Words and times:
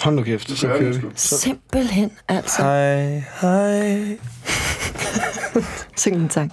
Hold 0.00 0.14
nu 0.14 0.22
kæft, 0.22 0.50
så 0.58 0.66
kører 0.66 0.92
vi. 0.92 1.06
Simpelthen, 1.14 2.12
altså. 2.28 2.62
Hej, 2.62 3.22
hej. 3.40 4.18
Syng 5.96 6.14
lige 6.16 6.24
en 6.24 6.30
sang. 6.30 6.52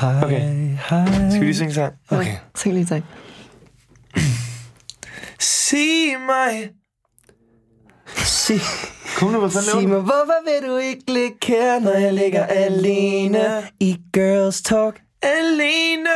Hej, 0.00 0.22
Okay. 0.24 0.40
hej. 0.88 1.06
Skal 1.30 1.40
vi 1.40 1.44
lige 1.46 1.54
synge 1.54 1.68
en 1.68 1.74
sang? 1.74 1.94
Okay. 2.10 2.36
Syng 2.56 2.74
lige 2.74 2.80
en 2.80 2.86
sang. 2.86 3.04
Sig 5.40 6.20
mig. 6.26 6.70
Sig, 8.16 8.60
Kom 9.16 9.30
nu, 9.30 9.38
hvad 9.38 9.50
fanden 9.50 9.70
sig 9.70 9.88
mig, 9.88 10.00
hvorfor 10.00 10.44
vil 10.60 10.68
du 10.70 10.76
ikke 10.76 11.12
ligge 11.12 11.36
her, 11.46 11.80
når 11.80 11.92
jeg 11.92 12.14
ligger 12.14 12.46
alene 12.46 13.62
i 13.80 13.96
Girls 14.12 14.62
Talk? 14.62 15.00
Alene. 15.22 16.10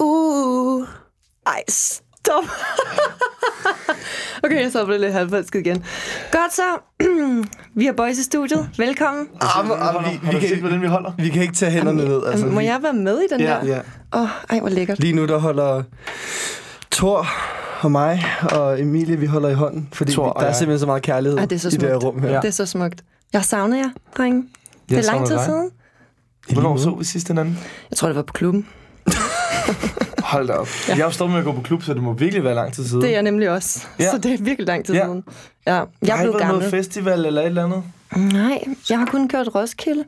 Uh. 0.00 0.86
Ej, 1.46 1.62
stop. 2.26 2.44
okay, 4.44 4.62
jeg 4.62 4.70
stopper 4.70 4.96
lidt 4.96 5.12
halvfalsket 5.12 5.60
igen. 5.66 5.84
Godt 6.32 6.54
så. 6.54 6.62
vi 7.80 7.84
har 7.86 7.92
boys 7.92 8.18
i 8.18 8.22
studiet. 8.22 8.70
Velkommen. 8.78 9.28
Ah, 9.40 9.58
ah, 9.58 9.66
Har 9.78 10.10
vi, 10.10 10.18
vi, 10.26 10.32
du 10.32 10.40
set, 10.40 10.48
kan, 10.50 10.60
hvordan 10.60 10.82
vi 10.82 10.86
holder? 10.86 11.12
vi 11.18 11.28
kan 11.28 11.42
ikke 11.42 11.54
tage 11.54 11.70
hænderne 11.72 12.04
ned. 12.04 12.26
Altså, 12.26 12.46
Må 12.46 12.60
vi- 12.60 12.66
jeg 12.66 12.82
være 12.82 12.92
med 12.92 13.18
i 13.20 13.26
den 13.30 13.40
Ja. 13.40 13.46
der? 13.46 13.66
Ja. 13.66 13.78
Åh, 14.14 14.22
oh, 14.22 14.28
ej, 14.50 14.60
hvor 14.60 14.68
lækkert. 14.68 14.98
Lige 15.00 15.12
nu, 15.12 15.26
der 15.26 15.38
holder 15.38 15.82
Thor 16.90 17.26
og 17.80 17.90
mig 17.90 18.24
og 18.52 18.80
Emilie, 18.80 19.16
vi 19.16 19.26
holder 19.26 19.48
i 19.48 19.54
hånden, 19.54 19.88
fordi 19.92 20.12
Thor 20.12 20.24
vi, 20.26 20.32
der 20.36 20.40
er 20.40 20.46
jeg. 20.46 20.56
simpelthen 20.56 20.80
så 20.80 20.86
meget 20.86 21.02
kærlighed 21.02 21.38
Ej, 21.38 21.44
det 21.44 21.56
er 21.56 21.60
så 21.60 21.68
i 21.68 21.70
det 21.70 21.82
her 21.88 21.96
rum 21.96 22.22
her. 22.22 22.30
Ja. 22.30 22.36
Det 22.40 22.44
er 22.48 22.52
så 22.52 22.66
smukt. 22.66 23.04
Jeg 23.32 23.40
har 23.40 23.44
savnet 23.44 23.78
jer, 23.78 23.90
drenge. 24.16 24.44
Det 24.88 24.98
er 24.98 25.02
lang 25.12 25.26
tid 25.26 25.34
dig. 25.36 25.44
siden. 25.44 25.70
Hvornår 26.52 26.76
så 26.76 26.90
vi 26.90 27.04
sidst 27.04 27.28
hinanden? 27.28 27.58
Jeg 27.90 27.96
tror, 27.96 28.08
det 28.08 28.16
var 28.16 28.22
på 28.22 28.32
klubben. 28.32 28.66
Hold 30.32 30.48
da 30.48 30.52
op. 30.52 30.66
Ja. 30.66 30.72
Jeg 30.88 30.96
har 30.96 31.04
jo 31.04 31.10
stoppet 31.10 31.32
med 31.32 31.38
at 31.38 31.44
gå 31.44 31.52
på 31.52 31.60
klub, 31.60 31.82
så 31.82 31.94
det 31.94 32.02
må 32.02 32.12
virkelig 32.12 32.44
være 32.44 32.54
lang 32.54 32.72
tid 32.72 32.84
siden. 32.86 33.02
Det 33.02 33.08
er 33.10 33.14
jeg 33.14 33.22
nemlig 33.22 33.50
også. 33.50 33.86
Ja. 33.98 34.10
Så 34.10 34.18
det 34.18 34.32
er 34.34 34.38
virkelig 34.42 34.66
lang 34.66 34.84
tid 34.84 34.94
Ja. 34.94 35.04
siden. 35.04 35.24
Ja, 35.66 35.74
jeg 35.74 35.86
jeg 36.02 36.16
har 36.16 36.24
ikke 36.24 36.38
været 36.38 36.48
noget 36.48 36.70
festival 36.70 37.26
eller 37.26 37.40
et 37.42 37.46
eller 37.46 37.64
andet. 37.64 37.82
Nej, 38.32 38.64
jeg 38.90 38.98
har 38.98 39.06
kun 39.06 39.28
kørt 39.28 39.54
Roskilde. 39.54 40.04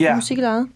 Ja. 0.00 0.14
Musik 0.14 0.38
i 0.38 0.42
eget. 0.42 0.68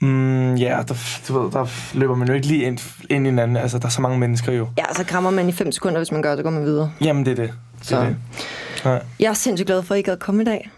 Mm, 0.00 0.54
ja, 0.54 0.82
der, 0.88 0.94
du 1.28 1.38
ved, 1.40 1.50
der 1.52 1.66
løber 1.98 2.14
man 2.14 2.28
jo 2.28 2.34
ikke 2.34 2.46
lige 2.46 2.62
ind, 2.64 2.78
ind 3.10 3.26
i 3.26 3.30
hinanden. 3.30 3.56
Altså, 3.56 3.78
der 3.78 3.86
er 3.86 3.90
så 3.90 4.00
mange 4.00 4.18
mennesker 4.18 4.52
jo. 4.52 4.68
Ja, 4.78 4.84
så 4.96 5.04
krammer 5.04 5.30
man 5.30 5.48
i 5.48 5.52
5 5.52 5.72
sekunder, 5.72 5.98
hvis 5.98 6.12
man 6.12 6.22
gør 6.22 6.34
det, 6.34 6.44
går 6.44 6.50
man 6.50 6.64
videre. 6.64 6.92
Jamen, 7.00 7.24
det 7.26 7.30
er 7.38 7.42
det. 7.42 7.52
det, 7.78 7.86
Så. 7.88 7.96
er 7.96 8.04
det. 8.04 8.16
Ja. 8.84 8.98
Jeg 9.20 9.28
er 9.30 9.32
sindssygt 9.34 9.66
glad 9.66 9.82
for, 9.82 9.94
at 9.94 9.98
I 9.98 10.02
gad 10.02 10.16
komme 10.16 10.42
i 10.42 10.44
dag. 10.44 10.70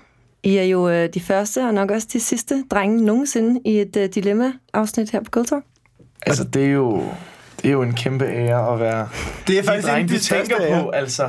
I 0.42 0.56
er 0.56 0.62
jo 0.62 0.88
øh, 0.88 1.08
de 1.14 1.20
første, 1.20 1.64
og 1.66 1.74
nok 1.74 1.90
også 1.90 2.08
de 2.12 2.20
sidste 2.20 2.64
drenge 2.70 3.04
nogensinde 3.04 3.60
i 3.64 3.80
et 3.80 3.96
øh, 3.96 4.08
dilemma-afsnit 4.14 5.10
her 5.10 5.20
på 5.20 5.42
Talk. 5.44 5.64
Altså, 6.26 6.44
det 6.44 6.64
er 6.64 6.70
jo... 6.70 7.02
Det 7.62 7.68
er 7.68 7.72
jo 7.72 7.82
en 7.82 7.92
kæmpe 7.92 8.24
ære 8.24 8.72
at 8.74 8.80
være 8.80 9.08
Det 9.46 9.58
er 9.58 9.60
de 9.62 9.66
faktisk 9.66 9.88
drenge, 9.88 10.00
en 10.02 10.08
du 10.08 10.14
de 10.14 10.18
tænker 10.18 10.56
ærer. 10.60 10.82
på, 10.82 10.90
altså. 10.90 11.24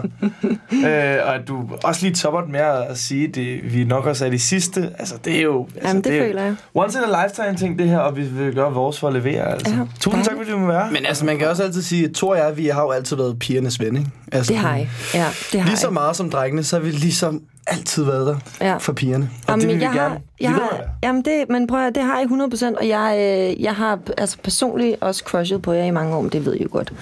øh, 0.71 1.17
og 1.27 1.35
at 1.35 1.47
du 1.47 1.69
også 1.83 2.01
lige 2.05 2.15
topper 2.15 2.41
det 2.41 2.49
med 2.49 2.59
at 2.59 2.97
sige, 2.97 3.25
at 3.27 3.37
vi 3.73 3.83
nok 3.83 4.05
også 4.05 4.25
er 4.25 4.29
de 4.29 4.39
sidste. 4.39 4.89
Altså, 4.99 5.15
det 5.25 5.37
er 5.37 5.41
jo... 5.41 5.67
Altså, 5.75 5.87
Jamen, 5.87 6.03
det 6.03 6.13
er 6.13 6.17
jo 6.17 6.23
føler 6.23 6.41
jeg. 6.43 6.55
Once 6.75 6.97
in 6.99 7.13
a 7.13 7.23
lifetime 7.23 7.57
ting, 7.57 7.79
det 7.79 7.89
her, 7.89 7.97
og 7.99 8.17
vi 8.17 8.21
vil 8.21 8.53
gøre 8.53 8.73
vores 8.73 8.99
for 8.99 9.07
at 9.07 9.13
levere, 9.13 9.51
altså. 9.51 9.73
Ja, 9.73 9.79
Tusind 9.99 10.23
tak, 10.23 10.33
fordi 10.37 10.51
du 10.51 10.57
må 10.57 10.67
være. 10.67 10.91
Men 10.91 11.05
altså, 11.05 11.25
man 11.25 11.37
kan 11.37 11.47
også 11.47 11.63
altid 11.63 11.81
sige, 11.81 12.05
at 12.05 12.11
Thor 12.15 12.31
og 12.31 12.37
jeg, 12.37 12.57
vi 12.57 12.67
har 12.67 12.81
jo 12.81 12.91
altid 12.91 13.15
været 13.15 13.39
pigernes 13.39 13.79
ven, 13.79 13.97
ikke? 13.97 14.09
Altså, 14.31 14.53
Det 14.53 14.61
har 14.61 14.75
I. 14.77 14.87
Ja, 15.13 15.25
det 15.51 15.61
har 15.61 15.67
Lige 15.67 15.77
så 15.77 15.89
meget 15.89 16.15
som 16.15 16.29
drengene, 16.29 16.63
så 16.63 16.75
har 16.75 16.83
vi 16.83 16.91
ligesom 16.91 17.41
altid 17.67 18.03
været 18.03 18.27
der 18.27 18.37
Ja. 18.67 18.77
for 18.77 18.93
pigerne. 18.93 19.29
Og 19.47 19.57
det 19.59 19.67
vil 19.67 19.77
vi 19.77 19.81
jeg 19.83 19.91
gerne 19.93 19.99
har, 20.09 20.21
jeg 20.39 20.49
blive 20.51 20.53
ved 20.53 20.61
har, 20.61 20.83
jamen 21.03 21.21
det, 21.25 21.45
men 21.49 21.67
prøv 21.67 21.87
at, 21.87 21.95
det 21.95 22.03
har 22.03 22.19
I 22.19 22.23
100%, 22.25 22.77
og 22.77 22.87
jeg, 22.87 23.15
øh, 23.57 23.63
jeg 23.63 23.75
har 23.75 23.99
altså 24.17 24.37
personligt 24.43 24.97
også 25.01 25.23
crushet 25.25 25.61
på 25.61 25.73
jer 25.73 25.83
i 25.85 25.91
mange 25.91 26.15
år, 26.15 26.21
men 26.21 26.31
det 26.31 26.45
ved 26.45 26.55
I 26.55 26.63
jo 26.63 26.69
godt. 26.71 26.93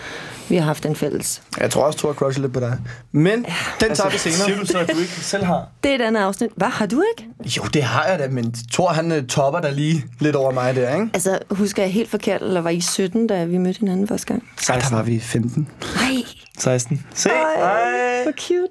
Vi 0.50 0.56
har 0.56 0.64
haft 0.64 0.86
en 0.86 0.96
fælles. 0.96 1.42
Jeg 1.60 1.72
tror 1.72 1.84
også, 1.84 2.00
Thor 2.00 2.14
crusher 2.14 2.42
lidt 2.42 2.54
på 2.54 2.60
dig. 2.60 2.78
Men 3.12 3.46
den 3.80 3.96
tager 3.96 4.10
vi 4.10 4.14
Altså, 4.14 4.18
Siger 4.30 4.34
senere. 4.46 4.60
du 4.62 4.66
så, 4.66 4.80
at 4.80 4.92
du 4.94 5.00
ikke 5.00 5.12
selv 5.12 5.44
har? 5.44 5.68
Det 5.84 5.92
er 5.92 5.96
et 5.96 6.02
andet 6.02 6.22
afsnit. 6.22 6.50
Hvad, 6.56 6.68
har 6.68 6.86
du 6.86 7.04
ikke? 7.18 7.30
Jo, 7.58 7.64
det 7.74 7.84
har 7.84 8.06
jeg 8.06 8.20
da, 8.20 8.28
men 8.28 8.56
Thor 8.72 8.88
han 8.90 9.12
øh, 9.12 9.28
topper 9.28 9.60
der 9.60 9.72
lige 9.72 10.06
lidt 10.20 10.36
over 10.36 10.52
mig 10.52 10.76
der, 10.76 10.94
ikke? 10.96 11.10
Altså, 11.14 11.40
husker 11.52 11.84
jeg 11.84 11.92
helt 11.92 12.10
forkert, 12.10 12.42
eller 12.42 12.62
var 12.62 12.70
I 12.70 12.82
17, 12.82 13.28
da 13.28 13.44
vi 13.46 13.58
mødte 13.58 13.80
hinanden 13.80 14.08
første 14.08 14.28
gang? 14.28 14.44
Ej, 14.70 14.80
der 14.80 14.96
var 14.96 15.04
vi 15.04 15.20
15. 15.20 15.68
Nej, 15.96 16.16
16. 16.58 17.06
Se, 17.14 17.30
Ej, 17.30 17.36
hej. 17.58 18.24
hvor 18.24 18.32
cute. 18.32 18.68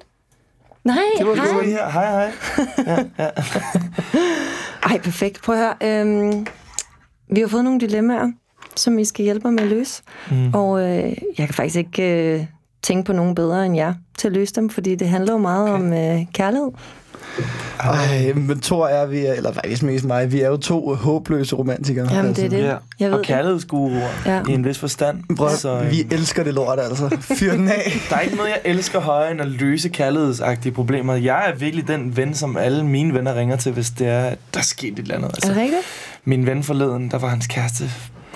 Nej, 0.85 0.97
Det 1.17 1.27
var 1.27 1.35
hej. 1.35 1.45
du 1.47 1.59
her. 1.69 1.89
Hej, 1.89 2.11
hej. 2.11 2.31
Ej, 4.91 4.99
perfekt. 4.99 5.41
Prøv 5.41 5.55
at 5.55 5.61
høre. 5.81 6.01
Øhm, 6.01 6.47
vi 7.31 7.39
har 7.39 7.47
fået 7.47 7.63
nogle 7.63 7.79
dilemmaer, 7.79 8.31
som 8.75 8.99
I 8.99 9.05
skal 9.05 9.23
hjælpe 9.23 9.47
mig 9.47 9.53
med 9.53 9.63
at 9.63 9.69
løse. 9.69 10.03
Mm. 10.31 10.53
Og 10.53 10.81
øh, 10.81 11.03
jeg 11.37 11.45
kan 11.47 11.53
faktisk 11.53 11.75
ikke 11.75 12.33
øh, 12.33 12.45
tænke 12.85 13.05
på 13.05 13.13
nogen 13.13 13.35
bedre 13.35 13.65
end 13.65 13.75
jer 13.75 13.93
til 14.17 14.27
at 14.27 14.33
løse 14.33 14.53
dem, 14.55 14.69
fordi 14.69 14.95
det 14.95 15.09
handler 15.09 15.31
jo 15.33 15.37
meget 15.39 15.69
okay. 15.69 15.83
om 15.83 15.93
øh, 15.93 16.25
kærlighed. 16.33 16.69
Ej, 17.79 18.33
men 18.35 18.59
Thor 18.59 18.87
er 18.87 19.05
vi, 19.05 19.25
er- 19.25 19.33
eller 19.33 19.53
faktisk 19.53 19.83
mest 19.83 20.05
mig, 20.05 20.31
vi 20.31 20.41
er 20.41 20.47
jo 20.47 20.57
to 20.57 20.93
håbløse 20.95 21.55
romantikere. 21.55 22.13
Jamen, 22.13 22.33
det 22.33 22.45
er 22.45 22.49
det. 22.49 22.57
Ja. 22.63 22.75
Jeg 22.99 23.11
ved 23.11 23.17
og 23.17 23.25
kærlighedsguruer 23.25 24.07
Ja. 24.25 24.41
i 24.49 24.51
en 24.53 24.65
vis 24.65 24.77
forstand. 24.79 25.35
Prøv, 25.37 25.49
så, 25.49 25.57
så, 25.57 25.79
øh, 25.79 25.91
vi 25.91 26.07
elsker 26.11 26.43
det 26.43 26.53
lort, 26.53 26.79
altså. 26.79 27.17
Fyr 27.21 27.51
den 27.51 27.67
af. 27.69 27.93
Der 28.09 28.15
er 28.15 28.19
ikke 28.19 28.35
noget, 28.35 28.49
jeg 28.49 28.61
elsker 28.65 28.99
højere 28.99 29.31
end 29.31 29.41
at 29.41 29.47
løse 29.47 29.89
kærlighedsagtige 29.89 30.71
problemer. 30.71 31.13
Jeg 31.15 31.49
er 31.49 31.55
virkelig 31.55 31.87
den 31.87 32.17
ven, 32.17 32.33
som 32.35 32.57
alle 32.57 32.85
mine 32.85 33.13
venner 33.13 33.35
ringer 33.35 33.55
til, 33.55 33.71
hvis 33.71 33.89
det 33.89 34.07
er, 34.07 34.23
at 34.25 34.37
der 34.53 34.59
er 34.59 34.63
sket 34.63 34.93
et 34.93 34.99
eller 34.99 35.15
andet. 35.15 35.27
Er 35.29 35.33
Altså, 35.35 35.49
det 35.49 35.57
rigtigt? 35.57 35.81
min 36.25 36.45
ven 36.45 36.63
forleden, 36.63 37.11
der 37.11 37.17
var 37.19 37.27
hans 37.27 37.47
kæreste, 37.47 37.83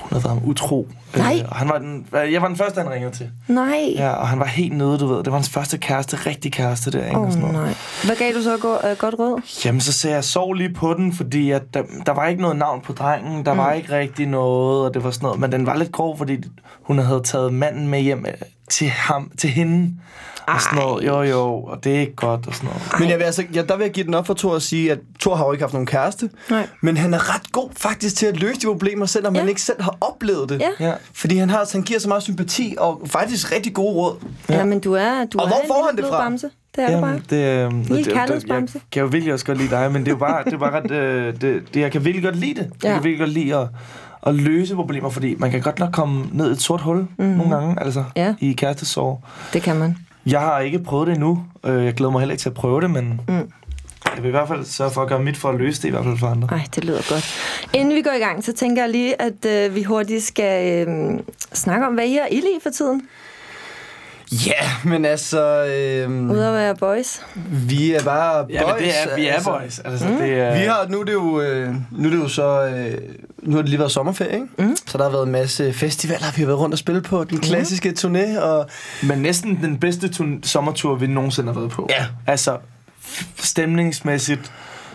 hun 0.09 0.15
havde 0.15 0.23
været 0.23 0.39
ham 0.39 0.49
utro. 0.49 0.87
Nej. 1.17 1.39
Øh, 1.39 1.49
og 1.49 1.55
han 1.55 1.69
var 1.69 1.77
den, 1.77 2.07
jeg 2.13 2.41
var 2.41 2.47
den 2.47 2.57
første, 2.57 2.81
han 2.81 2.91
ringede 2.91 3.15
til. 3.15 3.29
Nej. 3.47 3.93
Ja, 3.95 4.09
og 4.09 4.27
han 4.27 4.39
var 4.39 4.45
helt 4.45 4.77
nede, 4.77 4.97
du 4.97 5.07
ved. 5.07 5.17
Det 5.17 5.25
var 5.27 5.37
hans 5.37 5.49
første 5.49 5.77
kæreste, 5.77 6.17
rigtig 6.25 6.51
kæreste 6.51 6.91
der, 6.91 7.05
ikke? 7.05 7.17
Åh, 7.17 7.25
og 7.25 7.31
sådan 7.31 7.47
oh, 7.47 7.53
noget. 7.53 7.67
nej. 7.67 7.75
Hvad 8.05 8.15
gav 8.15 8.33
du 8.33 8.43
så 8.43 8.57
go- 8.57 8.89
øh, 8.89 8.97
godt 8.97 9.15
råd? 9.19 9.41
Jamen, 9.65 9.81
så 9.81 9.93
sagde 9.93 10.15
jeg, 10.15 10.23
sov 10.23 10.53
lige 10.53 10.73
på 10.73 10.93
den, 10.93 11.13
fordi 11.13 11.51
at 11.51 11.73
der, 11.73 11.83
der 12.05 12.11
var 12.11 12.27
ikke 12.27 12.41
noget 12.41 12.57
navn 12.57 12.81
på 12.81 12.93
drengen, 12.93 13.45
der 13.45 13.53
mm. 13.53 13.59
var 13.59 13.71
ikke 13.73 13.97
rigtig 13.97 14.27
noget, 14.27 14.85
og 14.87 14.93
det 14.93 15.03
var 15.03 15.11
sådan 15.11 15.25
noget. 15.25 15.39
Men 15.39 15.51
den 15.51 15.65
var 15.65 15.75
lidt 15.75 15.91
grov, 15.91 16.17
fordi 16.17 16.37
hun 16.81 16.99
havde 16.99 17.21
taget 17.23 17.53
manden 17.53 17.87
med 17.87 17.99
hjem 17.99 18.25
øh, 18.27 18.33
til, 18.69 18.87
ham, 18.89 19.31
til 19.37 19.49
hende. 19.49 19.93
Og 20.47 20.61
sådan 20.61 20.79
noget. 20.79 21.05
Jo, 21.07 21.21
jo, 21.21 21.43
og 21.63 21.83
det 21.83 21.95
er 21.95 21.99
ikke 21.99 22.15
godt, 22.15 22.47
og 22.47 22.53
sådan 22.55 22.69
noget. 22.69 22.81
Men 22.99 23.09
jeg 23.09 23.17
vil 23.17 23.23
altså, 23.23 23.43
ja, 23.53 23.61
der 23.61 23.75
vil 23.77 23.83
jeg 23.83 23.91
give 23.93 24.05
den 24.05 24.13
op 24.13 24.27
for 24.27 24.33
Thor 24.33 24.55
at 24.55 24.61
sige, 24.61 24.91
at 24.91 24.99
Thor 25.21 25.35
har 25.35 25.45
jo 25.45 25.51
ikke 25.51 25.63
haft 25.63 25.73
nogen 25.73 25.85
kæreste. 25.87 26.29
Nej. 26.49 26.67
Men 26.81 26.97
han 26.97 27.13
er 27.13 27.35
ret 27.35 27.51
god 27.51 27.69
faktisk 27.77 28.15
til 28.15 28.25
at 28.25 28.37
løse 28.39 28.59
de 28.61 28.65
problemer, 28.65 29.05
selvom 29.05 29.33
Ja. 29.35 29.39
han 29.39 29.49
ikke 29.49 29.61
selv 29.61 29.81
har 29.81 29.97
oplevet 30.01 30.49
det. 30.49 30.61
Ja. 30.79 30.87
Ja. 30.87 30.93
Fordi 31.13 31.37
han, 31.37 31.49
har, 31.49 31.69
han 31.71 31.81
giver 31.81 31.99
så 31.99 32.07
meget 32.07 32.23
sympati 32.23 32.75
og 32.77 33.01
faktisk 33.05 33.51
rigtig 33.51 33.73
gode 33.73 33.93
råd. 33.95 34.15
Ja. 34.49 34.57
Jamen, 34.57 34.79
du 34.79 34.93
er, 34.93 35.25
du 35.33 35.37
Og 35.39 35.45
er 35.45 35.47
hvor 35.49 35.61
får 35.67 35.85
han 35.87 35.97
det 35.97 36.05
fra? 36.09 36.21
Bamse. 36.23 36.49
Det 36.75 36.83
er 36.83 37.01
bare. 37.01 37.21
det, 37.29 37.35
øh, 37.65 37.71
det, 37.71 38.05
det, 38.05 38.13
kærlighedsbamse. 38.13 38.73
jeg 38.75 38.81
kan 38.91 39.01
jo 39.01 39.07
virkelig 39.07 39.33
også 39.33 39.45
godt 39.45 39.57
lide 39.57 39.69
dig, 39.69 39.91
men 39.91 40.01
det 40.01 40.07
er 40.07 40.11
jo 40.11 40.17
bare, 40.17 40.43
det 40.45 40.53
er 40.53 40.57
bare 40.57 40.81
ret, 40.81 40.91
øh, 40.91 41.33
det, 41.41 41.63
det, 41.73 41.79
jeg 41.79 41.91
kan 41.91 42.05
virkelig 42.05 42.23
godt 42.23 42.35
lide 42.35 42.53
det. 42.53 42.69
Jeg 42.83 42.89
Ja. 42.89 42.93
kan 42.93 43.03
virkelig 43.03 43.19
godt 43.19 43.29
lide 43.33 43.55
at, 43.57 43.67
at 44.23 44.35
løse 44.35 44.75
problemer, 44.75 45.09
fordi 45.09 45.35
man 45.35 45.51
kan 45.51 45.61
godt 45.61 45.79
nok 45.79 45.91
komme 45.93 46.25
ned 46.31 46.49
i 46.49 46.51
et 46.51 46.61
sort 46.61 46.81
hul 46.81 46.97
mm-hmm. 46.97 47.25
nogle 47.25 47.55
gange, 47.55 47.83
altså 47.83 48.03
Ja. 48.15 48.33
i 48.39 48.51
kærestesorg. 48.53 49.21
Det 49.53 49.61
kan 49.61 49.75
man. 49.75 49.97
Jeg 50.25 50.39
har 50.39 50.59
ikke 50.59 50.79
prøvet 50.79 51.07
det 51.07 51.13
endnu. 51.13 51.43
Øh, 51.65 51.85
Jeg 51.85 51.93
glæder 51.93 52.11
mig 52.11 52.21
heller 52.21 52.33
ikke 52.33 52.41
til 52.41 52.49
at 52.49 52.55
prøve 52.55 52.81
det, 52.81 52.91
men 52.91 53.21
Mm. 53.27 53.33
jeg 54.15 54.23
vil 54.23 54.27
i 54.27 54.31
hvert 54.31 54.47
fald 54.47 54.65
sørge 54.65 54.91
for 54.91 55.01
at 55.01 55.07
gøre 55.07 55.23
mit 55.23 55.37
for 55.37 55.49
at 55.49 55.55
løse 55.55 55.81
det, 55.81 55.87
i 55.87 55.91
hvert 55.91 56.03
fald 56.03 56.17
for 56.17 56.27
andre. 56.27 56.47
Ej, 56.51 56.61
det 56.75 56.85
lyder 56.85 57.01
godt. 57.13 57.35
Inden 57.73 57.95
vi 57.95 58.01
går 58.01 58.11
i 58.11 58.19
gang, 58.19 58.43
så 58.43 58.53
tænker 58.53 58.81
jeg 58.83 58.91
lige, 58.91 59.21
at 59.21 59.45
øh, 59.47 59.75
vi 59.75 59.83
hurtigt 59.83 60.23
skal 60.23 60.87
øh, 60.87 61.19
snakke 61.53 61.87
om, 61.87 61.93
hvad 61.93 62.05
I 62.05 62.13
har 62.13 62.27
ild 62.31 62.43
i 62.43 62.59
for 62.63 62.69
tiden. 62.69 63.01
Ja, 64.31 64.89
men 64.89 65.05
altså... 65.05 65.65
Øh, 65.65 66.29
Ude 66.31 66.47
at 66.47 66.53
være 66.53 66.75
boys. 66.75 67.21
vi 67.51 67.93
er 67.93 68.03
bare 68.03 68.43
boys. 68.43 68.53
Ja, 68.53 68.65
men 68.65 68.75
det 68.83 68.87
er, 68.87 69.15
vi 69.15 69.27
er 69.27 69.33
altså. 69.33 69.49
boys. 69.59 69.79
Altså, 69.79 70.07
mm. 70.07 70.17
det 70.17 70.33
er, 70.33 70.53
Vi 70.59 70.65
har, 70.65 70.85
nu 70.89 70.99
er 70.99 71.03
det 71.03 71.13
jo, 71.13 71.41
øh, 71.41 71.73
nu 71.91 72.07
er 72.07 72.11
det 72.11 72.17
jo 72.19 72.27
så, 72.27 72.63
øh, 72.65 72.97
nu 73.43 73.55
har 73.55 73.61
det 73.61 73.69
lige 73.69 73.79
været 73.79 73.91
sommerferie, 73.91 74.33
ikke? 74.33 74.47
Mm. 74.57 74.75
Så 74.87 74.97
der 74.97 75.03
har 75.03 75.11
været 75.11 75.25
en 75.25 75.31
masse 75.31 75.73
festivaler, 75.73 76.25
vi 76.35 76.41
har 76.41 76.45
været 76.47 76.59
rundt 76.59 76.73
og 76.73 76.79
spille 76.79 77.01
på. 77.01 77.23
Den 77.23 77.39
klassiske 77.39 77.93
turné, 77.99 78.39
og 78.41 78.69
Men 79.03 79.19
næsten 79.19 79.59
den 79.61 79.79
bedste 79.79 80.07
tur- 80.09 80.39
sommertur, 80.43 80.95
vi 80.95 81.07
nogensinde 81.07 81.53
har 81.53 81.59
været 81.59 81.71
på. 81.71 81.87
Ja. 81.89 82.05
Altså, 82.27 82.57
stemningsmæssigt, 83.37 84.51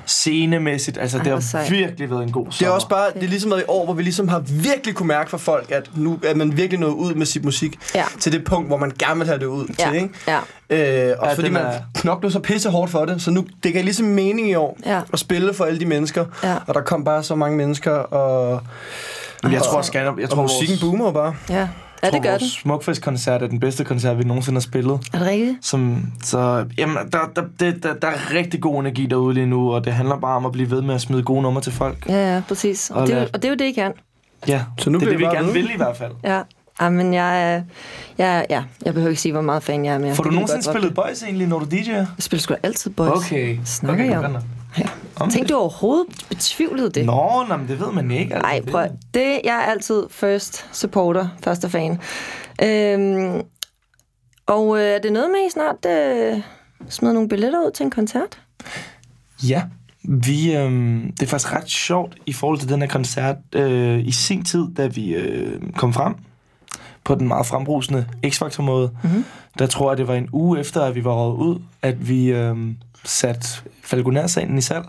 scenemæssigt. 0.06 0.98
Altså, 0.98 1.18
det 1.18 1.26
har 1.26 1.70
virkelig 1.70 2.10
været 2.10 2.22
en 2.22 2.32
god 2.32 2.44
sommer. 2.44 2.58
det 2.58 2.66
er 2.66 2.70
også 2.70 2.88
bare, 2.88 3.06
det 3.14 3.22
er 3.22 3.28
ligesom 3.28 3.50
været 3.50 3.60
i 3.60 3.64
år, 3.68 3.84
hvor 3.84 3.94
vi 3.94 4.02
ligesom 4.02 4.28
har 4.28 4.38
virkelig 4.38 4.94
kunne 4.94 5.06
mærke 5.08 5.30
for 5.30 5.38
folk, 5.38 5.70
at 5.70 5.90
nu 5.96 6.18
er 6.24 6.34
man 6.34 6.56
virkelig 6.56 6.80
nået 6.80 6.92
ud 6.92 7.14
med 7.14 7.26
sit 7.26 7.44
musik 7.44 7.78
Ja. 7.94 8.04
til 8.20 8.32
det 8.32 8.44
punkt, 8.44 8.68
hvor 8.68 8.76
man 8.76 8.92
gerne 8.98 9.18
vil 9.18 9.26
have 9.26 9.38
det 9.38 9.46
ud 9.46 9.66
Ja, 9.78 9.84
til, 9.90 9.94
ikke? 9.94 10.08
ja. 10.28 10.38
Øh, 10.70 11.16
også 11.18 11.30
Ja, 11.30 11.34
fordi 11.36 11.48
man 11.50 11.62
er- 11.62 11.72
knokler 11.94 12.30
så 12.30 12.38
pisse 12.40 12.70
hårdt 12.70 12.90
for 12.90 13.04
det, 13.04 13.22
så 13.22 13.30
nu, 13.30 13.44
det 13.62 13.72
gav 13.72 13.84
ligesom 13.84 14.06
mening 14.06 14.50
i 14.50 14.54
år 14.54 14.78
Ja. 14.86 15.00
at 15.12 15.18
spille 15.18 15.54
for 15.54 15.64
alle 15.64 15.80
de 15.80 15.86
mennesker, 15.86 16.24
Ja. 16.42 16.56
og 16.66 16.74
der 16.74 16.80
kom 16.80 17.04
bare 17.04 17.22
så 17.22 17.34
mange 17.34 17.56
mennesker, 17.56 17.90
og, 17.92 18.60
Men 19.42 19.52
jeg 19.52 19.60
og- 19.60 19.66
tror, 19.66 19.82
skal, 19.82 19.98
jeg 19.98 20.08
og 20.24 20.30
tror, 20.30 20.42
musikken 20.42 20.78
boomer 20.80 21.12
bare. 21.12 21.34
Ja, 21.50 21.68
ja 22.04 22.10
det 22.10 22.22
gør 22.22 22.38
den. 22.38 22.48
Smukfest-koncert 22.48 23.42
er 23.42 23.46
den 23.46 23.60
bedste 23.60 23.84
koncert, 23.84 24.18
vi 24.18 24.24
nogensinde 24.24 24.56
har 24.56 24.60
spillet. 24.60 24.92
Er 25.12 25.18
det 25.18 25.26
rigtigt? 25.28 25.56
Som, 25.60 26.06
så, 26.22 26.64
jamen, 26.78 26.96
der, 27.12 27.18
der, 27.36 27.42
det, 27.60 27.82
der, 27.82 27.94
der 27.94 28.08
er 28.08 28.34
rigtig 28.34 28.60
god 28.60 28.80
energi 28.80 29.06
derude 29.06 29.34
lige 29.34 29.46
nu, 29.46 29.72
og 29.72 29.84
det 29.84 29.92
handler 29.92 30.16
bare 30.16 30.36
om 30.36 30.46
at 30.46 30.52
blive 30.52 30.70
ved 30.70 30.82
med 30.82 30.94
at 30.94 31.00
smide 31.00 31.22
gode 31.22 31.42
numre 31.42 31.62
til 31.62 31.72
folk. 31.72 32.08
Ja, 32.08 32.34
ja, 32.34 32.42
præcis. 32.48 32.90
Og, 32.90 33.00
Og 33.00 33.06
det, 33.06 33.16
er 33.16 33.22
og 33.32 33.42
det 33.42 33.44
er 33.44 33.48
jo 33.48 33.56
det, 33.56 33.64
I 33.64 33.72
kan. 33.72 33.92
Ja, 34.48 34.62
Så 34.78 34.90
nu 34.90 34.98
det 34.98 35.04
er 35.04 35.08
bliver 35.08 35.18
det, 35.30 35.30
vi 35.30 35.36
gerne 35.36 35.46
ved. 35.46 35.52
vil 35.54 35.70
i 35.74 35.76
hvert 35.76 35.96
fald. 35.96 36.12
Ja. 36.24 36.40
Ja, 36.80 36.88
men 36.90 37.14
jeg, 37.14 37.62
jeg, 38.18 38.46
ja, 38.50 38.62
jeg 38.84 38.94
behøver 38.94 39.10
ikke 39.10 39.22
sige, 39.22 39.32
hvor 39.32 39.40
meget 39.40 39.62
fan 39.62 39.84
jeg 39.84 39.94
er 39.94 39.98
mere. 39.98 40.14
Får 40.14 40.22
du 40.22 40.30
nogensinde 40.30 40.62
spillet 40.62 40.94
boys 40.94 41.22
egentlig, 41.22 41.46
når 41.46 41.58
du 41.58 41.64
DJ'er? 41.64 41.90
Jeg 41.92 42.06
spiller 42.18 42.40
sgu 42.40 42.54
altid 42.62 42.90
boys. 42.90 43.10
Okay. 43.10 43.58
Snakker 43.64 44.04
okay, 44.04 44.10
jeg 44.12 44.24
om. 44.24 44.36
Ja. 44.78 44.84
Om 45.16 45.30
Tænkte 45.30 45.40
det. 45.42 45.48
du 45.48 45.56
overhovedet 45.58 46.26
betvivlede 46.28 46.90
det? 46.90 47.06
Nå, 47.06 47.44
nå, 47.48 47.56
men 47.56 47.68
det 47.68 47.80
ved 47.80 47.92
man 47.92 48.10
ikke. 48.10 48.34
Altså. 48.34 48.46
Nej, 48.48 48.58
Det- 48.60 48.70
prøv. 48.70 48.86
Det, 49.14 49.40
jeg 49.44 49.54
er 49.54 49.70
altid 49.70 50.02
first 50.10 50.66
supporter, 50.72 51.28
første 51.44 51.70
fan. 51.70 51.98
Øhm, 52.62 53.42
og 54.46 54.78
øh, 54.78 54.84
er 54.84 54.98
det 54.98 55.12
noget 55.12 55.30
med, 55.30 55.40
at 55.40 55.46
I 55.46 55.50
snart 55.50 55.86
øh, 55.86 56.42
smider 56.88 57.14
nogle 57.14 57.28
billetter 57.28 57.58
ud 57.66 57.70
til 57.70 57.84
en 57.84 57.90
koncert? 57.90 58.40
Ja, 59.48 59.62
vi, 60.02 60.56
øhm, 60.56 61.12
det 61.20 61.22
er 61.22 61.30
faktisk 61.30 61.52
ret 61.52 61.70
sjovt 61.70 62.16
i 62.26 62.32
forhold 62.32 62.58
til 62.58 62.68
den 62.68 62.80
her 62.80 62.88
koncert. 62.88 63.36
Øh, 63.52 64.06
I 64.06 64.10
sin 64.12 64.44
tid, 64.44 64.64
da 64.76 64.86
vi 64.86 65.14
øh, 65.14 65.60
kom 65.76 65.92
frem 65.92 66.14
på 67.04 67.14
den 67.14 67.28
meget 67.28 67.46
frembrusende 67.46 68.06
X-Factor-måde, 68.26 68.90
mm-hmm. 69.02 69.24
der 69.58 69.66
tror 69.66 69.90
jeg, 69.90 69.98
det 69.98 70.08
var 70.08 70.14
en 70.14 70.28
uge 70.32 70.60
efter, 70.60 70.80
at 70.82 70.94
vi 70.94 71.04
var 71.04 71.12
røget 71.12 71.36
ud, 71.36 71.58
at 71.82 72.08
vi 72.08 72.26
øh, 72.32 72.56
satte 73.04 73.48
Falconer-sagen 73.82 74.58
i 74.58 74.60
salg. 74.60 74.84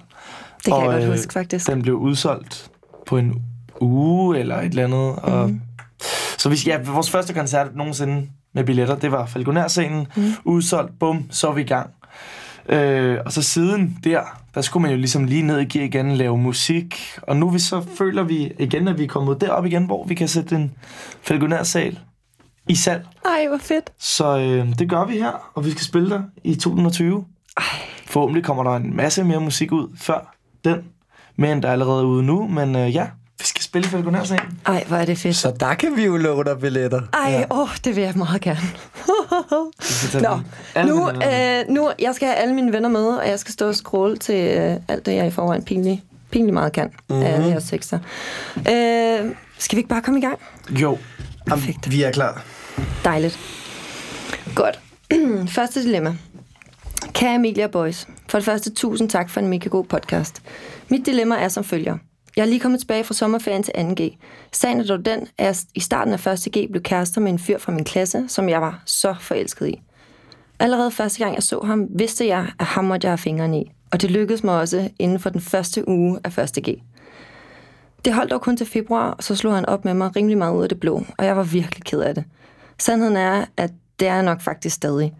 Det 0.57 0.63
kan 0.63 0.73
Og, 0.73 0.83
jeg 0.83 0.91
godt 0.91 1.03
øh, 1.03 1.09
huske, 1.09 1.33
faktisk. 1.33 1.67
Den 1.67 1.81
blev 1.81 1.95
udsolgt 1.95 2.71
på 3.05 3.17
en 3.17 3.41
uge 3.81 4.39
eller 4.39 4.57
et 4.57 4.65
eller 4.65 4.83
andet. 4.83 5.15
Og, 5.15 5.49
Mhm. 5.49 5.61
Så 6.37 6.49
vi, 6.49 6.55
ja, 6.65 6.77
vores 6.85 7.09
første 7.11 7.33
koncert 7.33 7.75
nogensinde 7.75 8.27
med 8.53 8.63
billetter, 8.63 8.95
det 8.95 9.11
var 9.11 9.25
Falconer-scenen. 9.25 10.07
Mm. 10.15 10.23
Udsolgt, 10.43 10.99
bum, 10.99 11.25
så 11.31 11.47
er 11.47 11.53
vi 11.53 11.61
i 11.61 11.65
gang. 11.65 11.89
Øh, 12.69 13.17
og 13.25 13.31
så 13.31 13.41
siden 13.41 13.97
der, 14.03 14.21
der 14.55 14.61
skulle 14.61 14.81
man 14.81 14.91
jo 14.91 14.97
ligesom 14.97 15.23
lige 15.23 15.41
ned 15.41 15.59
i 15.59 15.65
gear 15.65 15.85
igen, 15.85 16.11
lave 16.11 16.37
musik. 16.37 17.01
Og 17.21 17.37
nu 17.37 17.49
vi 17.49 17.59
så 17.59 17.83
føler 17.97 18.23
vi 18.23 18.51
igen, 18.59 18.87
at 18.87 18.97
vi 18.97 19.03
er 19.03 19.07
kommet 19.07 19.41
derop 19.41 19.65
igen, 19.65 19.85
hvor 19.85 20.05
vi 20.05 20.15
kan 20.15 20.27
sætte 20.27 20.55
en 20.55 20.71
Falconer-sal 21.21 21.99
i 22.69 22.75
salg. 22.75 23.05
Ej, 23.25 23.47
hvor 23.47 23.57
fedt. 23.57 23.89
Så 23.99 24.37
øh, 24.37 24.79
det 24.79 24.89
gør 24.89 25.05
vi 25.05 25.13
her, 25.17 25.51
og 25.53 25.65
vi 25.65 25.71
skal 25.71 25.83
spille 25.83 26.09
der 26.09 26.21
i 26.43 26.55
2020. 26.55 27.25
Ej. 27.57 27.63
Forhåbentlig 28.15 28.43
kommer 28.43 28.63
der 28.63 28.75
en 28.75 28.95
masse 28.95 29.23
mere 29.23 29.39
musik 29.39 29.71
ud 29.71 29.87
før 29.97 30.35
den, 30.65 30.83
end 31.37 31.61
der 31.61 31.67
er 31.67 31.71
allerede 31.71 32.05
ude 32.05 32.23
nu. 32.23 32.47
Men 32.47 32.75
øh, 32.75 32.95
ja, 32.95 33.07
vi 33.39 33.45
skal 33.45 33.63
spille 33.63 33.87
Falconer-sagen. 33.87 34.59
Ej, 34.65 34.83
hvor 34.87 34.97
er 34.97 35.05
det 35.05 35.17
fedt. 35.17 35.35
Så 35.35 35.53
der 35.59 35.73
kan 35.73 35.95
vi 35.95 36.05
jo 36.05 36.17
love 36.17 36.43
dig 36.43 36.59
billetter. 36.59 37.01
Ej, 37.13 37.31
ja. 37.31 37.43
åh, 37.51 37.69
det 37.83 37.95
vil 37.95 38.03
jeg 38.03 38.13
meget 38.15 38.41
gerne. 38.41 38.59
Nå, 40.21 40.39
nu, 40.83 41.09
øh, 41.09 41.63
nu, 41.69 41.91
jeg 41.99 42.15
skal 42.15 42.27
have 42.27 42.37
alle 42.37 42.53
mine 42.53 42.73
venner 42.73 42.89
med, 42.89 43.07
og 43.07 43.27
jeg 43.27 43.39
skal 43.39 43.53
stå 43.53 43.67
og 43.67 43.75
scrolle 43.75 44.17
til 44.17 44.57
øh, 44.57 44.75
alt 44.87 45.05
det, 45.05 45.15
jeg 45.15 45.27
i 45.27 45.31
forvejen 45.31 45.63
pinlig, 45.63 46.03
pinlig 46.31 46.53
meget 46.53 46.73
kan 46.73 46.91
mm-hmm. 47.09 47.25
af 47.25 47.33
alle 47.33 47.47
jeres 47.47 47.69
tekster. 47.69 47.99
Øh, 48.57 49.31
skal 49.57 49.75
vi 49.75 49.79
ikke 49.79 49.89
bare 49.89 50.01
komme 50.01 50.19
i 50.19 50.23
gang? 50.23 50.39
Jo, 50.69 50.97
Perfekt. 51.47 51.91
Vi 51.91 52.03
er 52.03 52.11
klar. 52.11 52.45
Dejligt. 53.03 53.39
Godt. 54.55 54.79
Første 55.55 55.83
dilemma. 55.83 56.15
Kære 57.15 57.35
Emilia 57.35 57.67
Boys, 57.67 58.07
for 58.29 58.37
det 58.37 58.45
første 58.45 58.73
tusind 58.73 59.09
tak 59.09 59.29
for 59.29 59.39
en 59.39 59.47
mega 59.47 59.69
god 59.69 59.85
podcast. 59.85 60.41
Mit 60.89 61.05
dilemma 61.05 61.35
er 61.35 61.47
som 61.47 61.63
følger. 61.63 61.97
Jeg 62.35 62.41
er 62.41 62.45
lige 62.45 62.59
kommet 62.59 62.79
tilbage 62.79 63.03
fra 63.03 63.13
sommerferien 63.13 63.63
til 63.63 63.71
2G. 63.71 64.17
Sagen 64.51 64.79
er 64.79 64.83
dog 64.83 65.05
den, 65.05 65.27
at 65.37 65.45
jeg 65.45 65.55
i 65.75 65.79
starten 65.79 66.13
af 66.13 66.27
1G 66.27 66.71
blev 66.71 66.81
kærester 66.83 67.21
med 67.21 67.31
en 67.31 67.39
fyr 67.39 67.57
fra 67.57 67.71
min 67.71 67.83
klasse, 67.83 68.25
som 68.27 68.49
jeg 68.49 68.61
var 68.61 68.83
så 68.85 69.15
forelsket 69.19 69.67
i. 69.67 69.81
Allerede 70.59 70.91
første 70.91 71.23
gang 71.23 71.35
jeg 71.35 71.43
så 71.43 71.59
ham, 71.59 71.87
vidste 71.89 72.27
jeg, 72.27 72.47
at 72.59 72.65
ham 72.65 72.85
måtte 72.85 73.05
jeg 73.05 73.11
have 73.11 73.17
fingrene 73.17 73.61
i. 73.61 73.71
Og 73.91 74.01
det 74.01 74.11
lykkedes 74.11 74.43
mig 74.43 74.59
også 74.59 74.89
inden 74.99 75.19
for 75.19 75.29
den 75.29 75.41
første 75.41 75.87
uge 75.87 76.19
af 76.23 76.37
1G. 76.37 76.81
Det 78.05 78.13
holdt 78.13 78.31
dog 78.31 78.41
kun 78.41 78.57
til 78.57 78.67
februar, 78.67 79.11
og 79.11 79.23
så 79.23 79.35
slog 79.35 79.55
han 79.55 79.65
op 79.65 79.85
med 79.85 79.93
mig 79.93 80.15
rimelig 80.15 80.37
meget 80.37 80.55
ud 80.55 80.63
af 80.63 80.69
det 80.69 80.79
blå, 80.79 81.03
og 81.17 81.25
jeg 81.25 81.37
var 81.37 81.43
virkelig 81.43 81.83
ked 81.83 81.99
af 81.99 82.15
det. 82.15 82.23
Sandheden 82.79 83.17
er, 83.17 83.45
at 83.57 83.71
det 83.99 84.07
er 84.07 84.13
jeg 84.13 84.23
nok 84.23 84.41
faktisk 84.41 84.75
stadig. 84.75 85.13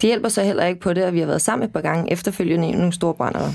Det 0.00 0.08
hjælper 0.08 0.28
så 0.28 0.42
heller 0.42 0.64
ikke 0.64 0.80
på 0.80 0.92
det, 0.92 1.02
at 1.02 1.14
vi 1.14 1.18
har 1.18 1.26
været 1.26 1.42
sammen 1.42 1.66
et 1.66 1.72
par 1.72 1.80
gange 1.80 2.12
efterfølgende 2.12 2.68
i 2.68 2.72
nogle 2.72 2.92
store 2.92 3.14
brændere. 3.14 3.54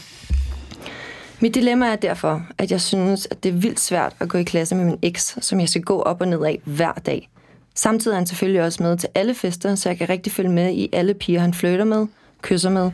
Mit 1.40 1.56
dilemma 1.56 1.88
er 1.88 1.96
derfor, 1.96 2.46
at 2.58 2.72
jeg 2.72 2.82
synes, 2.82 3.28
at 3.32 3.44
det 3.44 3.50
er 3.50 3.54
vildt 3.54 3.80
svært 3.80 4.16
at 4.20 4.30
gå 4.30 4.38
i 4.38 4.44
klasse 4.44 4.76
med 4.76 4.86
min 4.86 5.00
eks, 5.02 5.38
som 5.42 5.60
jeg 5.60 5.70
skal 5.70 5.82
gå 5.82 6.02
op 6.02 6.22
og 6.22 6.28
ned 6.28 6.46
af 6.46 6.60
hver 6.64 6.94
dag. 6.94 7.30
Samtidig 7.76 8.16
er 8.16 8.18
han 8.18 8.28
selvfølgelig 8.28 8.64
også 8.64 8.84
med 8.84 8.98
til 8.98 9.10
alle 9.16 9.34
fester, 9.34 9.76
så 9.76 9.90
jeg 9.90 9.98
kan 9.98 10.10
rigtig 10.10 10.34
følge 10.34 10.50
med 10.50 10.74
i 10.74 10.90
alle 10.94 11.14
piger, 11.14 11.40
han 11.40 11.54
flytter 11.54 11.86
med, 11.86 12.08
kysser 12.42 12.70
med, 12.70 12.92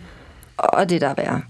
og 0.57 0.89
det 0.89 1.01
der 1.01 1.07
er 1.07 1.13
værre. 1.17 1.41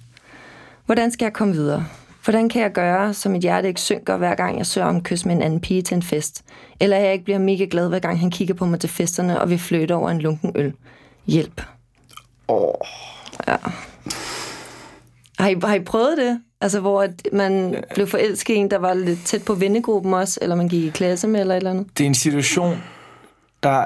Hvordan 0.86 1.12
skal 1.12 1.26
jeg 1.26 1.34
komme 1.34 1.54
videre? 1.54 1.86
Hvordan 2.24 2.50
kan 2.50 2.62
jeg 2.62 2.72
gøre, 2.72 3.14
så 3.14 3.30
mit 3.30 3.42
hjerte 3.42 3.68
ikke 3.68 3.82
synker, 3.82 4.18
hver 4.18 4.36
gang 4.36 4.58
jeg 4.58 4.66
søger 4.66 4.88
om 4.88 5.04
kys 5.04 5.26
med 5.26 5.36
en 5.36 5.42
anden 5.42 5.60
pige 5.60 5.82
til 5.82 5.96
en 5.96 6.04
fest? 6.04 6.44
Eller 6.80 6.98
at 6.98 7.04
jeg 7.04 7.14
ikke 7.14 7.26
bliver 7.26 7.40
mega 7.40 7.66
glad, 7.72 7.90
hver 7.90 8.00
gang 8.00 8.20
han 8.20 8.32
kigger 8.32 8.54
på 8.54 8.66
mig 8.66 8.80
til 8.80 8.90
festerne, 8.90 9.42
og 9.42 9.50
vi 9.50 9.58
flytter 9.58 9.96
over 9.96 10.10
en 10.10 10.20
lunken 10.20 10.52
øl. 10.56 10.74
Hjælp. 11.28 11.62
Åh. 12.48 12.74
Ja. 13.48 13.56
Har 15.40 15.50
I, 15.50 15.56
har 15.64 15.76
I 15.76 15.84
prøvet 15.84 16.18
det? 16.18 16.42
Altså, 16.62 16.80
hvor 16.80 17.02
at 17.02 17.28
man 17.34 17.76
blev 17.94 18.08
forelsket 18.08 18.54
i 18.54 18.58
en, 18.58 18.72
der 18.72 18.78
var 18.78 18.94
lidt 18.94 19.26
tæt 19.26 19.44
på 19.44 19.54
vennegruppen 19.54 20.14
også, 20.14 20.40
eller 20.42 20.56
man 20.56 20.68
gik 20.68 20.84
i 20.84 20.90
klasse 20.90 21.28
med, 21.28 21.40
eller 21.40 21.54
et 21.54 21.58
eller 21.58 21.72
andet? 21.72 21.88
det 21.98 22.04
er 22.04 22.08
en 22.08 22.16
situation, 22.16 22.78
der, 23.64 23.86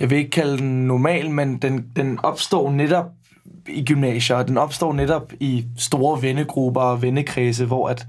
jeg 0.00 0.10
vil 0.10 0.18
ikke 0.18 0.30
kalde 0.30 0.58
den 0.58 0.86
normal, 0.86 1.30
men 1.30 1.58
den, 1.58 1.86
den 1.96 2.18
opstår 2.22 2.70
netop 2.70 3.06
i 3.68 3.84
gymnasier, 3.84 4.36
og 4.36 4.48
den 4.48 4.58
opstår 4.58 4.92
netop 4.92 5.32
i 5.40 5.64
store 5.78 6.22
vennegrupper 6.22 6.80
og 6.80 7.02
vennekredse, 7.02 7.64
hvor 7.64 7.88
at, 7.88 8.06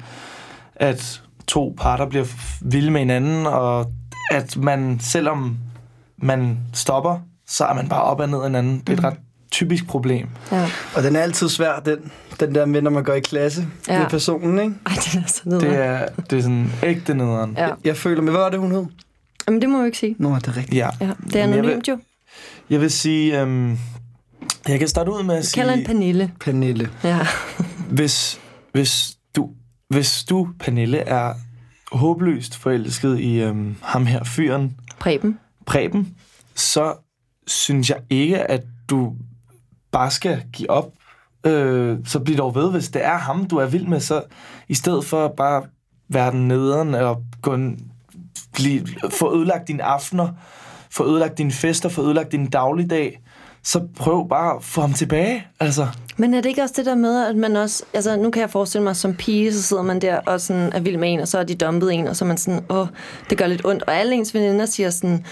at 0.76 1.22
to 1.48 1.76
parter 1.78 2.06
bliver 2.06 2.26
vilde 2.62 2.92
med 2.92 3.00
hinanden, 3.00 3.46
og 3.46 3.86
at 4.32 4.58
man, 4.58 5.00
selvom 5.00 5.58
man 6.18 6.58
stopper, 6.74 7.20
så 7.48 7.66
er 7.66 7.74
man 7.74 7.90
bare 7.90 8.04
op 8.04 8.20
og 8.20 8.30
ned 8.30 8.44
hinanden. 8.44 8.80
Det 8.80 8.90
er 8.90 8.98
et 8.98 9.04
ret 9.04 9.18
typisk 9.56 9.88
problem. 9.88 10.28
Ja. 10.52 10.70
Og 10.96 11.04
den 11.04 11.16
er 11.16 11.20
altid 11.22 11.50
svær, 11.50 11.80
den, 11.80 12.12
den 12.40 12.56
der 12.56 12.66
med, 12.66 12.82
når 12.82 12.92
man 12.92 13.04
går 13.04 13.14
i 13.14 13.20
klasse 13.20 13.68
Ja. 13.88 14.00
med 14.00 14.10
personen, 14.10 14.60
ikke? 14.60 14.76
Ej, 14.86 14.94
det 14.96 15.16
er 15.24 15.28
så 15.28 15.42
nederen. 15.46 15.70
Det 15.70 15.78
er, 15.86 16.08
det 16.30 16.38
er 16.38 16.42
sådan 16.42 16.72
ægte 16.84 17.14
nederen. 17.16 17.54
Ja. 17.58 17.70
Jeg 17.84 17.98
føler 17.98 18.22
med, 18.22 18.32
hvad 18.34 18.42
var 18.42 18.50
det, 18.50 18.60
hun 18.60 18.72
hed? 18.72 18.86
Jamen, 19.48 19.62
det 19.62 19.70
må 19.70 19.78
jeg 19.78 19.86
ikke 19.86 19.98
sige. 19.98 20.16
Nå, 20.20 20.36
det 20.36 20.48
er 20.48 20.58
rigtigt. 20.58 20.74
Ja. 20.78 20.90
Ja, 21.02 21.06
det 21.06 21.36
er 21.36 21.48
Men 21.48 21.56
jeg 21.56 21.64
anonymt 21.64 21.88
jo. 21.88 21.98
Jeg 22.70 22.82
vil 22.82 22.92
sige, 22.92 23.42
øhm, 23.42 23.78
jeg 24.68 24.80
kan 24.80 24.88
starte 24.88 25.12
ud 25.12 25.24
med 25.24 25.36
at 25.36 25.38
Jeg 25.38 25.46
sige... 25.46 25.62
kalder 25.62 25.74
en 25.74 25.86
Pernille. 25.86 26.32
Pernille. 26.40 26.90
Ja. 27.04 27.20
hvis, 27.90 28.40
hvis, 28.72 29.18
du, 29.36 29.50
hvis 29.90 30.24
du, 30.24 30.48
Pernille, 30.60 30.98
er 30.98 31.34
håbløst 31.92 32.58
forelsket 32.58 33.20
i 33.20 33.40
øhm, 33.40 33.76
ham 33.82 34.06
her 34.06 34.24
fyren, 34.24 34.76
Preben. 35.00 35.40
Preben, 35.66 36.16
så 36.56 36.94
synes 37.48 37.90
jeg 37.90 37.98
ikke, 38.10 38.38
at 38.52 38.62
du 38.90 39.14
bare 39.96 40.12
skal 40.12 40.44
give 40.54 40.70
op. 40.70 40.92
Øh, 41.46 41.98
så 42.06 42.20
bliv 42.20 42.38
dog 42.38 42.56
ved, 42.56 42.72
hvis 42.72 42.90
det 42.90 43.06
er 43.06 43.18
ham, 43.18 43.46
du 43.46 43.58
er 43.58 43.66
vild 43.66 43.88
med, 43.88 44.00
så 44.00 44.24
i 44.68 44.74
stedet 44.74 45.06
for 45.06 45.34
bare 45.38 45.64
være 46.10 46.32
den 46.32 46.48
nederen 46.48 46.96
og 46.96 47.24
gå 47.42 47.54
en, 47.54 47.92
blive, 48.54 48.88
få 49.10 49.38
ødelagt 49.38 49.68
dine 49.68 49.84
aftener, 49.84 50.30
få 50.92 51.06
ødelagt 51.06 51.38
dine 51.38 51.52
fester, 51.52 51.90
få 51.90 52.02
ødelagt 52.02 52.32
din 52.32 52.50
dagligdag, 52.50 53.22
så 53.64 53.88
prøv 53.98 54.30
bare 54.30 54.56
at 54.56 54.64
få 54.64 54.82
ham 54.82 54.94
tilbage. 54.94 55.48
Altså, 55.60 55.88
Men 56.18 56.34
er 56.34 56.42
det 56.42 56.50
ikke 56.50 56.62
også 56.62 56.76
det 56.78 56.86
der 56.86 56.96
med, 56.96 57.26
at 57.26 57.36
man 57.36 57.56
også... 57.56 57.84
Altså, 57.94 58.16
nu 58.18 58.32
kan 58.32 58.42
jeg 58.42 58.50
forestille 58.50 58.84
mig, 58.84 58.96
som 58.96 59.16
pige, 59.16 59.54
så 59.54 59.64
sidder 59.64 59.84
man 59.84 60.02
der 60.02 60.18
og 60.18 60.42
sådan 60.42 60.74
er 60.74 60.80
vild 60.80 60.98
med 60.98 61.14
en, 61.14 61.20
og 61.20 61.28
så 61.28 61.38
er 61.38 61.44
de 61.44 61.56
dumpet 61.56 61.94
en, 61.94 62.08
og 62.08 62.16
så 62.16 62.26
er 62.26 62.28
man 62.28 62.38
sådan, 62.38 62.66
åh, 62.70 62.88
det 63.30 63.38
gør 63.38 63.48
lidt 63.48 63.66
ondt. 63.66 63.84
Og 63.84 63.96
alle 63.96 64.16
ens 64.16 64.34
veninder 64.34 64.66
siger 64.66 64.90
sådan, 64.90 65.26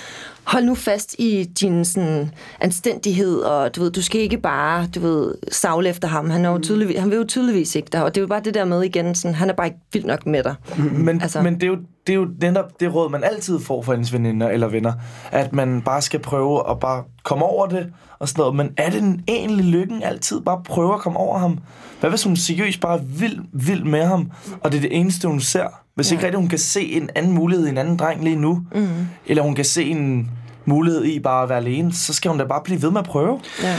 hold 0.43 0.65
nu 0.65 0.75
fast 0.75 1.15
i 1.19 1.43
din 1.43 1.85
sådan, 1.85 2.31
anstændighed, 2.61 3.35
og 3.37 3.75
du 3.75 3.81
ved, 3.83 3.91
du 3.91 4.01
skal 4.01 4.21
ikke 4.21 4.37
bare, 4.37 4.87
du 4.95 4.99
ved, 4.99 5.35
savle 5.51 5.89
efter 5.89 6.07
ham. 6.07 6.29
Han, 6.29 6.45
er 6.45 6.49
jo 6.49 6.59
tydeligvis, 6.59 6.99
han 6.99 7.09
vil 7.09 7.15
jo 7.17 7.23
tydeligvis 7.23 7.75
ikke 7.75 7.89
dig, 7.91 8.03
og 8.03 8.15
det 8.15 8.21
er 8.21 8.23
jo 8.23 8.27
bare 8.27 8.41
det 8.45 8.53
der 8.53 8.65
med 8.65 8.83
igen, 8.83 9.15
sådan, 9.15 9.35
han 9.35 9.49
er 9.49 9.53
bare 9.53 9.67
ikke 9.67 9.79
vild 9.93 10.05
nok 10.05 10.25
med 10.25 10.43
dig. 10.43 10.55
Men, 10.77 11.09
Altså- 11.09 11.23
altså. 11.23 11.41
men 11.41 11.53
det, 11.53 11.63
er 11.63 11.67
jo, 11.67 11.77
det 12.07 12.13
er 12.13 12.17
jo 12.17 12.27
netop 12.41 12.79
det 12.79 12.95
råd, 12.95 13.09
man 13.09 13.23
altid 13.23 13.59
får 13.59 13.81
fra 13.81 13.93
ens 13.93 14.13
veninder 14.13 14.49
eller 14.49 14.67
venner, 14.67 14.93
at 15.31 15.53
man 15.53 15.81
bare 15.81 16.01
skal 16.01 16.19
prøve 16.19 16.69
at 16.69 16.79
bare 16.79 17.03
komme 17.23 17.45
over 17.45 17.67
det 17.67 17.93
og 18.19 18.29
sådan 18.29 18.41
noget. 18.41 18.55
Men 18.55 18.69
er 18.77 18.89
det 18.89 19.01
en 19.01 19.23
egentlig 19.27 19.65
lykken 19.65 20.03
altid 20.03 20.41
bare 20.41 20.61
prøve 20.65 20.93
at 20.93 20.99
komme 20.99 21.19
over 21.19 21.37
ham? 21.37 21.59
Hvad 21.99 22.09
hvis 22.09 22.23
hun 22.23 22.35
seriøst 22.35 22.79
bare 22.79 22.97
er 22.97 23.03
vild, 23.03 23.39
vild 23.53 23.83
med 23.83 24.05
ham, 24.05 24.31
og 24.61 24.71
det 24.71 24.77
er 24.77 24.81
det 24.81 24.97
eneste, 24.97 25.27
hun 25.27 25.39
ser? 25.39 25.67
Hvis 25.95 26.11
ja. 26.11 26.15
ikke 26.15 26.25
rigtig 26.25 26.39
hun 26.39 26.49
kan 26.49 26.59
se 26.59 26.81
en 26.81 27.09
anden 27.15 27.31
mulighed 27.31 27.67
i 27.67 27.69
en 27.69 27.77
anden 27.77 27.97
dreng 27.97 28.23
lige 28.23 28.35
nu, 28.35 28.65
mm. 28.75 28.87
eller 29.25 29.43
hun 29.43 29.55
kan 29.55 29.65
se 29.65 29.83
en 29.83 30.31
mulighed 30.65 31.03
i 31.03 31.19
bare 31.19 31.43
at 31.43 31.49
være 31.49 31.57
alene, 31.57 31.93
så 31.93 32.13
skal 32.13 32.29
hun 32.29 32.39
da 32.39 32.45
bare 32.45 32.61
blive 32.63 32.81
ved 32.81 32.91
med 32.91 32.99
at 32.99 33.05
prøve. 33.05 33.39
Ja. 33.63 33.75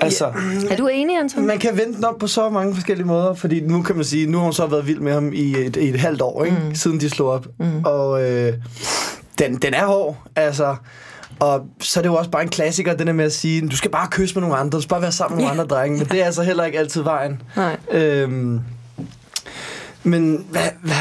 Altså, 0.00 0.32
Er 0.70 0.76
du 0.76 0.86
enig, 0.88 1.18
Anton? 1.18 1.46
Man 1.46 1.58
kan 1.58 1.76
vente 1.76 1.96
den 1.96 2.04
op 2.04 2.18
på 2.18 2.26
så 2.26 2.50
mange 2.50 2.74
forskellige 2.74 3.06
måder, 3.06 3.34
fordi 3.34 3.60
nu 3.60 3.82
kan 3.82 3.96
man 3.96 4.04
sige, 4.04 4.26
nu 4.26 4.38
har 4.38 4.44
hun 4.44 4.52
så 4.52 4.66
været 4.66 4.86
vild 4.86 5.00
med 5.00 5.12
ham 5.12 5.32
i 5.32 5.56
et, 5.56 5.76
i 5.76 5.88
et 5.88 6.00
halvt 6.00 6.22
år, 6.22 6.44
ikke? 6.44 6.56
Mm. 6.68 6.74
siden 6.74 7.00
de 7.00 7.10
slog 7.10 7.30
op. 7.30 7.46
Mm. 7.58 7.84
Og 7.84 8.22
øh, 8.30 8.52
den, 9.38 9.56
den 9.56 9.74
er 9.74 9.86
hård, 9.86 10.16
altså. 10.36 10.76
Og 11.38 11.66
så 11.80 12.00
er 12.00 12.02
det 12.02 12.08
jo 12.08 12.14
også 12.14 12.30
bare 12.30 12.42
en 12.42 12.48
klassiker, 12.48 12.94
den 12.94 13.06
der 13.06 13.12
med 13.12 13.24
at 13.24 13.32
sige, 13.32 13.68
du 13.68 13.76
skal 13.76 13.90
bare 13.90 14.08
kysse 14.10 14.34
med 14.34 14.40
nogle 14.40 14.56
andre, 14.56 14.76
du 14.76 14.82
skal 14.82 14.88
bare 14.90 15.02
være 15.02 15.12
sammen 15.12 15.36
med 15.36 15.44
nogle 15.44 15.56
Ja. 15.56 15.62
andre 15.62 15.76
drenge, 15.76 15.98
men 15.98 16.06
det 16.08 16.20
er 16.20 16.24
altså 16.24 16.42
heller 16.42 16.64
ikke 16.64 16.78
altid 16.78 17.02
vejen. 17.02 17.42
Nej. 17.56 17.76
Øhm, 17.90 18.60
men 20.02 20.46
hvad, 20.50 20.68
hvad, 20.82 20.94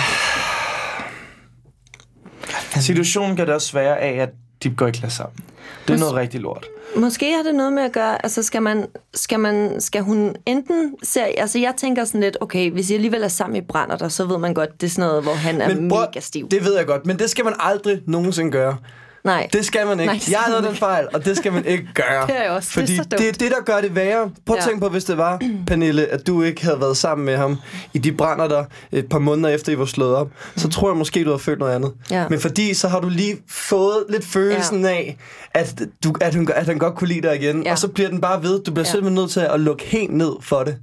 Situationen 2.82 3.38
gør 3.38 3.46
det 3.46 3.54
også 3.54 3.68
sværere 3.68 4.00
af, 4.00 4.22
at 4.22 4.30
de 4.64 4.70
går 4.70 4.88
i 4.88 4.92
klasse 4.92 5.18
sammen. 5.18 5.44
Det 5.88 5.94
er 5.94 5.98
noget 6.00 6.14
rigtig 6.14 6.40
lort. 6.42 6.66
Måske 6.96 7.34
har 7.36 7.44
det 7.44 7.56
noget 7.56 7.74
med 7.74 7.84
at 7.84 7.92
gøre, 7.92 8.26
altså 8.26 8.44
skal 8.44 8.62
man, 8.62 8.86
skal 9.14 9.40
man, 9.40 9.82
skal 9.82 10.02
hun 10.02 10.36
enten 10.46 10.96
se, 11.04 11.22
altså 11.22 11.60
jeg 11.60 11.74
tænker 11.78 12.06
sådan 12.06 12.22
lidt, 12.22 12.38
okay, 12.42 12.72
hvis 12.72 12.90
I 12.90 12.94
alligevel 12.94 13.24
er 13.24 13.28
sammen 13.28 13.56
i 13.56 13.62
brænder 13.62 13.98
der, 13.98 14.08
så 14.08 14.26
ved 14.26 14.38
man 14.38 14.54
godt, 14.54 14.82
det 14.82 14.88
er 14.88 14.92
sådan 14.92 15.10
noget, 15.10 15.24
hvor 15.24 15.34
han 15.34 15.62
er 15.62 15.76
bror, 15.90 16.06
mega 16.06 16.20
stiv. 16.20 16.50
Det 16.50 16.66
ved 16.66 16.78
jeg 16.78 16.86
godt, 16.86 17.06
men 17.06 17.20
det 17.20 17.30
skal 17.30 17.46
man 17.46 17.54
aldrig 17.60 18.02
nogensinde 18.08 18.52
gøre. 18.52 18.78
Nej. 19.24 19.50
Det 19.54 19.66
skal 19.66 19.88
man 19.88 20.00
ikke. 20.00 20.14
Nej, 20.14 20.22
jeg 20.32 20.40
har 20.40 20.62
den 20.62 20.76
fejl, 20.76 21.08
og 21.14 21.26
det 21.26 21.38
skal 21.38 21.54
man 21.54 21.66
ikke 21.66 21.88
gøre. 22.02 22.28
Det 22.28 22.38
er 22.38 22.42
jeg 22.44 22.52
også. 22.52 22.70
Det 22.76 22.78
er 22.78 22.82
Fordi 22.82 22.96
så 22.98 23.04
det, 23.18 23.28
er 23.28 23.32
det, 23.32 23.52
der 23.52 23.64
gør 23.66 23.82
det 23.82 23.96
værre. 23.96 24.30
Prøv 24.46 24.58
at 24.58 24.64
Ja. 24.64 24.68
tænke 24.70 24.82
på, 24.82 24.90
hvis 24.90 25.04
det 25.04 25.18
var, 25.18 25.42
Pernille, 25.68 26.06
at 26.08 26.28
du 26.28 26.42
ikke 26.44 26.64
havde 26.64 26.80
været 26.82 26.98
sammen 26.98 27.26
med 27.26 27.38
ham 27.38 27.58
i 27.94 27.98
de 27.98 28.12
brænder 28.12 28.48
der 28.48 28.64
et 28.92 29.10
par 29.10 29.20
måneder 29.20 29.50
efter, 29.50 29.72
I 29.72 29.80
var 29.80 29.86
slået 29.86 30.16
op, 30.16 30.28
så 30.56 30.70
tror 30.70 30.90
jeg 30.90 30.98
måske, 30.98 31.24
du 31.24 31.30
havde 31.30 31.40
følt 31.40 31.60
noget 31.60 31.76
andet. 31.76 31.92
Ja. 32.12 32.28
Men 32.30 32.40
fordi 32.40 32.74
så 32.74 32.88
har 32.88 33.00
du 33.00 33.10
lige 33.10 33.38
fået 33.50 34.04
lidt 34.10 34.26
følelsen 34.26 34.82
Ja. 34.82 34.90
af, 34.90 35.18
at, 35.54 35.82
du, 36.04 36.14
at, 36.22 36.36
hun, 36.36 36.50
at 36.56 36.66
han 36.66 36.78
godt 36.78 36.96
kunne 36.96 37.08
lide 37.08 37.22
dig 37.22 37.36
igen, 37.44 37.64
Ja. 37.64 37.72
og 37.72 37.78
så 37.78 37.88
bliver 37.88 38.10
den 38.10 38.22
bare 38.22 38.44
ved. 38.44 38.64
Du 38.64 38.72
bliver 38.72 38.86
Ja. 38.86 38.92
simpelthen 38.92 39.16
nødt 39.16 39.32
til 39.32 39.40
at 39.40 39.60
lukke 39.60 39.84
helt 39.86 40.12
ned 40.14 40.32
for 40.42 40.64
det. 40.64 40.78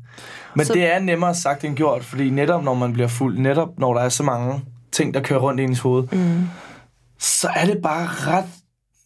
Men 0.54 0.66
så... 0.66 0.72
det 0.72 0.94
er 0.94 0.98
nemmere 0.98 1.34
sagt 1.34 1.64
end 1.64 1.76
gjort, 1.76 2.04
fordi 2.04 2.30
netop 2.30 2.64
når 2.64 2.74
man 2.74 2.92
bliver 2.92 3.08
fuld, 3.08 3.38
netop 3.38 3.68
når 3.78 3.94
der 3.94 4.00
er 4.00 4.08
så 4.08 4.22
mange 4.22 4.60
ting, 4.92 5.14
der 5.14 5.20
kører 5.22 5.40
rundt 5.40 5.60
i 5.60 5.62
ens 5.64 5.78
hoved, 5.80 6.04
mm. 6.12 6.42
Så 7.18 7.48
er 7.56 7.66
det 7.66 7.78
bare 7.82 8.06
ret 8.06 8.44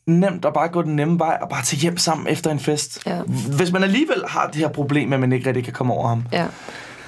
nemt 0.06 0.44
at 0.44 0.52
bare 0.52 0.68
gå 0.68 0.82
den 0.82 0.96
nemme 0.96 1.18
vej 1.18 1.38
og 1.42 1.48
bare 1.48 1.62
tage 1.62 1.80
hjem 1.80 1.98
sammen 1.98 2.26
efter 2.26 2.50
en 2.50 2.60
fest. 2.60 3.02
Ja. 3.06 3.22
Hvis 3.56 3.72
man 3.72 3.82
alligevel 3.82 4.22
har 4.28 4.46
det 4.46 4.56
her 4.56 4.68
problem 4.68 5.08
med, 5.08 5.16
at 5.16 5.20
man 5.20 5.32
ikke 5.32 5.46
rigtig 5.46 5.64
kan 5.64 5.72
komme 5.72 5.92
over 5.92 6.08
ham. 6.08 6.24
Ja. 6.32 6.46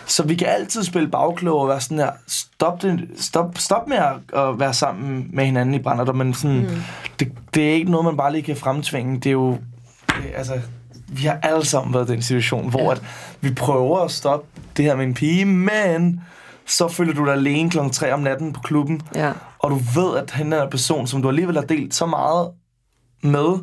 Så 0.07 0.23
vi 0.23 0.35
kan 0.35 0.49
altid 0.49 0.85
spille 0.85 1.09
bagklog 1.09 1.61
og 1.61 1.69
være 1.69 1.81
sådan 1.81 1.99
her, 1.99 2.11
stop, 2.27 2.83
det, 2.83 3.09
stop, 3.17 3.59
stop 3.59 3.89
med 3.89 3.97
at, 3.97 4.39
at 4.41 4.61
være 4.61 4.75
sammen 4.75 5.31
med 5.33 5.45
hinanden 5.45 5.75
i 5.75 5.79
brænder, 5.79 6.13
men 6.13 6.35
sådan, 6.35 6.61
mm. 6.61 6.83
det, 7.19 7.33
det 7.55 7.69
er 7.69 7.73
ikke 7.73 7.91
noget, 7.91 8.05
man 8.05 8.17
bare 8.17 8.33
lige 8.33 8.43
kan 8.43 8.57
fremtvinge. 8.57 9.15
Det 9.17 9.27
er 9.27 9.31
jo, 9.31 9.51
det, 10.09 10.31
altså, 10.37 10.61
vi 11.09 11.23
har 11.23 11.39
alle 11.43 11.67
sammen 11.67 11.95
været 11.95 12.11
i 12.11 12.13
den 12.13 12.23
situation, 12.23 12.71
hvor 12.71 12.83
ja. 12.83 12.93
at 12.93 13.03
vi 13.41 13.55
prøver 13.55 13.99
at 14.01 14.11
stoppe 14.11 14.47
det 14.77 14.85
her 14.85 14.97
med 14.97 15.05
en 15.05 15.15
pige, 15.15 15.45
men 15.45 16.21
så 16.67 16.89
føler 16.89 17.15
du 17.15 17.25
dig 17.25 17.33
alene 17.33 17.71
kl. 17.71 17.79
3 17.93 18.13
om 18.13 18.21
natten 18.21 18.53
på 18.53 18.61
klubben, 18.61 19.03
Ja. 19.15 19.33
Og 19.63 19.71
du 19.71 19.81
ved, 20.01 20.17
at 20.19 20.31
han 20.31 20.53
er 20.53 20.63
en 20.63 20.71
person, 20.71 21.07
som 21.07 21.23
du 21.23 21.29
alligevel 21.29 21.55
har 21.57 21.63
delt 21.65 21.95
så 21.95 22.07
meget 22.07 22.49
med, 23.23 23.59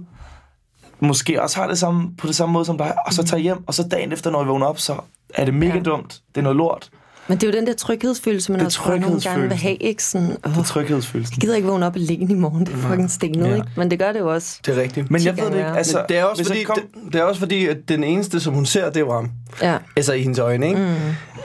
måske 0.99 1.41
også 1.41 1.59
har 1.59 1.67
det 1.67 1.77
samme, 1.79 2.15
på 2.17 2.27
det 2.27 2.35
samme 2.35 2.53
måde 2.53 2.65
som 2.65 2.77
dig, 2.77 2.93
og 3.07 3.13
så 3.13 3.23
tager 3.23 3.41
hjem, 3.41 3.67
og 3.67 3.73
så 3.73 3.83
dagen 3.91 4.11
efter, 4.13 4.31
når 4.31 4.43
vi 4.43 4.47
vågner 4.49 4.65
op, 4.65 4.79
så 4.79 4.95
er 5.33 5.45
det 5.45 5.53
mega 5.53 5.73
Ja. 5.77 5.79
dumt. 5.83 6.21
Det 6.29 6.37
er 6.37 6.41
noget 6.41 6.55
lort. 6.55 6.89
Men 7.27 7.37
det 7.37 7.43
er 7.47 7.51
jo 7.51 7.57
den 7.59 7.67
der 7.67 7.73
tryghedsfølelse, 7.73 8.51
man 8.51 8.59
Det 8.59 8.65
også 8.65 8.81
nogle 9.01 9.19
gange 9.21 9.47
vil 9.47 9.57
have, 9.57 9.75
ikke? 9.75 10.03
Sådan, 10.03 10.37
åh, 10.45 10.51
Det 10.51 10.59
er 10.59 10.63
tryghedsfølelsen. 10.63 11.33
jeg 11.35 11.41
gider 11.41 11.55
ikke 11.55 11.67
vågne 11.67 11.85
op 11.85 11.95
alene 11.95 12.31
i 12.33 12.35
morgen, 12.35 12.65
det 12.65 12.73
er 12.73 12.77
fucking 12.77 13.11
stenet, 13.11 13.47
Ja. 13.49 13.55
ikke? 13.55 13.67
Men 13.77 13.91
det 13.91 13.99
gør 13.99 14.11
det 14.11 14.19
jo 14.19 14.33
også. 14.33 14.59
Det 14.65 14.77
er 14.77 14.81
rigtigt. 14.81 15.11
Men 15.11 15.23
jeg 15.25 15.37
ved 15.37 15.45
det 15.45 15.55
ikke. 15.55 15.65
Altså, 15.67 15.97
Men 15.97 16.05
det 16.09 16.17
er 16.17 16.23
også 16.23 16.43
fordi, 16.43 16.57
jeg 16.59 16.65
kom, 16.67 16.77
det, 17.03 17.13
det 17.13 17.21
er 17.21 17.23
også 17.23 17.39
fordi, 17.39 17.67
at 17.67 17.77
den 17.87 18.03
eneste, 18.03 18.39
som 18.39 18.53
hun 18.53 18.65
ser, 18.65 18.85
det 18.85 18.95
er 18.95 18.99
jo 18.99 19.11
ham. 19.11 19.31
Ja. 19.61 19.77
Altså 19.95 20.13
i 20.13 20.21
hendes 20.21 20.39
øjne, 20.39 20.67
ikke? 20.67 20.95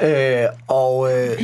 Mm. 0.00 0.06
Øh, 0.06 0.44
og, 0.68 1.12
øh, 1.18 1.42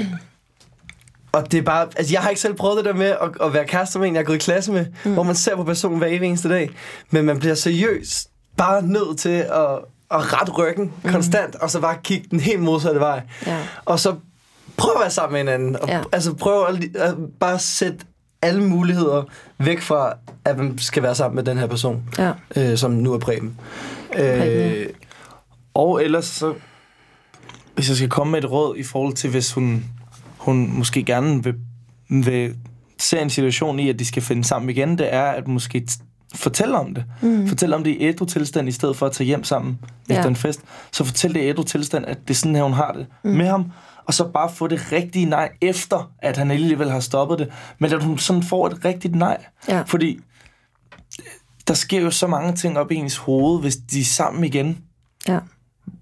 og 1.33 1.53
det 1.53 1.59
er 1.59 1.63
bare... 1.63 1.89
Altså, 1.97 2.13
jeg 2.15 2.21
har 2.23 2.29
ikke 2.29 2.41
selv 2.41 2.55
prøvet 2.55 2.77
det 2.77 2.85
der 2.85 2.93
med 2.95 3.07
at, 3.07 3.29
at 3.43 3.53
være 3.55 3.67
kærester 3.67 3.99
med 3.99 4.09
en, 4.09 4.15
jeg 4.15 4.21
har 4.21 4.25
gået 4.25 4.37
i 4.37 4.39
klasse 4.39 4.73
med, 4.73 4.87
mm. 5.05 5.13
hvor 5.13 5.23
man 5.23 5.35
ser 5.35 5.57
på 5.57 5.65
personen 5.65 5.99
hver 5.99 6.07
evig 6.07 6.27
eneste 6.29 6.49
dag. 6.49 6.71
Men 7.11 7.25
man 7.25 7.39
bliver 7.39 7.55
seriøst 7.55 8.29
bare 8.57 8.83
nødt 8.83 9.19
til 9.19 9.29
at, 9.39 9.71
at 10.11 10.41
rette 10.41 10.53
ryggen 10.53 10.93
mm. 11.05 11.11
konstant, 11.13 11.55
og 11.55 11.71
så 11.71 11.81
bare 11.81 11.97
kigge 12.05 12.27
den 12.31 12.41
helt 12.41 12.61
modsatte 12.63 13.01
vej. 13.01 13.23
Ja. 13.47 13.59
Og 13.85 14.01
så 14.01 14.15
prøv 14.77 14.93
at 14.95 15.01
være 15.01 15.11
sammen 15.11 15.33
med 15.33 15.53
hinanden. 15.53 15.77
Og, 15.83 15.89
Ja. 15.89 16.01
Altså 16.13 16.35
prøv 16.35 16.67
at, 16.67 16.97
at 16.97 17.15
bare 17.41 17.59
sætte 17.59 17.99
alle 18.43 18.65
muligheder 18.65 19.23
væk 19.59 19.81
fra, 19.81 20.13
at 20.45 20.59
man 20.59 20.79
skal 20.79 21.03
være 21.03 21.15
sammen 21.15 21.37
med 21.37 21.45
den 21.45 21.59
her 21.59 21.67
person, 21.67 22.03
Ja. 22.19 22.33
øh, 22.57 22.79
som 22.79 22.91
nu 22.91 23.13
er 23.13 23.19
Preben. 23.19 23.57
Øh, 24.17 24.87
og 25.75 26.05
ellers 26.05 26.25
så, 26.25 26.55
hvis 27.75 27.89
jeg 27.89 27.97
skal 27.97 28.09
komme 28.09 28.31
med 28.31 28.45
et 28.45 28.51
råd 28.51 28.77
i 28.77 28.83
forhold 28.83 29.15
til, 29.15 29.31
hvis 29.31 29.53
hun, 29.53 29.85
hun 30.41 30.79
måske 30.79 31.05
gerne 31.05 31.45
vil, 31.45 31.55
vil 32.09 32.55
se 32.99 33.21
en 33.21 33.31
situation 33.31 33.79
i, 33.79 33.89
at 33.89 33.99
de 33.99 34.05
skal 34.05 34.23
finde 34.23 34.45
sammen 34.45 34.71
igen, 34.71 34.99
det 34.99 35.15
er 35.15 35.23
at 35.23 35.49
måske 35.49 35.89
fortælle 36.35 36.79
om 36.79 36.95
det. 36.95 37.05
Mm. 37.23 37.49
Fortæl 37.49 37.75
om 37.75 37.85
det 37.85 37.91
i 37.91 38.03
ædru 38.05 38.25
tilstand, 38.25 38.69
i 38.69 38.73
stedet 38.73 38.97
for 38.97 39.07
at 39.07 39.13
tage 39.13 39.27
hjem 39.27 39.45
sammen 39.45 39.79
ja. 40.09 40.15
efter 40.15 40.29
en 40.29 40.37
fest. 40.37 40.61
Så 40.93 41.05
fortæl 41.05 41.35
det 41.35 41.41
i 41.41 41.49
ædru 41.49 41.63
tilstand, 41.63 42.07
at 42.07 42.19
det 42.23 42.31
er 42.31 42.35
sådan 42.35 42.55
her, 42.55 42.63
hun 42.63 42.73
har 42.73 42.93
det 42.93 43.07
mm. 43.25 43.31
med 43.31 43.47
ham. 43.47 43.73
Og 44.07 44.15
så 44.15 44.29
bare 44.29 44.51
få 44.55 44.67
det 44.67 44.93
rigtige 44.93 45.27
nej, 45.27 45.51
efter 45.61 46.13
at 46.19 46.37
han 46.37 46.51
alligevel 46.51 46.91
har 46.91 47.01
stoppet 47.01 47.39
det. 47.39 47.49
Men 47.79 47.93
at 47.93 48.05
hun 48.05 48.19
sådan 48.19 48.43
får 48.43 48.67
et 48.67 48.85
rigtigt 48.85 49.15
nej. 49.15 49.45
Ja. 49.69 49.83
Fordi 49.83 50.21
der 51.69 51.75
sker 51.75 52.01
jo 52.01 52.11
så 52.11 52.27
mange 52.27 52.53
ting 52.53 52.79
op 52.79 52.93
i 52.93 52.95
ens 52.95 53.17
hoved, 53.17 53.61
hvis 53.61 53.77
de 53.77 54.01
er 54.01 54.05
sammen 54.05 54.45
igen. 54.45 54.79
Ja. 55.29 55.39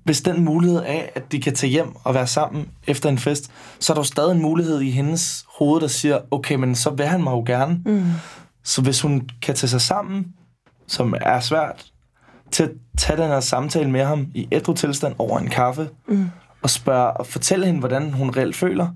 Hvis 0.08 0.20
den 0.20 0.44
mulighed 0.44 0.82
er, 0.86 1.02
at 1.14 1.32
de 1.32 1.40
kan 1.40 1.54
tage 1.54 1.70
hjem 1.70 1.96
og 2.04 2.14
være 2.14 2.26
sammen 2.26 2.68
efter 2.86 3.08
en 3.08 3.18
fest, 3.18 3.50
så 3.78 3.92
er 3.92 3.94
der 3.94 4.00
jo 4.00 4.04
stadig 4.04 4.32
en 4.32 4.42
mulighed 4.42 4.80
i 4.80 4.90
hendes 4.90 5.44
hoved, 5.58 5.80
der 5.80 5.86
siger, 5.86 6.18
okay, 6.30 6.54
men 6.54 6.74
så 6.74 6.90
vil 6.90 7.06
han 7.06 7.22
mig 7.22 7.30
jo 7.30 7.42
gerne. 7.46 7.80
Mm. 7.86 8.04
Så 8.64 8.82
hvis 8.82 9.00
hun 9.00 9.28
kan 9.42 9.54
tage 9.54 9.70
sig 9.70 9.80
sammen, 9.80 10.26
som 10.86 11.14
er 11.20 11.40
svært, 11.40 11.86
til 12.50 12.62
at 12.62 12.70
tage 12.98 13.22
den 13.22 13.28
her 13.28 13.40
samtale 13.40 13.90
med 13.90 14.04
ham 14.04 14.26
i 14.34 14.48
ædru 14.52 14.74
tilstand 14.74 15.14
over 15.18 15.38
en 15.38 15.48
kaffe, 15.48 15.88
mm. 16.08 16.30
og 16.62 16.70
spørge 16.70 17.12
og 17.12 17.26
fortælle 17.26 17.66
hende, 17.66 17.80
hvordan 17.80 18.12
hun 18.12 18.30
reelt 18.30 18.56
føler, 18.56 18.88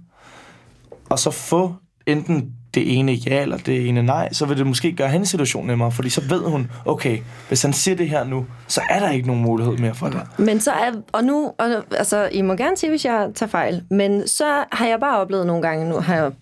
og 1.11 1.19
så 1.19 1.31
få 1.31 1.75
enten 2.07 2.53
det 2.75 2.99
ene 2.99 3.13
ja 3.13 3.43
eller 3.43 3.57
det 3.57 3.89
ene 3.89 4.03
nej, 4.03 4.33
så 4.33 4.47
vil 4.47 4.59
det 4.59 4.67
måske 4.67 4.93
gøre 4.93 5.09
hendes 5.09 5.29
situation 5.29 5.67
nemmere, 5.67 5.93
fordi 5.93 6.11
så 6.11 6.21
ved 6.29 6.41
hun, 6.41 6.71
okay, 6.85 7.19
hvis 7.49 7.63
han 7.63 7.73
siger 7.73 7.97
det 7.97 8.09
her 8.09 8.25
nu, 8.25 8.47
så 8.67 8.81
er 8.91 9.01
der 9.01 9.11
ikke 9.11 9.27
nogen 9.27 9.43
mulighed 9.43 9.77
mere 9.77 9.95
for 9.95 10.07
det. 10.07 10.21
Men 10.39 10.61
så 10.61 10.71
er, 10.71 10.93
og 11.13 11.25
nu, 11.25 11.53
og, 11.59 11.69
altså, 11.91 12.29
I 12.33 12.43
må 12.43 12.55
gerne 12.55 12.77
sige, 12.77 12.91
hvis 12.91 13.05
jeg 13.05 13.29
tager 13.35 13.51
fejl, 13.51 13.83
men 13.91 14.29
så 14.29 14.65
har 14.73 14.87
jeg 14.87 15.01
bare 15.01 15.21
oplevet 15.21 15.47
nogle 15.47 15.63
gange, 15.63 15.89
nu 15.89 16.01
har 16.01 16.15
jeg 16.15 16.33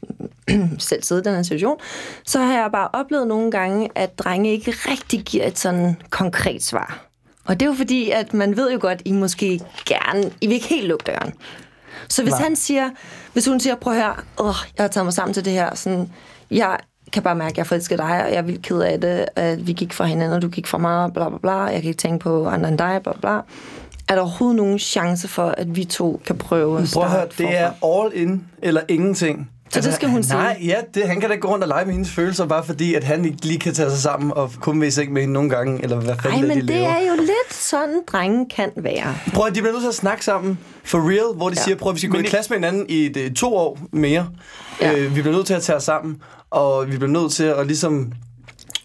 selv 0.78 1.02
siddet 1.02 1.26
i 1.26 1.28
den 1.28 1.36
her 1.36 1.42
situation, 1.42 1.76
så 2.24 2.40
har 2.40 2.52
jeg 2.52 2.68
bare 2.72 2.88
oplevet 2.92 3.26
nogle 3.26 3.50
gange, 3.50 3.88
at 3.94 4.18
drenge 4.18 4.50
ikke 4.50 4.70
rigtig 4.70 5.20
giver 5.20 5.46
et 5.46 5.58
sådan 5.58 5.96
konkret 6.10 6.62
svar. 6.62 7.06
Og 7.44 7.60
det 7.60 7.66
er 7.66 7.70
jo 7.70 7.76
fordi, 7.76 8.10
at 8.10 8.34
man 8.34 8.56
ved 8.56 8.72
jo 8.72 8.78
godt, 8.80 9.02
I 9.04 9.12
måske 9.12 9.60
gerne, 9.86 10.30
I 10.40 10.46
vil 10.46 10.54
ikke 10.54 10.68
helt 10.68 10.88
lukke 10.88 11.04
døren. 11.06 11.32
Så 12.10 12.22
hvis 12.22 12.32
Nej. 12.32 12.42
han 12.42 12.56
siger, 12.56 12.90
hvis 13.32 13.46
hun 13.46 13.60
siger, 13.60 13.74
prøv 13.74 13.94
her, 13.94 14.24
åh, 14.38 14.54
jeg 14.76 14.84
har 14.84 14.88
taget 14.88 15.06
mig 15.06 15.12
sammen 15.14 15.34
til 15.34 15.44
det 15.44 15.52
her, 15.52 15.74
sådan, 15.74 16.10
jeg 16.50 16.78
kan 17.12 17.22
bare 17.22 17.34
mærke, 17.34 17.50
at 17.50 17.58
jeg 17.58 17.66
forelsker 17.66 17.96
dig, 17.96 18.24
og 18.24 18.30
jeg 18.30 18.36
er 18.36 18.42
vildt 18.42 18.62
ked 18.62 18.80
af 18.80 19.00
det, 19.00 19.26
at 19.36 19.66
vi 19.66 19.72
gik 19.72 19.92
fra 19.92 20.04
hinanden, 20.04 20.36
og 20.36 20.42
du 20.42 20.48
gik 20.48 20.66
fra 20.66 20.78
mig, 20.78 21.12
bla 21.12 21.28
bla 21.28 21.38
bla, 21.38 21.52
jeg 21.52 21.82
kan 21.82 21.88
ikke 21.88 21.98
tænke 21.98 22.18
på 22.18 22.48
andre 22.48 22.68
end 22.68 22.78
dig, 22.78 23.00
bla 23.02 23.12
bla. 23.20 23.40
Er 24.08 24.14
der 24.14 24.20
overhovedet 24.20 24.56
nogen 24.56 24.78
chance 24.78 25.28
for, 25.28 25.48
at 25.48 25.76
vi 25.76 25.84
to 25.84 26.20
kan 26.26 26.38
prøve 26.38 26.82
at 26.82 26.88
Prøv 26.94 27.04
at 27.04 27.10
høre, 27.10 27.26
det 27.38 27.58
er 27.58 27.70
all 27.84 28.12
in 28.14 28.44
eller 28.62 28.80
ingenting. 28.88 29.50
Altså, 29.74 29.82
Så 29.82 29.88
det 29.88 29.94
skal 29.96 30.08
hun 30.08 30.22
sige? 30.22 30.34
Nej, 30.36 30.58
ja, 30.64 30.76
det, 30.94 31.08
han 31.08 31.20
kan 31.20 31.28
da 31.28 31.32
ikke 31.34 31.42
gå 31.46 31.48
rundt 31.52 31.64
og 31.64 31.68
lege 31.68 31.84
med 31.84 31.92
hendes 31.92 32.10
følelser, 32.10 32.46
bare 32.46 32.64
fordi, 32.64 32.94
at 32.94 33.04
han 33.04 33.24
ikke 33.24 33.46
lige 33.46 33.58
kan 33.60 33.74
tage 33.74 33.90
sig 33.90 33.98
sammen 33.98 34.32
og 34.32 34.50
kun 34.60 34.80
vil 34.80 34.98
ikke 35.00 35.12
med 35.12 35.20
hende 35.22 35.32
nogle 35.34 35.50
gange, 35.50 35.82
eller 35.82 35.96
hvad 36.00 36.14
fanden 36.22 36.32
Ej, 36.32 36.38
det, 36.40 36.48
men 36.48 36.56
de 36.56 36.60
det 36.60 36.70
laver. 36.80 36.88
er 36.88 37.00
jo 37.08 37.14
lidt 37.20 37.54
sådan, 37.54 38.02
drenge 38.06 38.46
kan 38.56 38.70
være. 38.76 39.14
Prøv 39.34 39.46
at 39.46 39.54
de 39.54 39.60
bliver 39.60 39.72
nødt 39.72 39.82
til 39.82 39.88
at 39.88 39.94
snakke 39.94 40.24
sammen, 40.24 40.58
for 40.84 40.98
real, 41.10 41.36
hvor 41.36 41.48
de 41.48 41.54
ja. 41.58 41.62
siger, 41.62 41.76
prøv 41.76 41.90
at 41.90 41.94
vi 41.94 42.00
skal 42.00 42.10
gå 42.10 42.16
Men 42.16 42.20
i 42.20 42.22
det- 42.22 42.30
klasse 42.30 42.50
med 42.50 42.56
hinanden 42.58 42.86
i 42.88 43.06
et, 43.06 43.16
øh, 43.16 43.32
to 43.32 43.56
år 43.56 43.78
mere. 43.92 44.28
Ja. 44.80 44.96
Øh, 44.98 45.16
vi 45.16 45.22
bliver 45.22 45.36
nødt 45.36 45.46
til 45.46 45.54
at 45.54 45.62
tage 45.62 45.76
os 45.76 45.84
sammen, 45.84 46.16
og 46.50 46.86
vi 46.90 46.96
bliver 46.96 47.12
nødt 47.12 47.32
til 47.32 47.44
at 47.44 47.66
ligesom 47.66 48.12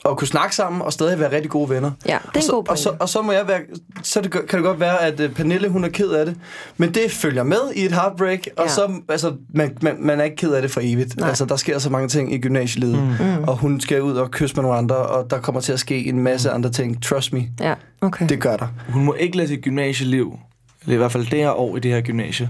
at 0.10 0.18
kunne 0.18 0.28
snakke 0.28 0.56
sammen 0.56 0.82
og 0.82 0.94
stadig 0.94 1.20
være 1.20 1.32
rigtig 1.32 1.52
gode 1.52 1.70
venner. 1.70 1.92
Ja, 2.06 2.12
det 2.12 2.18
er 2.26 2.30
og 2.30 2.36
en 2.36 2.42
så, 2.42 2.52
god 2.52 2.68
og 2.70 2.78
så, 2.78 2.92
og 3.00 3.10
så 3.10 3.22
må 3.22 3.32
jeg 3.32 3.48
være, 3.48 3.60
så 4.04 4.22
det, 4.22 4.32
kan 4.32 4.42
det 4.52 4.64
godt 4.64 4.80
være, 4.80 5.02
at 5.02 5.20
uh, 5.20 5.30
Pernille, 5.32 5.70
hun 5.70 5.84
er 5.84 5.90
ked 5.90 6.10
af 6.10 6.26
det, 6.26 6.36
men 6.78 6.94
det 6.94 7.12
følger 7.12 7.44
med 7.44 7.58
i 7.76 7.86
et 7.86 7.92
heartbreak, 7.92 8.40
og 8.58 8.64
Ja. 8.64 8.70
så, 8.70 8.92
altså, 9.10 9.34
man, 9.54 9.78
man, 9.82 9.96
man 10.00 10.20
er 10.20 10.24
ikke 10.24 10.36
ked 10.36 10.52
af 10.52 10.62
det 10.62 10.72
for 10.72 10.82
evigt. 10.84 11.18
Nej. 11.18 11.30
Altså, 11.30 11.46
der 11.46 11.56
sker 11.56 11.80
så 11.80 11.90
mange 11.90 12.08
ting 12.08 12.34
i 12.34 12.38
gymnasielivet, 12.38 12.96
mm. 13.20 13.44
og 13.44 13.58
hun 13.58 13.80
skal 13.82 14.02
ud 14.02 14.14
og 14.14 14.32
kysse 14.32 14.56
med 14.56 14.64
nogle 14.64 14.78
andre, 14.78 14.96
og 14.96 15.30
der 15.30 15.40
kommer 15.40 15.62
til 15.62 15.74
at 15.74 15.80
ske 15.80 16.06
en 16.06 16.20
masse 16.20 16.52
andre 16.52 16.70
ting. 16.72 17.04
Trust 17.04 17.34
me, 17.34 17.44
Ja, 17.60 17.74
okay. 18.02 18.30
det 18.30 18.42
gør 18.42 18.58
der. 18.58 18.68
Hun 18.90 19.04
må 19.06 19.14
ikke 19.14 19.38
lade 19.38 19.48
sit 19.48 19.62
gymnasieliv, 19.62 20.40
eller 20.84 20.94
i 20.94 20.98
hvert 20.98 21.12
fald 21.12 21.26
det 21.26 21.40
her 21.40 21.52
år 21.52 21.78
i 21.78 21.80
det 21.80 21.92
her 21.92 22.02
gymnasie, 22.02 22.50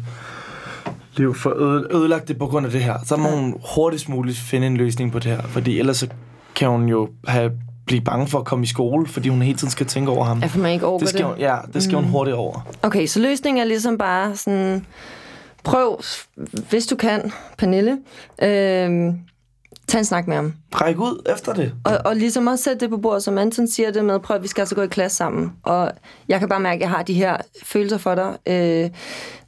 liv 1.16 1.36
for 1.36 1.54
øde, 1.62 1.88
ødelagt 1.92 2.28
det 2.28 2.38
på 2.38 2.48
grund 2.48 2.66
af 2.66 2.72
det 2.72 2.84
her. 2.84 2.98
Så 3.06 3.16
må 3.18 3.30
hun 3.30 3.56
hurtigst 3.76 4.10
muligt 4.10 4.38
finde 4.38 4.68
en 4.68 4.78
løsning 4.78 5.12
på 5.12 5.20
det 5.20 5.32
her, 5.32 5.42
fordi 5.42 5.80
ellers 5.80 5.98
så 5.98 6.08
kan 6.56 6.70
hun 6.70 6.90
jo 6.90 7.10
have, 7.28 7.52
blive 7.86 8.02
bange 8.02 8.28
for 8.28 8.40
at 8.40 8.46
komme 8.46 8.64
i 8.64 8.68
skole, 8.68 9.08
fordi 9.08 9.30
hun 9.30 9.42
hele 9.42 9.58
tiden 9.58 9.72
skal 9.72 9.86
tænke 9.86 10.12
over 10.12 10.24
ham. 10.26 10.40
Ja, 10.40 10.48
for 10.48 10.60
man 10.60 10.74
ikke 10.74 10.86
overgår 10.86 11.00
Det 11.00 11.10
skal, 11.10 11.20
det. 11.20 11.28
hun, 11.28 11.38
ja, 11.40 11.56
det 11.74 11.84
skal 11.84 11.98
mm. 11.98 12.04
hun 12.04 12.12
hurtigt 12.12 12.36
over. 12.36 12.68
Okay, 12.82 13.06
så 13.08 13.20
løsningen 13.20 13.62
er 13.62 13.66
ligesom 13.66 13.98
bare 13.98 14.36
sådan, 14.36 14.86
prøv, 15.64 16.02
hvis 16.70 16.86
du 16.86 16.96
kan, 16.96 17.32
Pernille, 17.58 17.98
øh, 18.42 19.14
Tag 19.88 20.00
en 20.00 20.06
snak 20.06 20.28
med 20.28 20.36
ham. 20.36 20.54
Ræk 20.76 20.98
ud 21.00 21.32
efter 21.34 21.54
det. 21.54 21.74
Og, 21.84 21.98
og 22.06 22.16
ligesom 22.16 22.48
også 22.48 22.64
sætte 22.64 22.80
det 22.80 22.90
på 22.90 22.98
bordet, 22.98 23.24
som 23.24 23.38
Anton 23.38 23.68
siger 23.68 23.92
det 23.92 24.06
med, 24.06 24.20
prøv 24.20 24.36
at 24.38 24.44
vi 24.44 24.48
skal 24.48 24.62
altså 24.62 24.76
gå 24.76 24.82
i 24.82 24.88
klasse 24.88 25.18
sammen. 25.18 25.52
Og 25.64 25.92
jeg 26.28 26.40
kan 26.40 26.50
bare 26.50 26.60
mærke, 26.60 26.76
at 26.76 26.82
jeg 26.82 26.90
har 26.90 27.04
de 27.04 27.14
her 27.14 27.38
følelser 27.64 27.98
for 27.98 28.16
dig. 28.16 28.38
Øh, 28.48 28.90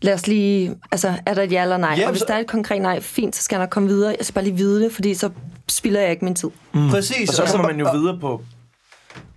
lad 0.01 0.13
os 0.13 0.27
lige, 0.27 0.75
altså 0.91 1.13
er 1.25 1.33
der 1.33 1.41
et 1.43 1.51
ja 1.51 1.61
eller 1.63 1.77
nej? 1.77 1.95
Ja, 1.99 2.05
og 2.05 2.11
hvis 2.11 2.19
så- 2.19 2.25
der 2.27 2.33
er 2.33 2.39
et 2.39 2.47
konkret 2.47 2.81
nej, 2.81 2.99
fint, 2.99 3.35
så 3.35 3.43
skal 3.43 3.55
jeg 3.55 3.61
nok 3.63 3.69
komme 3.69 3.89
videre. 3.89 4.15
Jeg 4.17 4.25
skal 4.25 4.33
bare 4.33 4.43
lige 4.43 4.57
vide 4.57 4.83
det, 4.83 4.91
fordi 4.93 5.13
så 5.13 5.29
spilder 5.67 6.01
jeg 6.01 6.11
ikke 6.11 6.25
min 6.25 6.35
tid. 6.35 6.49
Mm. 6.73 6.89
Præcis. 6.89 7.29
Og 7.29 7.35
så 7.47 7.51
kommer 7.55 7.67
man 7.67 7.79
jo 7.79 7.87
videre 7.93 8.19
på... 8.19 8.41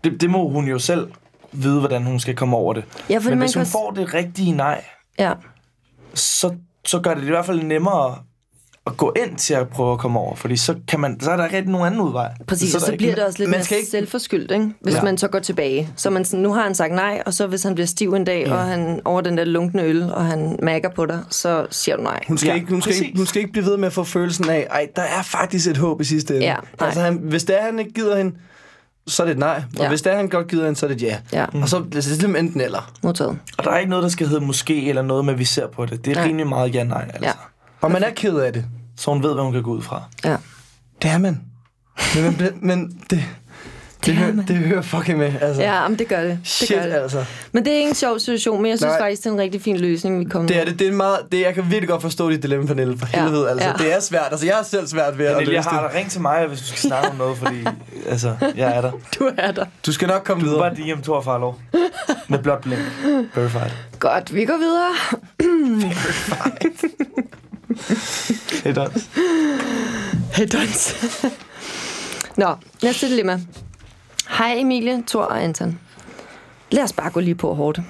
Det, 0.05 0.21
det 0.21 0.31
må 0.31 0.49
hun 0.49 0.69
jo 0.69 0.79
selv 0.79 1.09
vide, 1.53 1.79
hvordan 1.79 2.03
hun 2.05 2.21
skal 2.21 2.37
komme 2.37 2.57
over 2.57 2.73
det. 2.75 2.85
Ja, 3.11 3.19
Men 3.19 3.29
man 3.29 3.39
hvis 3.39 3.55
hun 3.55 3.65
kan- 3.65 3.71
får 3.73 3.91
det 3.91 4.15
rigtige 4.15 4.53
nej, 4.53 4.85
Ja, 5.19 5.33
så, 6.15 6.55
så 6.87 7.01
gør 7.01 7.11
det 7.11 7.21
det 7.21 7.27
i 7.27 7.31
hvert 7.31 7.47
fald 7.47 7.63
nemmere 7.63 8.17
at 8.87 8.97
gå 8.97 9.13
ind 9.23 9.37
til 9.39 9.55
at 9.55 9.69
prøve 9.69 9.93
at 9.93 9.99
komme 9.99 10.19
over. 10.19 10.35
Fordi 10.37 10.57
så, 10.57 10.75
kan 10.89 11.01
man, 11.01 11.21
så 11.21 11.31
er 11.31 11.37
der 11.37 11.45
ikke 11.45 11.57
rigtig 11.57 11.73
nogen 11.73 11.87
anden 11.87 12.01
udvej. 12.01 12.29
præcis. 12.47 12.75
er 12.75 12.79
Og 12.79 12.83
så 12.83 12.93
ikke- 12.93 13.03
bliver 13.03 13.15
det 13.15 13.25
også 13.25 13.39
lidt 13.39 13.51
man 13.51 13.59
mere 13.59 13.65
skal 13.65 13.77
ikke- 13.79 13.91
selvforskyldt, 13.91 14.51
ikke? 14.51 14.71
hvis 14.81 14.95
Ja. 14.95 14.99
ja. 14.99 15.05
man 15.05 15.19
så 15.19 15.29
går 15.29 15.39
tilbage. 15.39 15.89
Så 15.97 16.11
man 16.11 16.25
sådan, 16.25 16.41
nu 16.41 16.53
har 16.53 16.63
han 16.63 16.75
sagt 16.75 16.93
nej, 16.95 17.23
og 17.27 17.35
så 17.35 17.47
hvis 17.47 17.63
han 17.63 17.75
bliver 17.75 17.87
stiv 17.87 18.15
en 18.15 18.25
dag, 18.25 18.47
ja. 18.47 18.53
og 18.55 18.65
han 18.65 19.01
over 19.05 19.21
den 19.21 19.39
der 19.39 19.45
lunkne 19.45 19.83
øl, 19.83 20.03
og 20.13 20.25
han 20.27 20.59
mærker 20.63 20.89
på 20.89 21.07
dig, 21.07 21.21
så 21.31 21.67
siger 21.71 21.97
du 21.97 22.03
nej. 22.03 22.21
Hun 22.29 22.39
skal, 22.39 22.49
Ja, 22.49 22.55
ikke, 22.55 22.67
hun, 22.71 22.83
skal 22.83 22.91
præcis. 22.91 23.07
ikke, 23.07 23.17
hun 23.19 23.27
skal 23.27 23.41
ikke 23.43 23.53
blive 23.53 23.65
ved 23.65 23.77
med 23.77 23.87
at 23.87 23.93
få 23.93 24.05
følelsen 24.05 24.51
af, 24.51 24.67
ej, 24.71 24.89
der 24.97 25.03
er 25.03 25.23
faktisk 25.23 25.71
et 25.71 25.77
håb 25.77 26.01
i 26.01 26.05
sidste 26.05 26.35
ende. 26.35 26.47
Ja, 26.47 26.55
nej. 26.55 26.87
altså, 26.87 27.01
han, 27.01 27.15
hvis 27.23 27.45
det 27.45 27.61
er, 27.61 27.65
han 27.65 27.79
ikke 27.79 27.93
gider 27.93 28.17
hende, 28.17 28.37
så 29.07 29.23
er 29.23 29.27
det 29.27 29.33
et 29.33 29.39
nej. 29.39 29.63
Og 29.77 29.83
Ja. 29.83 29.89
hvis 29.89 30.03
det 30.03 30.13
er, 30.13 30.17
han 30.17 30.29
godt 30.29 30.49
gider 30.49 30.65
hende, 30.65 30.79
så 30.79 30.87
er 30.87 30.89
det 30.91 30.97
et 30.97 31.03
ja. 31.03 31.17
Ja. 31.33 31.47
Og 31.63 31.69
så 31.69 31.79
det 31.79 31.97
er 31.97 32.01
simpelthen 32.01 32.37
enten 32.47 32.61
eller. 32.61 32.93
Modtaget. 33.03 33.39
Og 33.59 33.65
der 33.65 33.71
er 33.71 33.79
ikke 33.79 33.91
noget, 33.91 34.03
der 34.03 34.09
skal 34.09 34.27
hedde 34.27 34.45
måske, 34.45 34.89
eller 34.89 35.03
noget 35.03 35.25
med, 35.25 35.33
at 35.33 35.39
vi 35.39 35.45
ser 35.45 35.67
på 35.67 35.87
det. 35.87 36.05
Det 36.05 36.11
er 36.11 36.15
Nej. 36.15 36.25
rimelig 36.27 36.47
meget 36.47 36.75
ja-nej, 36.75 37.03
altså. 37.15 37.25
Ja. 37.27 37.33
Og 37.81 37.91
man 37.93 38.03
er 38.03 38.11
ked 38.11 38.37
af 38.37 38.53
det. 38.53 38.65
Så 38.97 39.11
hun 39.11 39.23
ved, 39.23 39.35
hvad 39.35 39.45
hun 39.45 39.53
kan 39.53 39.63
gå 39.63 39.71
ud 39.71 39.83
fra. 39.83 40.03
Ja. 40.25 40.37
Det 41.03 41.11
er 41.11 41.19
man. 41.19 41.41
Men, 42.15 42.25
man 42.25 42.35
bliver, 42.35 42.51
men 42.61 42.89
det, 42.89 43.11
det, 43.11 43.25
det, 44.07 44.15
er 44.15 44.19
hører, 44.19 44.47
det 44.47 44.57
hører 44.57 44.83
fucking 44.83 45.19
med. 45.19 45.33
Altså. 45.41 45.63
Ja, 45.63 45.89
men 45.89 45.99
det 45.99 46.09
gør 46.09 46.21
det. 46.23 46.31
det 46.31 46.49
Shit, 46.49 46.69
gør 46.79 46.83
det. 46.87 46.93
altså. 46.93 47.25
Men 47.53 47.65
det 47.65 47.73
er 47.73 47.77
ikke 47.77 47.89
en 47.89 47.95
sjov 47.95 48.19
situation, 48.19 48.63
men 48.63 48.71
jeg 48.71 48.79
synes 48.79 48.91
Nej. 48.91 49.01
faktisk, 49.01 49.23
det 49.23 49.29
er 49.31 49.33
en 49.35 49.41
rigtig 49.41 49.63
fin 49.63 49.77
løsning, 49.77 50.19
vi 50.21 50.25
kommer 50.25 50.49
Det 50.49 50.61
er 50.61 50.65
det. 50.65 50.79
det 50.79 50.89
er 50.89 50.93
meget, 50.93 51.19
det, 51.33 51.41
jeg 51.41 51.55
kan 51.55 51.65
virkelig 51.65 51.89
godt 51.89 52.03
forstå 52.03 52.31
dit 52.31 52.43
dilemma, 52.43 52.67
Pernille, 52.67 52.99
for 52.99 53.07
Ja, 53.15 53.23
helvede. 53.25 53.51
Altså, 53.51 53.69
ja. 53.69 53.73
Det 53.85 53.95
er 53.97 54.01
svært. 54.01 54.29
Altså, 54.31 54.47
jeg 54.47 54.55
har 54.57 54.63
selv 54.63 54.87
svært 54.87 55.19
ved 55.19 55.27
at 55.27 55.33
Pernille, 55.33 55.53
jeg 55.55 55.59
løse 55.65 55.69
har 55.69 55.87
det. 55.89 55.95
Ring 55.97 56.11
til 56.11 56.21
mig, 56.21 56.47
hvis 56.47 56.59
du 56.61 56.65
skal 56.67 56.79
snakke 56.79 57.09
om 57.09 57.17
noget, 57.17 57.39
fordi 57.39 57.65
altså, 58.13 58.37
jeg 58.57 58.77
er 58.77 58.81
der. 58.81 58.91
Du 59.19 59.31
er 59.39 59.53
der. 59.53 59.65
Du 59.87 59.93
skal 59.93 60.09
nok 60.09 60.23
komme 60.25 60.43
Du 60.43 60.47
er 60.49 60.51
videre. 60.53 60.71
bare 60.91 60.97
DM 60.99 61.03
Thor 61.03 61.21
Farlov. 61.21 61.59
Med 62.29 62.39
blot 62.39 62.61
blink. 62.63 62.81
Verified. 63.35 63.71
Godt, 63.99 64.35
vi 64.35 64.45
går 64.45 64.57
videre. 64.57 64.91
Hey, 66.61 66.71
Dons. 68.77 69.11
Hey, 70.33 70.47
Dons. 70.53 70.95
Nå, 72.37 72.55
næste 72.83 73.09
dilemma. 73.09 73.41
Hej 74.29 74.55
Emilie, 74.59 75.05
Thor 75.07 75.23
og 75.23 75.43
Anton. 75.43 75.79
Lad 76.71 76.83
os 76.83 76.93
bare 76.93 77.11
gå 77.11 77.21
lige 77.21 77.35
på 77.35 77.55
hårdt. 77.55 77.81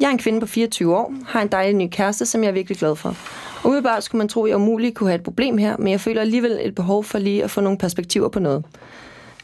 Jeg 0.00 0.06
er 0.06 0.10
en 0.10 0.18
kvinde 0.18 0.40
på 0.40 0.46
24 0.46 0.96
år, 0.96 1.14
har 1.26 1.42
en 1.42 1.48
dejlig 1.48 1.74
ny 1.74 1.88
kæreste, 1.92 2.26
som 2.26 2.42
jeg 2.42 2.48
er 2.48 2.52
virkelig 2.52 2.78
glad 2.78 2.96
for. 2.96 3.16
Umiddelbart 3.64 4.04
skulle 4.04 4.18
man 4.18 4.28
tro, 4.28 4.44
at 4.44 4.48
jeg 4.48 4.56
umuligt 4.56 4.94
kunne 4.94 5.08
have 5.08 5.18
et 5.18 5.22
problem 5.22 5.58
her, 5.58 5.76
men 5.76 5.88
jeg 5.88 6.00
føler 6.00 6.20
alligevel 6.20 6.58
et 6.62 6.74
behov 6.74 7.04
for 7.04 7.18
lige 7.18 7.44
at 7.44 7.50
få 7.50 7.60
nogle 7.60 7.78
perspektiver 7.78 8.28
på 8.28 8.40
noget. 8.40 8.64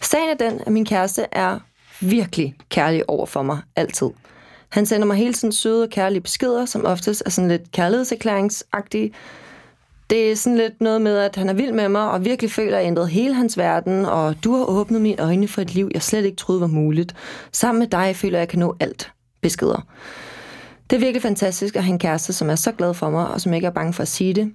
Sagen 0.01 0.31
er 0.31 0.35
den, 0.35 0.61
at 0.67 0.73
min 0.73 0.85
kæreste 0.85 1.27
er 1.33 1.59
virkelig 2.01 2.55
kærlig 2.71 3.11
over 3.11 3.27
for 3.27 3.43
mig, 3.43 3.59
altid. 3.77 4.11
Han 4.69 4.87
sender 4.87 5.07
mig 5.07 5.17
hele 5.17 5.33
tiden 5.33 5.53
søde 5.53 5.83
og 5.83 5.91
kærlige 5.91 6.21
beskeder, 6.21 6.65
som 6.67 6.85
oftest 6.85 7.23
er 7.27 7.31
sådan 7.31 7.49
lidt 7.49 7.73
kærlighedserklæringsagtige, 7.73 9.13
det 10.11 10.31
er 10.31 10.37
sådan 10.37 10.57
lidt 10.57 10.81
noget 10.81 11.03
med, 11.03 11.19
at 11.19 11.37
han 11.37 11.49
er 11.49 11.53
vild 11.53 11.73
med 11.73 11.89
mig, 11.89 12.11
og 12.11 12.25
virkelig 12.25 12.51
føler, 12.51 12.77
at 12.77 12.83
jeg 12.83 12.89
ændret 12.89 13.09
hele 13.09 13.35
hans 13.35 13.59
verden, 13.59 14.05
og 14.05 14.45
du 14.45 14.57
har 14.57 14.65
åbnet 14.65 15.01
mine 15.01 15.23
øjne 15.23 15.49
for 15.49 15.63
et 15.63 15.75
liv, 15.75 15.91
jeg 15.95 16.03
slet 16.03 16.25
ikke 16.25 16.37
troede 16.37 16.61
var 16.61 16.67
muligt. 16.67 17.15
Sammen 17.53 17.79
med 17.79 17.87
dig 17.87 18.17
føler 18.17 18.39
jeg, 18.39 18.43
at 18.43 18.47
jeg 18.47 18.49
kan 18.49 18.59
nå 18.59 18.77
alt. 18.81 19.13
Beskeder. 19.41 19.87
Det 20.91 20.97
er 20.97 21.01
virkelig 21.01 21.23
fantastisk 21.23 21.77
at 21.77 21.85
have 21.85 21.93
en 21.93 21.99
kæreste, 21.99 22.33
som 22.33 22.51
er 22.51 22.55
så 22.55 22.73
glad 22.73 22.95
for 22.95 23.11
mig, 23.11 23.29
og 23.29 23.41
som 23.41 23.53
ikke 23.53 23.67
er 23.67 23.71
bange 23.71 23.93
for 23.93 24.03
at 24.03 24.09
sige 24.09 24.35
det. 24.35 24.53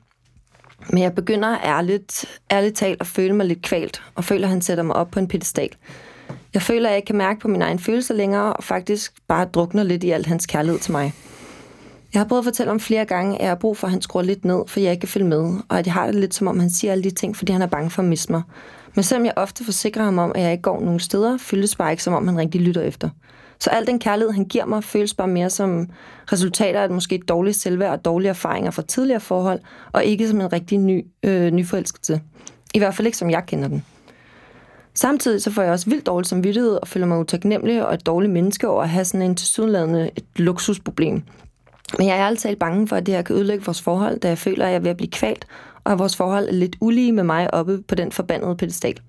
Men 0.89 1.03
jeg 1.03 1.15
begynder 1.15 1.57
ærligt, 1.63 2.25
ærligt 2.51 2.75
talt 2.75 3.01
at 3.01 3.07
føle 3.07 3.35
mig 3.35 3.45
lidt 3.45 3.61
kvalt, 3.61 4.01
og 4.15 4.23
føler, 4.23 4.47
at 4.47 4.49
han 4.49 4.61
sætter 4.61 4.83
mig 4.83 4.95
op 4.95 5.11
på 5.11 5.19
en 5.19 5.27
pedestal. 5.27 5.69
Jeg 6.53 6.61
føler, 6.61 6.89
at 6.89 6.91
jeg 6.91 6.97
ikke 6.97 7.07
kan 7.07 7.17
mærke 7.17 7.39
på 7.39 7.47
mine 7.47 7.65
egne 7.65 7.79
følelser 7.79 8.13
længere, 8.13 8.53
og 8.53 8.63
faktisk 8.63 9.13
bare 9.27 9.45
drukner 9.45 9.83
lidt 9.83 10.03
i 10.03 10.11
alt 10.11 10.27
hans 10.27 10.45
kærlighed 10.45 10.79
til 10.79 10.91
mig. 10.91 11.13
Jeg 12.13 12.19
har 12.19 12.25
prøvet 12.25 12.41
at 12.41 12.45
fortælle 12.45 12.71
om 12.71 12.79
flere 12.79 13.05
gange, 13.05 13.35
at 13.35 13.41
jeg 13.41 13.49
har 13.49 13.55
brug 13.55 13.77
for, 13.77 13.87
at 13.87 13.91
han 13.91 14.01
skruer 14.01 14.23
lidt 14.23 14.45
ned, 14.45 14.63
for 14.67 14.79
jeg 14.79 14.91
ikke 14.91 15.01
kan 15.01 15.09
følge 15.09 15.27
med, 15.27 15.59
og 15.69 15.79
at 15.79 15.85
jeg 15.85 15.93
har 15.93 16.05
det 16.05 16.15
lidt 16.15 16.33
som 16.33 16.47
om, 16.47 16.59
han 16.59 16.69
siger 16.69 16.91
alle 16.91 17.03
de 17.03 17.09
ting, 17.09 17.37
fordi 17.37 17.51
han 17.51 17.61
er 17.61 17.67
bange 17.67 17.89
for 17.89 18.01
at 18.01 18.07
miste 18.07 18.31
mig. 18.31 18.41
Men 18.95 19.03
selvom 19.03 19.25
jeg 19.25 19.33
ofte 19.35 19.65
forsikrer 19.65 20.03
ham 20.03 20.19
om, 20.19 20.31
at 20.35 20.41
jeg 20.41 20.51
ikke 20.51 20.61
går 20.61 20.81
nogen 20.81 20.99
steder, 20.99 21.37
føles 21.37 21.75
bare 21.75 21.91
ikke 21.91 22.03
som 22.03 22.13
om, 22.13 22.27
han 22.27 22.37
rigtig 22.37 22.61
lytter 22.61 22.81
efter. 22.81 23.09
Så 23.59 23.69
al 23.69 23.87
den 23.87 23.99
kærlighed, 23.99 24.31
han 24.31 24.45
giver 24.45 24.65
mig, 24.65 24.83
føles 24.83 25.13
bare 25.13 25.27
mere 25.27 25.49
som 25.49 25.89
resultater 26.31 26.81
af 26.81 26.85
et 26.85 26.91
måske 26.91 27.17
dårligt 27.17 27.57
selvværd 27.57 27.91
og 27.91 28.05
dårlige 28.05 28.29
erfaringer 28.29 28.71
fra 28.71 28.81
tidligere 28.81 29.19
forhold, 29.19 29.59
og 29.91 30.05
ikke 30.05 30.27
som 30.27 30.41
en 30.41 30.53
rigtig 30.53 30.77
ny, 30.77 31.05
øh, 31.23 31.51
nyforelskelse. 31.51 32.21
I 32.73 32.77
hvert 32.77 32.95
fald 32.95 33.05
ikke, 33.05 33.17
som 33.17 33.29
jeg 33.29 33.43
kender 33.45 33.67
den. 33.67 33.85
Samtidig 34.93 35.41
så 35.41 35.51
får 35.51 35.61
jeg 35.61 35.71
også 35.71 35.89
vildt 35.89 36.05
dårlig 36.05 36.27
samvittighed 36.27 36.79
og 36.81 36.87
føler 36.87 37.05
mig 37.05 37.19
utaknemmelig 37.19 37.87
og 37.87 37.93
et 37.93 38.05
dårligt 38.05 38.33
menneske 38.33 38.67
over 38.67 38.83
at 38.83 38.89
have 38.89 39.05
sådan 39.05 39.21
en 39.21 39.35
tilsyneladende 39.35 40.11
et 40.15 40.25
luksusproblem. 40.35 41.23
Men 41.97 42.07
jeg 42.07 42.19
er 42.19 42.25
altså 42.25 42.43
talt 42.47 42.59
bange 42.59 42.87
for, 42.87 42.95
at 42.95 43.05
det 43.05 43.13
her 43.13 43.21
kan 43.21 43.35
ødelægge 43.35 43.65
vores 43.65 43.81
forhold, 43.81 44.19
da 44.19 44.27
jeg 44.27 44.37
føler, 44.37 44.65
at 44.65 44.71
jeg 44.71 44.75
er 44.75 44.81
ved 44.81 44.89
at 44.89 44.97
blive 44.97 45.11
kvalt, 45.11 45.47
og 45.83 45.91
at 45.91 45.99
vores 45.99 46.15
forhold 46.15 46.47
er 46.47 46.51
lidt 46.51 46.75
ulige 46.81 47.11
med 47.11 47.23
mig 47.23 47.53
oppe 47.53 47.81
på 47.87 47.95
den 47.95 48.11
forbandede 48.11 48.55
pedestal. 48.55 48.99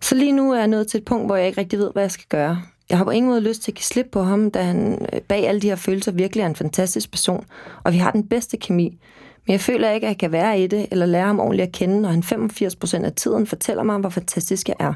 Så 0.00 0.14
lige 0.14 0.32
nu 0.32 0.52
er 0.52 0.58
jeg 0.58 0.68
nået 0.68 0.86
til 0.86 0.98
et 0.98 1.04
punkt, 1.04 1.26
hvor 1.26 1.36
jeg 1.36 1.46
ikke 1.46 1.60
rigtig 1.60 1.78
ved, 1.78 1.90
hvad 1.92 2.02
jeg 2.02 2.10
skal 2.10 2.26
gøre. 2.28 2.62
Jeg 2.90 2.98
har 2.98 3.04
på 3.04 3.10
ingen 3.10 3.30
måde 3.30 3.40
lyst 3.40 3.62
til 3.62 3.70
at 3.70 3.74
give 3.74 3.84
slip 3.84 4.06
på 4.12 4.22
ham, 4.22 4.50
da 4.50 4.62
han 4.62 5.06
øh, 5.12 5.20
bag 5.20 5.48
alle 5.48 5.60
de 5.60 5.68
her 5.68 5.76
følelser 5.76 6.12
virkelig 6.12 6.42
er 6.42 6.46
en 6.46 6.56
fantastisk 6.56 7.10
person, 7.10 7.44
og 7.84 7.92
vi 7.92 7.98
har 7.98 8.10
den 8.10 8.28
bedste 8.28 8.56
kemi. 8.56 8.98
Men 9.46 9.52
jeg 9.52 9.60
føler 9.60 9.90
ikke, 9.90 10.06
at 10.06 10.08
jeg 10.08 10.18
kan 10.18 10.32
være 10.32 10.60
i 10.60 10.66
det, 10.66 10.86
eller 10.90 11.06
lære 11.06 11.26
ham 11.26 11.40
ordentligt 11.40 11.66
at 11.66 11.72
kende, 11.72 12.00
når 12.00 12.08
han 12.08 12.22
85% 12.22 13.04
af 13.04 13.12
tiden 13.12 13.46
fortæller 13.46 13.82
mig, 13.82 13.98
hvor 13.98 14.08
fantastisk 14.08 14.68
jeg 14.68 14.76
er. 14.80 14.94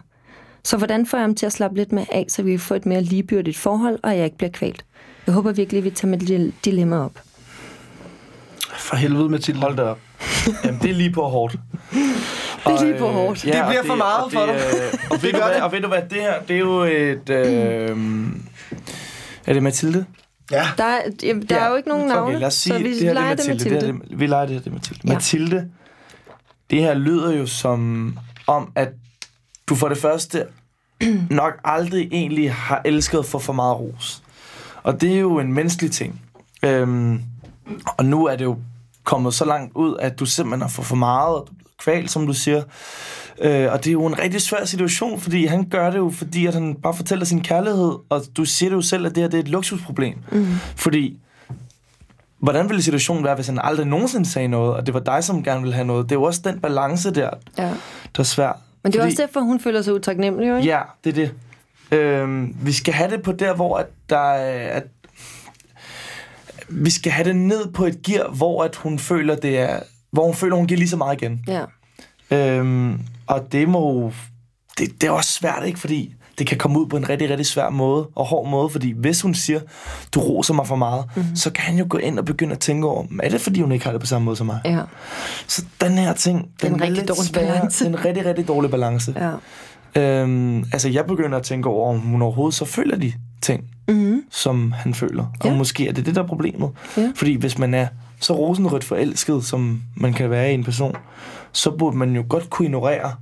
Så 0.65 0.77
hvordan 0.77 1.07
får 1.07 1.19
jeg 1.19 1.25
ham 1.25 1.35
til 1.35 1.47
at 1.47 1.53
slappe 1.53 1.77
lidt 1.77 1.93
mere 1.93 2.07
af, 2.13 2.25
så 2.29 2.43
vi 2.43 2.51
kan 2.51 2.61
få 2.61 2.75
et 2.75 2.87
mere 2.87 3.01
ligebyrdigt 3.01 3.57
forhold, 3.57 3.99
og 4.03 4.17
jeg 4.17 4.25
ikke 4.25 4.39
bliver 4.39 4.51
kvalt? 4.51 4.85
Jeg 5.29 5.35
håber 5.35 5.53
virkelig, 5.53 5.79
at 5.79 5.85
vi 5.85 5.91
tager 5.91 6.11
mit 6.11 6.21
dil- 6.29 6.53
dilemma 6.65 6.97
op. 7.05 7.13
For 8.79 8.97
helvede, 8.97 9.29
Mathilde. 9.29 9.61
Hold 9.61 9.77
da 9.77 9.83
op. 9.83 9.99
Jamen, 10.65 10.81
det 10.83 10.91
er 10.91 10.95
lige 10.95 11.11
på 11.13 11.23
hårdt. 11.23 11.53
Det 12.67 12.75
er 12.75 12.79
Og, 12.79 12.85
lige 12.87 12.99
på 12.99 13.07
øh, 13.09 13.13
hårdt. 13.13 13.43
Det 13.43 13.51
bliver 13.69 13.81
og 13.81 13.87
for 13.87 13.95
meget 13.95 14.25
og 14.25 14.33
for 14.33 14.41
det, 14.41 14.49
dig. 14.49 14.57
øh, 14.95 14.99
Og 15.11 15.23
ved, 15.23 15.29
Det 15.29 15.35
du 15.35 15.39
gør 15.39 15.47
hvad, 15.47 15.55
det. 15.55 15.63
og 15.63 15.73
ved 15.73 15.81
du 15.81 15.89
hvad, 15.89 16.03
det 16.11 16.19
her, 16.21 16.43
det 16.49 16.57
er 16.57 16.61
jo 16.61 16.81
et... 16.81 17.31
Øh, 17.31 17.97
er 19.47 19.53
det 19.53 19.63
Mathilde? 19.63 20.05
Ja. 20.51 20.67
Der 20.79 20.85
er, 20.85 21.01
jamen, 21.23 21.43
der 21.47 21.57
Ja, 21.57 21.65
er 21.65 21.69
jo 21.71 21.77
ikke 21.77 21.89
nogen 21.89 22.09
navne, 22.09 22.27
Okay, 22.29 22.39
lad 22.39 22.47
os 22.47 22.55
sige, 22.55 22.73
så 22.75 22.83
vi 22.83 22.95
det 22.95 23.03
her 23.03 23.13
leger 23.13 23.35
det 23.35 23.41
er 23.49 23.55
det 23.55 23.55
Mathilde. 23.55 23.75
Mathilde. 23.75 23.93
Det 23.93 24.03
her, 24.03 24.09
det, 24.11 24.21
vi 24.21 24.27
leger 24.27 24.47
det 24.47 24.55
her, 24.55 24.61
det 24.61 24.67
er 24.71 24.75
Mathilde. 24.75 25.01
Ja. 25.09 25.13
Mathilde, 25.15 25.71
det 26.71 26.79
her 26.81 26.95
lyder 26.95 27.33
jo 27.33 27.47
som 27.47 28.15
om, 28.47 28.73
at 28.75 28.89
du 29.69 29.75
for 29.75 29.89
det 29.89 29.99
første 29.99 30.45
nok 31.31 31.53
aldrig 31.65 32.09
egentlig 32.13 32.53
har 32.55 32.83
elsket 32.85 33.27
for 33.27 33.39
for 33.39 33.53
meget 33.53 33.77
ros. 33.81 34.23
Og 34.89 35.01
det 35.01 35.15
er 35.15 35.19
jo 35.19 35.39
en 35.39 35.53
menneskelig 35.53 35.91
ting. 35.93 36.21
Øhm, 36.63 37.21
og 37.99 38.05
nu 38.05 38.27
er 38.27 38.37
det 38.37 38.45
jo 38.45 38.57
kommet 39.05 39.35
så 39.35 39.45
langt 39.45 39.73
ud, 39.77 39.97
at 40.01 40.19
du 40.21 40.27
simpelthen 40.27 40.61
har 40.63 40.69
fået 40.69 40.87
for 40.87 40.97
meget, 40.97 41.35
og 41.37 41.47
du 41.51 41.53
er 41.53 41.69
kvalt, 41.83 42.11
som 42.11 42.27
du 42.27 42.33
siger. 42.33 42.63
Øh, 43.41 43.73
og 43.73 43.79
det 43.85 43.87
er 43.91 43.93
jo 43.93 44.07
en 44.07 44.19
rigtig 44.19 44.41
svær 44.43 44.65
situation, 44.65 45.21
fordi 45.21 45.47
han 45.47 45.69
gør 45.69 45.91
det 45.91 45.99
jo, 45.99 46.11
fordi 46.11 46.47
at 46.47 46.55
han 46.55 46.75
bare 46.75 46.95
fortæller 46.95 47.25
sin 47.25 47.41
kærlighed, 47.43 47.93
og 48.09 48.23
du 48.37 48.45
siger 48.45 48.71
det 48.71 48.77
jo 48.77 48.83
selv, 48.83 49.07
at 49.07 49.15
det 49.15 49.23
her 49.23 49.29
det 49.31 49.39
er 49.39 49.43
et 49.43 49.49
luksusproblem. 49.49 50.15
Mm. 50.33 50.47
Fordi 50.77 51.19
hvordan 52.39 52.69
ville 52.69 52.83
situationen 52.83 53.25
være, 53.25 53.35
hvis 53.35 53.47
han 53.47 53.59
aldrig 53.63 53.87
nogensinde 53.87 54.27
sagde 54.29 54.49
noget, 54.49 54.75
og 54.75 54.87
det 54.87 54.95
var 54.95 55.01
dig, 55.01 55.25
som 55.25 55.43
gerne 55.43 55.61
ville 55.61 55.75
have 55.75 55.87
noget? 55.87 56.05
Det 56.09 56.13
er 56.15 56.19
jo 56.21 56.23
også 56.23 56.41
den 56.45 56.61
balance 56.61 57.11
der, 57.11 57.31
Ja. 57.59 57.63
der 57.65 57.71
er 58.19 58.23
svær. 58.23 58.53
Men 58.83 58.93
det 58.93 58.99
er 58.99 59.03
Fordi- 59.03 59.13
også 59.13 59.23
derfor, 59.23 59.41
hun 59.41 59.61
føler 59.61 59.83
sig 59.83 59.95
utaknemmelig, 59.95 60.49
jo, 60.49 60.57
ikke? 60.57 60.69
Ja, 60.69 60.81
det 61.05 61.11
er 61.11 61.15
det. 61.15 61.33
Øhm, 61.93 62.57
vi 62.63 62.73
skal 62.73 62.95
have 62.95 63.11
det 63.11 63.23
på 63.23 63.33
der, 63.33 63.55
hvor 63.55 63.79
at 63.79 63.87
der 64.11 64.19
er... 64.33 64.69
At 64.77 64.85
vi 66.69 66.91
skal 66.91 67.13
have 67.13 67.29
det 67.29 67.37
ned 67.37 67.73
på 67.73 67.85
et 67.87 68.03
gear, 68.03 68.29
hvor 68.31 68.65
at 68.65 68.77
hun 68.77 68.99
føler, 68.99 69.37
det 69.37 69.59
er... 69.59 69.81
Hvor 70.11 70.25
hun 70.25 70.35
føler, 70.35 70.57
hun 70.57 70.67
giver 70.67 70.79
lige 70.79 70.89
så 70.89 70.97
meget 70.97 71.23
igen. 71.23 71.45
Ja. 71.49 71.65
Øhm, 72.31 73.01
og 73.27 73.53
det 73.53 73.69
må... 73.69 74.13
Det, 74.79 75.01
det 75.01 75.07
er 75.07 75.11
også 75.11 75.33
svært, 75.33 75.63
ikke? 75.67 75.79
Fordi 75.79 76.15
det 76.39 76.47
kan 76.47 76.59
komme 76.59 76.81
ud 76.81 76.87
på 76.87 76.97
en 76.97 77.09
rigtig, 77.09 77.31
rigtig 77.31 77.47
svær 77.47 77.71
måde 77.71 78.09
og 78.15 78.27
hård 78.27 78.49
måde, 78.51 78.71
fordi 78.71 78.93
hvis 78.97 79.21
hun 79.23 79.35
siger, 79.35 79.61
du 80.15 80.21
roser 80.21 80.55
mig 80.55 80.67
for 80.67 80.77
meget, 80.77 81.05
Mhm. 81.07 81.23
mm-hmm. 81.23 81.37
så 81.37 81.51
kan 81.53 81.65
han 81.65 81.77
jo 81.79 81.87
gå 81.89 81.99
ind 81.99 82.19
og 82.19 82.25
begynde 82.25 82.53
at 82.53 82.59
tænke 82.59 82.87
over, 82.87 83.05
er 83.23 83.29
det 83.29 83.41
fordi, 83.41 83.61
hun 83.61 83.73
ikke 83.73 83.85
har 83.85 83.93
det 83.93 84.01
på 84.01 84.07
samme 84.07 84.25
måde 84.25 84.37
som 84.37 84.47
mig? 84.47 84.61
ja. 84.65 84.81
Så 85.47 85.65
den 85.81 85.93
her 85.93 86.13
ting, 86.13 86.49
den 86.63 86.73
en 86.75 86.81
rigtig 86.81 86.97
lidt 86.97 87.09
dårlig 87.09 87.25
sværere. 87.25 87.53
balance. 87.55 87.85
Er 87.85 87.89
en 87.89 88.05
rigtig, 88.05 88.25
rigtig 88.27 88.49
dårlig 88.49 88.71
balance. 88.71 89.15
ja. 89.17 89.31
Øhm, 89.97 90.59
altså, 90.73 90.89
jeg 90.89 91.07
begynder 91.07 91.39
at 91.39 91.45
tænke 91.45 91.69
over, 91.69 91.91
om 91.91 91.99
hun 91.99 92.23
overhovedet 92.23 92.55
så 92.55 92.65
føler 92.65 92.97
de 92.97 93.13
ting, 93.43 93.65
Mm-hmm. 93.89 94.23
som 94.31 94.73
han 94.73 94.95
føler. 94.95 95.23
Og 95.41 95.47
Ja. 95.47 95.55
måske 95.57 95.89
er 95.89 95.93
det 95.93 96.07
det, 96.07 96.15
der 96.15 96.23
er 96.23 96.27
problemet. 96.27 96.71
Ja. 96.97 97.13
Fordi 97.15 97.35
hvis 97.35 97.59
man 97.59 97.75
er 97.75 97.87
så 98.21 98.33
rosenrødt 98.37 98.85
forelsket, 98.85 99.45
som 99.45 99.83
man 99.97 100.13
kan 100.13 100.31
være 100.31 100.51
i 100.51 100.55
en 100.55 100.65
person, 100.65 100.97
så 101.53 101.71
burde 101.71 101.97
man 101.97 102.17
jo 102.17 102.25
godt 102.29 102.51
kunne 102.51 102.67
ignorere 102.67 103.15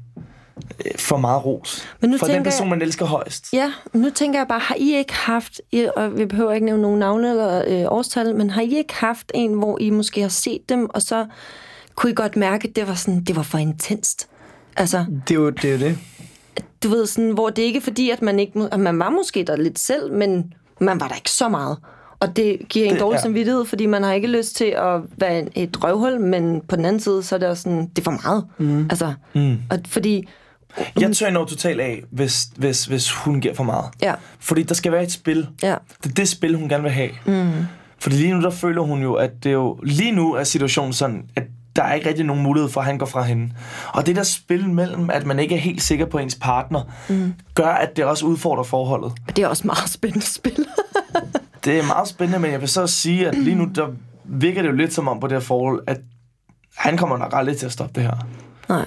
øh, 0.57 0.91
for 0.99 1.17
meget 1.17 1.45
ros. 1.45 1.85
Men 2.01 2.11
nu 2.11 2.19
for 2.19 2.27
den 2.27 2.43
person, 2.43 2.71
man 2.71 2.83
elsker 2.83 3.07
højst. 3.07 3.53
Ja, 3.53 3.73
nu 3.93 4.11
tænker 4.15 4.39
jeg 4.41 4.47
bare, 4.49 4.61
har 4.61 4.75
I 4.79 4.95
ikke 4.97 5.15
haft, 5.15 5.61
og 5.97 6.19
vi 6.19 6.27
behøver 6.27 6.53
ikke 6.53 6.67
nævne 6.67 6.83
nogen 6.83 6.99
navne 6.99 7.31
eller 7.31 7.63
øh, 7.67 7.85
årstal, 7.93 8.35
men 8.37 8.51
har 8.51 8.61
I 8.63 8.77
ikke 8.77 8.95
haft 8.95 9.33
en, 9.35 9.53
hvor 9.53 9.79
I 9.81 9.91
måske 9.91 10.21
har 10.21 10.29
set 10.29 10.61
dem, 10.69 10.87
og 10.91 11.03
så 11.03 11.27
kunne 11.95 12.11
I 12.13 12.15
godt 12.15 12.37
mærke, 12.37 12.69
at 12.69 12.77
det 12.77 12.89
var, 12.89 12.95
sådan, 12.95 13.25
det 13.25 13.37
var 13.37 13.43
for 13.43 13.59
intenst? 13.59 14.29
Altså, 14.77 15.05
Det 15.29 15.35
er 15.35 15.39
jo 15.41 15.51
det. 15.51 15.65
Er 15.65 15.73
jo 15.73 15.79
det. 15.79 15.99
Du 16.83 16.89
ved, 16.89 17.07
sådan, 17.07 17.31
hvor 17.31 17.51
det 17.51 17.63
ikke 17.63 17.77
er 17.77 17.81
fordi, 17.83 18.11
at 18.11 18.23
man 18.23 18.39
ikke... 18.39 18.69
At 18.73 18.81
man 18.81 18.99
var 18.99 19.11
måske 19.11 19.45
der 19.45 19.57
lidt 19.57 19.79
selv, 19.79 20.13
men 20.13 20.53
man 20.81 21.01
var 21.01 21.09
der 21.09 21.15
ikke 21.15 21.31
så 21.31 21.49
meget. 21.49 21.79
Og 22.21 22.37
det 22.37 22.59
giver 22.69 22.87
en 22.87 22.93
Det- 22.93 23.01
dårlig 23.01 23.17
ja. 23.17 23.23
samvittighed, 23.23 23.65
fordi 23.65 23.87
man 23.87 24.03
har 24.03 24.13
ikke 24.13 24.29
lyst 24.29 24.57
til 24.57 24.65
at 24.65 25.01
være 25.19 25.59
et 25.59 25.85
røvhul, 25.85 26.21
men 26.21 26.61
på 26.69 26.77
den 26.77 26.85
anden 26.85 27.01
side, 27.01 27.23
så 27.23 27.35
er 27.35 27.39
det 27.39 27.49
også 27.49 27.63
sådan, 27.63 27.87
det 27.87 27.99
er 27.99 28.03
for 28.03 28.21
meget. 28.25 28.45
Mm. 28.59 28.87
Altså, 28.91 29.13
mm. 29.35 29.57
Og 29.71 29.79
fordi... 29.87 30.29
Jeg 31.01 31.13
tør 31.17 31.31
noget 31.31 31.49
totalt 31.49 31.81
af, 31.81 32.03
hvis, 32.11 32.43
hvis, 32.57 32.85
hvis 32.87 33.13
hun 33.13 33.41
giver 33.41 33.55
for 33.55 33.65
meget. 33.65 33.85
Ja, 34.03 34.15
Fordi 34.41 34.63
der 34.63 34.75
skal 34.75 34.93
være 34.93 35.03
et 35.03 35.13
spil. 35.13 35.49
ja, 35.63 35.75
Det 36.03 36.11
er 36.11 36.15
det 36.15 36.29
spil, 36.29 36.57
hun 36.57 36.69
gerne 36.69 36.83
vil 36.83 36.93
have. 36.93 37.11
Mm. 37.27 37.51
Fordi 37.99 38.17
lige 38.17 38.35
nu, 38.35 38.41
der 38.43 38.51
føler 38.51 38.83
hun 38.83 39.03
jo, 39.03 39.15
at 39.15 39.31
det 39.43 39.49
er 39.49 39.53
jo... 39.55 39.79
Lige 39.83 40.13
nu 40.13 40.33
er 40.35 40.45
situationen 40.45 40.93
sådan, 40.93 41.23
at 41.37 41.43
der 41.77 41.83
er 41.83 41.95
ikke 41.95 42.09
rigtig 42.09 42.25
nogen 42.25 42.43
mulighed 42.43 42.71
for, 42.71 42.81
at 42.81 42.87
han 42.87 42.99
går 42.99 43.07
fra 43.07 43.23
hende. 43.23 43.53
Og 43.93 44.07
det 44.07 44.17
der 44.17 44.23
spil 44.23 44.69
mellem, 44.69 45.11
at 45.11 45.27
man 45.27 45.39
ikke 45.39 45.55
er 45.55 45.59
helt 45.59 45.83
sikker 45.83 46.07
på 46.07 46.19
ens 46.19 46.35
partner, 46.35 46.81
mm. 47.09 47.35
gør, 47.55 47.69
at 47.69 47.97
det 47.97 48.05
også 48.05 48.27
udfordrer 48.27 48.65
forholdet. 48.65 49.13
det 49.37 49.45
er 49.45 49.49
også 49.49 49.67
meget 49.67 49.89
spændende 49.89 50.27
spil. 50.27 50.67
Det 51.65 51.79
er 51.79 51.87
meget 51.87 52.09
spændende, 52.09 52.39
men 52.39 52.53
jeg 52.53 52.61
vil 52.61 52.69
så 52.69 52.87
sige, 52.87 53.29
at 53.29 53.39
lige 53.39 53.57
nu, 53.57 53.65
der 53.75 53.89
virker 54.25 54.63
det 54.63 54.69
jo 54.69 54.75
lidt 54.75 54.93
som 54.93 55.09
om 55.09 55.21
på 55.21 55.27
det 55.27 55.35
her 55.35 55.41
forhold, 55.41 55.83
at 55.87 56.01
han 56.77 56.97
kommer 56.97 57.19
nok 57.19 57.33
aldrig 57.35 57.57
til 57.57 57.67
at 57.67 57.73
stoppe 57.73 57.95
det 57.95 58.03
her. 58.03 58.27
Nej. 58.69 58.87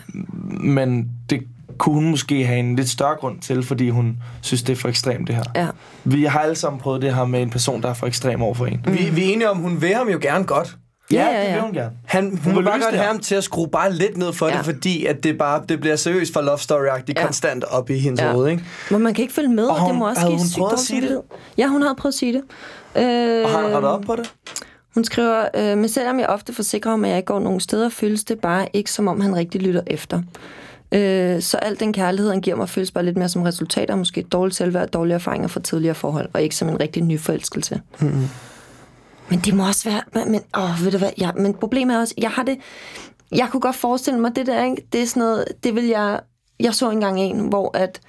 Men 0.60 1.10
det 1.30 1.43
kunne 1.78 1.95
hun 1.95 2.10
måske 2.10 2.45
have 2.45 2.60
en 2.60 2.75
lidt 2.75 2.89
større 2.89 3.15
grund 3.15 3.39
til, 3.39 3.63
fordi 3.63 3.89
hun 3.89 4.17
synes, 4.41 4.63
det 4.63 4.73
er 4.73 4.78
for 4.78 4.89
ekstremt, 4.89 5.28
det 5.28 5.36
her. 5.36 5.43
Ja. 5.56 5.67
Vi 6.04 6.23
har 6.23 6.39
alle 6.39 6.56
sammen 6.56 6.80
prøvet 6.80 7.02
det 7.02 7.15
her 7.15 7.25
med 7.25 7.41
en 7.41 7.49
person, 7.49 7.82
der 7.82 7.89
er 7.89 7.93
for 7.93 8.08
ekstrem 8.08 8.41
over 8.41 8.54
for 8.54 8.65
en. 8.65 8.86
Vi, 8.88 9.10
vi 9.10 9.30
er 9.30 9.34
enige 9.34 9.49
om, 9.49 9.58
hun 9.58 9.82
vil 9.82 9.93
ham 9.93 10.10
jo 10.10 10.19
gerne 10.21 10.45
godt. 10.45 10.78
Ja, 11.12 11.26
ja, 11.26 11.39
det 11.41 11.45
ja. 11.48 11.54
vil 11.54 11.62
hun 11.62 11.74
gerne. 11.74 11.91
Han, 12.06 12.24
hun, 12.30 12.39
vil 12.45 12.56
vil 12.56 12.63
bare 12.63 12.74
godt 12.74 12.82
det 12.84 12.89
have 12.91 13.02
her. 13.04 13.08
ham 13.12 13.19
til 13.19 13.36
at 13.36 13.43
skrue 13.43 13.67
bare 13.67 13.93
lidt 13.93 14.17
ned 14.17 14.34
for 14.34 14.48
Ja. 14.48 14.58
det, 14.58 14.65
fordi 14.65 15.06
at 15.06 15.24
det, 15.24 15.38
bare, 15.38 15.63
det 15.69 15.80
bliver 15.80 15.95
seriøst 15.95 16.34
for 16.34 16.41
love 16.41 16.58
story-agtigt 16.58 17.13
Ja. 17.17 17.24
konstant 17.26 17.63
op 17.63 17.89
i 17.89 17.98
hendes 17.98 18.22
Ja. 18.22 18.32
hoved, 18.32 18.48
ikke? 18.50 18.63
Men 18.91 19.02
man 19.02 19.13
kan 19.13 19.22
ikke 19.22 19.34
følge 19.34 19.50
med, 19.50 19.63
og, 19.63 19.69
Og 19.69 19.76
og 19.76 19.80
det 19.82 19.89
hun- 19.89 20.00
må 20.00 20.10
også 20.10 20.22
give 20.28 20.38
hun 20.38 20.48
sygt 20.48 20.74
at 20.74 20.80
sige 20.80 21.02
det? 21.02 21.22
Ja, 21.58 21.67
hun 21.67 21.82
havde 21.82 21.95
prøvet 21.95 22.13
at 22.13 22.17
sige 22.17 22.34
det. 22.34 22.41
Øh, 22.95 23.43
Og 23.45 23.50
har 23.52 23.62
han 23.62 23.74
rettet 23.76 23.91
op 23.91 24.02
på 24.02 24.15
det? 24.15 24.34
Hun 24.93 25.04
skriver, 25.04 25.45
øh, 25.56 25.78
men 25.78 25.89
selvom 25.89 26.19
jeg 26.19 26.28
ofte 26.28 26.54
forsikrer 26.54 26.91
om, 26.91 27.04
at 27.06 27.10
jeg 27.10 27.17
ikke 27.17 27.28
går 27.28 27.39
nogen 27.39 27.60
steder, 27.60 27.89
føles 27.89 28.24
det 28.24 28.39
bare 28.39 28.67
ikke, 28.74 28.91
som 28.91 29.08
om 29.08 29.22
han 29.22 29.36
rigtig 29.36 29.62
lytter 29.62 29.82
efter. 29.88 30.22
Øh, 30.91 31.41
så 31.41 31.58
al 31.58 31.80
den 31.80 31.93
kærlighed, 31.93 32.32
han 32.32 32.41
giver 32.41 32.56
mig, 32.56 32.69
føles 32.69 32.91
bare 32.91 33.06
lidt 33.06 33.17
mere 33.17 33.30
som 33.30 33.41
resultat 33.41 33.89
af 33.89 33.98
måske 33.98 34.22
et 34.22 34.32
dårligt 34.32 34.56
selvværd, 34.58 34.88
dårlige 34.89 35.15
erfaringer 35.15 35.48
fra 35.48 35.60
tidligere 35.60 35.95
forhold, 35.95 36.30
og 36.34 36.41
ikke 36.41 36.56
som 36.56 36.69
en 36.69 36.80
rigtig 36.80 37.04
ny 37.04 37.19
forelskelse. 37.19 37.82
Mm-hmm. 38.00 38.30
Men 39.29 39.39
det 39.39 39.53
må 39.53 39.67
også 39.67 39.89
være... 39.89 40.01
Men, 40.13 40.31
men, 40.31 40.41
åh, 40.57 40.83
ved 40.85 40.91
du 40.91 40.97
hvad? 40.97 41.11
Ja, 41.17 41.31
men 41.31 41.53
problemet 41.53 41.95
er 41.95 41.99
også, 41.99 42.13
jeg 42.17 42.29
har 42.31 42.43
det... 42.43 42.57
Jeg 43.31 43.47
kunne 43.51 43.61
godt 43.61 43.75
forestille 43.75 44.19
mig, 44.19 44.35
det 44.35 44.45
der, 44.45 44.63
ikke? 44.63 44.87
det 44.93 45.01
er 45.01 45.05
sådan 45.05 45.21
noget... 45.21 45.45
Det 45.63 45.75
vil 45.75 45.85
jeg... 45.85 46.19
Jeg 46.59 46.73
så 46.73 46.89
engang 46.89 47.19
en, 47.19 47.39
hvor 47.39 47.77
at 47.77 48.01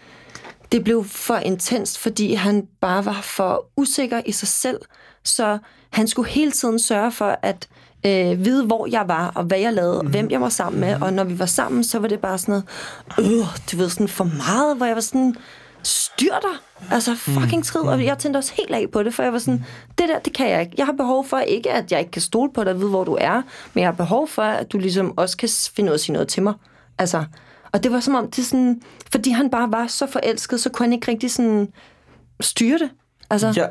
det 0.73 0.85
blev 0.85 1.05
for 1.05 1.37
intenst, 1.37 1.99
fordi 1.99 2.35
han 2.35 2.67
bare 2.81 3.05
var 3.05 3.21
for 3.23 3.67
usikker 3.77 4.23
i 4.27 4.33
sig 4.33 4.49
selv. 4.49 4.81
Så 5.25 5.59
han 5.91 6.09
skulle 6.09 6.31
hele 6.31 6.51
tiden 6.51 6.79
sørge 6.79 7.13
for 7.13 7.39
at 7.43 7.69
øh, 8.07 8.45
vide, 8.45 8.67
hvor 8.67 8.87
jeg 8.87 9.09
var, 9.09 9.33
og 9.35 9.45
hvad 9.45 9.59
jeg 9.59 9.73
lavede, 9.73 9.99
og 9.99 10.07
hvem 10.07 10.31
jeg 10.31 10.41
var 10.41 10.49
sammen 10.49 10.81
med. 10.81 11.03
Og 11.03 11.13
når 11.13 11.25
vi 11.25 11.39
var 11.39 11.47
sammen, 11.47 11.85
så 11.85 11.99
var 11.99 12.09
det 12.09 12.21
bare 12.21 12.39
sådan 12.39 12.63
noget, 13.19 13.33
øh, 13.33 13.47
du 13.73 13.77
ved, 13.77 13.89
sådan 13.89 14.09
for 14.09 14.25
meget, 14.25 14.77
hvor 14.77 14.87
jeg 14.87 14.95
var 14.95 15.01
sådan, 15.01 15.37
styr 15.83 16.33
dig. 16.43 16.91
Altså 16.91 17.15
fucking 17.15 17.67
skrid. 17.67 17.83
Og 17.83 18.05
jeg 18.05 18.19
tændte 18.19 18.39
også 18.39 18.53
helt 18.57 18.75
af 18.75 18.87
på 18.93 19.03
det, 19.03 19.15
for 19.15 19.23
jeg 19.23 19.33
var 19.33 19.39
sådan, 19.39 19.65
det 19.99 20.09
der, 20.09 20.19
det 20.19 20.33
kan 20.33 20.49
jeg 20.51 20.61
ikke. 20.61 20.73
Jeg 20.79 20.87
har 20.87 20.93
behov 20.93 21.27
for, 21.27 21.39
ikke 21.39 21.71
at 21.71 21.93
jeg 21.93 22.01
ikke 22.01 22.11
kan 22.11 22.23
stole 22.23 22.53
på 22.53 22.65
dig 22.65 22.73
og 22.73 22.79
vide, 22.79 22.91
hvor 22.91 23.05
du 23.05 23.17
er, 23.21 23.43
men 23.75 23.81
jeg 23.81 23.87
har 23.87 23.93
behov 23.93 24.29
for, 24.29 24.43
at 24.43 24.73
du 24.73 24.79
ligesom 24.79 25.19
også 25.19 25.37
kan 25.37 25.49
finde 25.77 25.89
ud 25.89 25.93
af 25.93 25.95
at 25.95 26.01
sige 26.01 26.13
noget 26.13 26.29
til 26.29 26.43
mig. 26.43 26.55
Altså, 26.99 27.25
og 27.73 27.83
det 27.83 27.93
var 27.93 28.01
som 28.01 28.15
om, 28.15 28.31
det 28.31 28.47
sådan, 28.47 28.83
fordi 29.13 29.31
han 29.31 29.51
bare 29.51 29.73
var 29.73 29.87
så 29.87 30.07
forelsket, 30.07 30.61
så 30.61 30.71
kunne 30.71 30.87
han 30.87 30.93
ikke 30.93 31.11
rigtig 31.11 31.31
sådan 31.31 31.73
styre 32.41 32.79
det. 32.79 32.91
Altså, 33.31 33.53
Ja. 33.57 33.67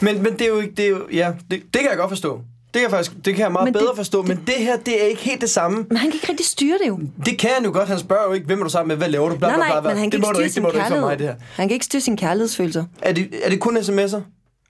Men, 0.00 0.22
men 0.22 0.32
det 0.32 0.40
er 0.40 0.48
jo 0.48 0.60
ikke... 0.60 0.74
Det 0.74 0.84
er 0.84 0.88
jo, 0.88 1.08
ja, 1.12 1.32
det, 1.50 1.62
det 1.74 1.80
kan 1.80 1.90
jeg 1.90 1.96
godt 1.96 2.10
forstå. 2.10 2.40
Det 2.74 2.80
kan 2.80 2.82
jeg 2.82 2.90
faktisk 2.90 3.12
det 3.24 3.34
kan 3.34 3.42
jeg 3.42 3.52
meget 3.52 3.64
Men 3.64 3.72
men 3.72 3.74
det- 3.74 3.80
bedre 3.82 3.96
forstå, 3.96 4.22
men 4.22 4.40
det 4.46 4.54
her, 4.54 4.76
det 4.76 5.02
er 5.02 5.06
ikke 5.06 5.22
helt 5.22 5.40
det 5.40 5.50
samme. 5.50 5.84
Men 5.88 5.96
han 5.96 6.10
kan 6.10 6.14
ikke 6.14 6.28
rigtig 6.28 6.46
styre 6.46 6.78
det 6.82 6.88
jo. 6.88 6.98
Det 7.26 7.38
kan 7.38 7.50
han 7.54 7.64
jo 7.64 7.70
godt. 7.72 7.88
Han 7.88 7.98
spørger 7.98 8.24
jo 8.24 8.32
ikke, 8.32 8.46
hvem 8.46 8.60
er 8.60 8.64
du 8.64 8.70
sammen 8.70 8.88
med, 8.88 8.96
hvad 8.96 9.08
laver 9.08 9.28
du? 9.28 9.36
Bla, 9.36 9.48
nej, 9.48 9.56
bla, 9.56 9.68
nej, 9.68 9.80
bla, 9.80 9.90
men 9.90 9.98
han 9.98 10.10
kan 10.10 10.20
det 10.20 10.26
ikke 10.28 10.28
du 10.28 10.34
styre 10.34 10.44
ikke, 10.44 10.48
det 10.48 10.54
sin 10.54 10.62
du 10.62 10.68
ikke 10.68 10.80
for 10.88 11.00
mig, 11.00 11.10
det 11.10 11.18
kærlighed. 11.18 11.34
her. 11.34 11.46
Han 11.56 11.68
kan 11.68 11.74
ikke 11.74 11.84
styre 11.84 12.00
sin 12.00 12.16
kærlighedsfølelser. 12.16 12.84
Er 13.02 13.12
det, 13.12 13.28
er 13.42 13.50
det 13.50 13.60
kun 13.60 13.76
sms'er? 13.76 14.20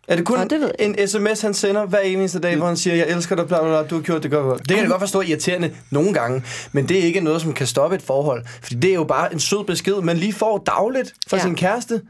Er 0.08 0.16
det 0.16 0.24
kun 0.24 0.38
Nå, 0.38 0.44
det 0.44 0.60
ved 0.60 0.70
jeg 0.78 0.86
en 1.00 1.08
sms, 1.08 1.40
han 1.40 1.54
sender 1.54 1.86
hver 1.86 1.98
eneste 1.98 2.38
dag, 2.38 2.56
hvor 2.56 2.66
han 2.66 2.76
siger, 2.76 2.96
jeg 2.96 3.06
elsker 3.08 3.36
dig, 3.36 3.46
bla, 3.46 3.58
bla, 3.60 3.68
bla, 3.68 3.82
du 3.88 3.94
har 3.94 4.02
gjort 4.02 4.22
det 4.22 4.30
godt. 4.30 4.58
Det 4.60 4.68
kan 4.68 4.78
jeg 4.78 4.88
godt 4.88 5.00
forstå 5.00 5.18
er 5.20 5.22
irriterende 5.22 5.70
nogle 5.90 6.12
gange, 6.14 6.42
men 6.72 6.88
det 6.88 6.98
er 6.98 7.02
ikke 7.02 7.20
noget, 7.20 7.42
som 7.42 7.52
kan 7.52 7.66
stoppe 7.66 7.96
et 7.96 8.02
forhold. 8.02 8.44
Fordi 8.62 8.74
det 8.74 8.90
er 8.90 8.94
jo 8.94 9.04
bare 9.04 9.32
en 9.32 9.40
sød 9.40 9.64
besked, 9.66 9.94
man 10.02 10.16
lige 10.16 10.32
får 10.32 10.58
dagligt 10.66 11.14
fra 11.28 11.36
Ja. 11.36 11.42
sin 11.42 11.54
kæreste. 11.54 12.00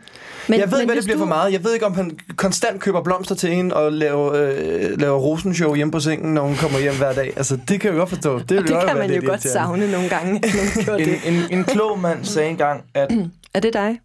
Men- 0.48 0.60
jeg 0.60 0.70
ved 0.70 0.78
men 0.78 0.80
ikke, 0.80 0.86
hvad 0.92 0.96
det 0.96 1.04
bliver 1.04 1.16
du- 1.16 1.22
for 1.22 1.26
meget. 1.28 1.52
Jeg 1.52 1.64
ved 1.64 1.74
ikke, 1.74 1.86
om 1.86 1.94
han 1.94 2.18
konstant 2.36 2.80
køber 2.80 3.02
blomster 3.02 3.34
til 3.34 3.50
hende 3.50 3.74
og 3.76 3.92
laver, 3.92 4.32
øh, 4.34 5.00
laver 5.00 5.18
rosenshow 5.18 5.74
hjemme 5.74 5.92
på 5.92 6.00
sengen, 6.00 6.34
når 6.34 6.42
hun 6.42 6.56
kommer 6.56 6.78
hjem 6.78 6.94
hver 6.96 7.12
dag. 7.12 7.32
Altså, 7.36 7.58
det 7.68 7.80
kan 7.80 7.90
jeg 7.90 7.98
godt 7.98 8.08
forstå. 8.08 8.38
Det, 8.38 8.48
Det 8.48 8.66
kan 8.66 8.96
man 8.98 9.10
jo 9.14 9.22
godt 9.26 9.42
savne 9.48 9.90
nogle 9.92 10.08
gange. 10.08 10.42
En, 10.98 11.34
en, 11.34 11.42
en 11.50 11.64
klog 11.64 11.98
mand 11.98 12.24
sagde 12.24 12.48
engang, 12.50 12.82
at... 12.94 13.08
Er 13.54 13.60
det 13.60 13.72
dig? 13.72 13.98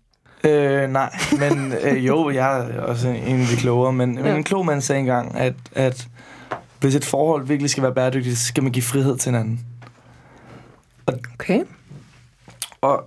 Øh, 0.44 0.90
nej, 0.90 1.16
men 1.40 1.74
øh, 1.84 2.08
jo, 2.08 2.30
jeg 2.30 2.60
er 2.60 2.82
også 2.82 3.08
en 3.10 3.42
af 3.42 3.48
de 3.48 3.56
klogere, 3.56 3.94
men, 3.94 4.18
ja. 4.18 4.24
men 4.24 4.36
en 4.36 4.44
klog 4.44 4.66
mand 4.66 4.82
sagde 4.82 5.00
engang, 5.00 5.36
at, 5.36 5.54
at 5.72 6.08
hvis 6.80 6.96
et 6.96 7.06
forhold 7.06 7.48
virkelig 7.48 7.70
skal 7.70 7.84
være 7.84 7.94
bæredygtigt, 7.94 8.38
så 8.38 8.46
skal 8.46 8.64
man 8.64 8.72
give 8.72 8.84
frihed 8.84 9.18
til 9.18 9.32
hinanden. 9.32 9.66
Okay. 11.08 11.64
Og, 12.82 13.04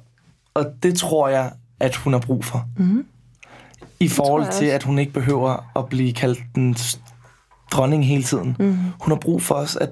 og 0.55 0.67
det 0.83 0.99
tror 0.99 1.29
jeg, 1.29 1.53
at 1.81 1.97
hun 1.97 2.13
har 2.13 2.21
brug 2.21 2.45
for. 2.45 2.67
Mhm. 2.77 3.07
I 4.01 4.09
forhold 4.09 4.53
til, 4.53 4.65
at 4.67 4.83
hun 4.83 4.99
ikke 4.99 5.13
behøver 5.13 5.79
at 5.79 5.89
blive 5.89 6.13
kaldt 6.13 6.41
den 6.55 6.77
dronning 7.71 8.07
hele 8.07 8.23
tiden. 8.23 8.57
Mhm. 8.59 8.77
Hun 9.01 9.11
har 9.13 9.19
brug 9.21 9.43
for 9.43 9.55
os 9.55 9.77
at, 9.77 9.91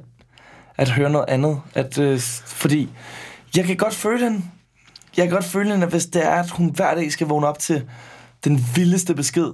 at 0.76 0.90
høre 0.90 1.10
noget 1.10 1.28
andet. 1.28 1.60
At, 1.74 1.98
øh, 1.98 2.20
fordi 2.46 2.90
jeg 3.56 3.64
kan 3.64 3.76
godt 3.76 3.94
føle 3.94 4.24
hende. 4.24 4.42
Jeg 5.20 5.28
kan 5.28 5.36
godt 5.36 5.44
føle 5.44 5.70
hende, 5.70 5.86
at 5.86 5.92
hvis 5.92 6.06
det 6.06 6.26
er, 6.26 6.30
at 6.30 6.50
hun 6.50 6.70
hver 6.74 6.94
dag 6.94 7.12
skal 7.12 7.26
vågne 7.26 7.46
op 7.46 7.58
til 7.58 7.82
den 8.44 8.64
vildeste 8.74 9.14
besked, 9.14 9.52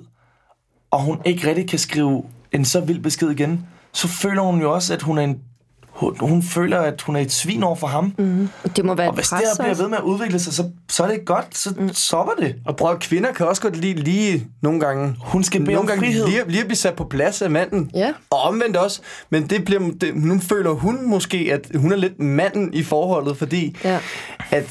og 0.91 1.03
hun 1.03 1.19
ikke 1.25 1.49
rigtig 1.49 1.69
kan 1.69 1.79
skrive 1.79 2.23
en 2.53 2.65
så 2.65 2.81
vild 2.81 3.01
besked 3.01 3.31
igen, 3.31 3.67
så 3.93 4.09
føler 4.09 4.43
hun 4.43 4.61
jo 4.61 4.75
også, 4.75 4.95
at 4.95 5.03
hun 5.03 5.19
er 5.19 5.23
en 5.23 5.39
hun, 5.91 6.17
hun 6.21 6.43
føler, 6.43 6.79
at 6.79 7.03
hun 7.03 7.17
er 7.17 7.21
et 7.21 7.33
svin 7.33 7.63
over 7.63 7.77
for 7.77 7.87
ham. 7.87 8.15
Mm. 8.19 8.49
Det 8.77 8.85
må 8.85 8.95
være 8.95 9.09
Og 9.09 9.15
hvis 9.15 9.29
det 9.29 9.39
her 9.39 9.65
bliver 9.65 9.75
ved 9.75 9.89
med 9.89 9.99
at 9.99 10.03
udvikle 10.03 10.39
sig, 10.39 10.53
så, 10.53 10.71
så 10.91 11.03
er 11.03 11.07
det 11.07 11.15
ikke 11.15 11.25
godt. 11.25 11.59
Så 11.59 11.75
mm. 11.79 11.93
stopper 11.93 12.33
det. 12.39 12.55
Og 12.67 12.77
prøv, 12.77 12.99
kvinder 12.99 13.33
kan 13.33 13.47
også 13.47 13.63
godt 13.63 13.77
lige, 13.77 13.95
lige 13.95 14.47
nogle 14.63 14.81
gange... 14.81 15.17
Hun 15.21 15.45
skal 15.45 15.61
bede 15.65 15.71
om 15.71 15.75
nogle 15.75 15.89
gange 15.89 16.01
frihed. 16.07 16.27
lige, 16.27 16.49
lige 16.49 16.61
at 16.61 16.67
blive 16.67 16.77
sat 16.77 16.95
på 16.95 17.05
plads 17.05 17.43
af 17.43 17.51
manden. 17.51 17.91
Ja. 17.95 18.13
Og 18.31 18.41
omvendt 18.41 18.77
også. 18.77 19.01
Men 19.31 19.47
det 19.47 19.65
bliver, 19.65 19.91
det, 20.01 20.17
nu 20.17 20.39
føler 20.39 20.71
hun 20.71 21.09
måske, 21.09 21.51
at 21.53 21.81
hun 21.81 21.93
er 21.93 21.97
lidt 21.97 22.21
manden 22.21 22.75
i 22.75 22.83
forholdet, 22.83 23.37
fordi 23.37 23.77
Ja. 23.85 23.99
at 24.51 24.65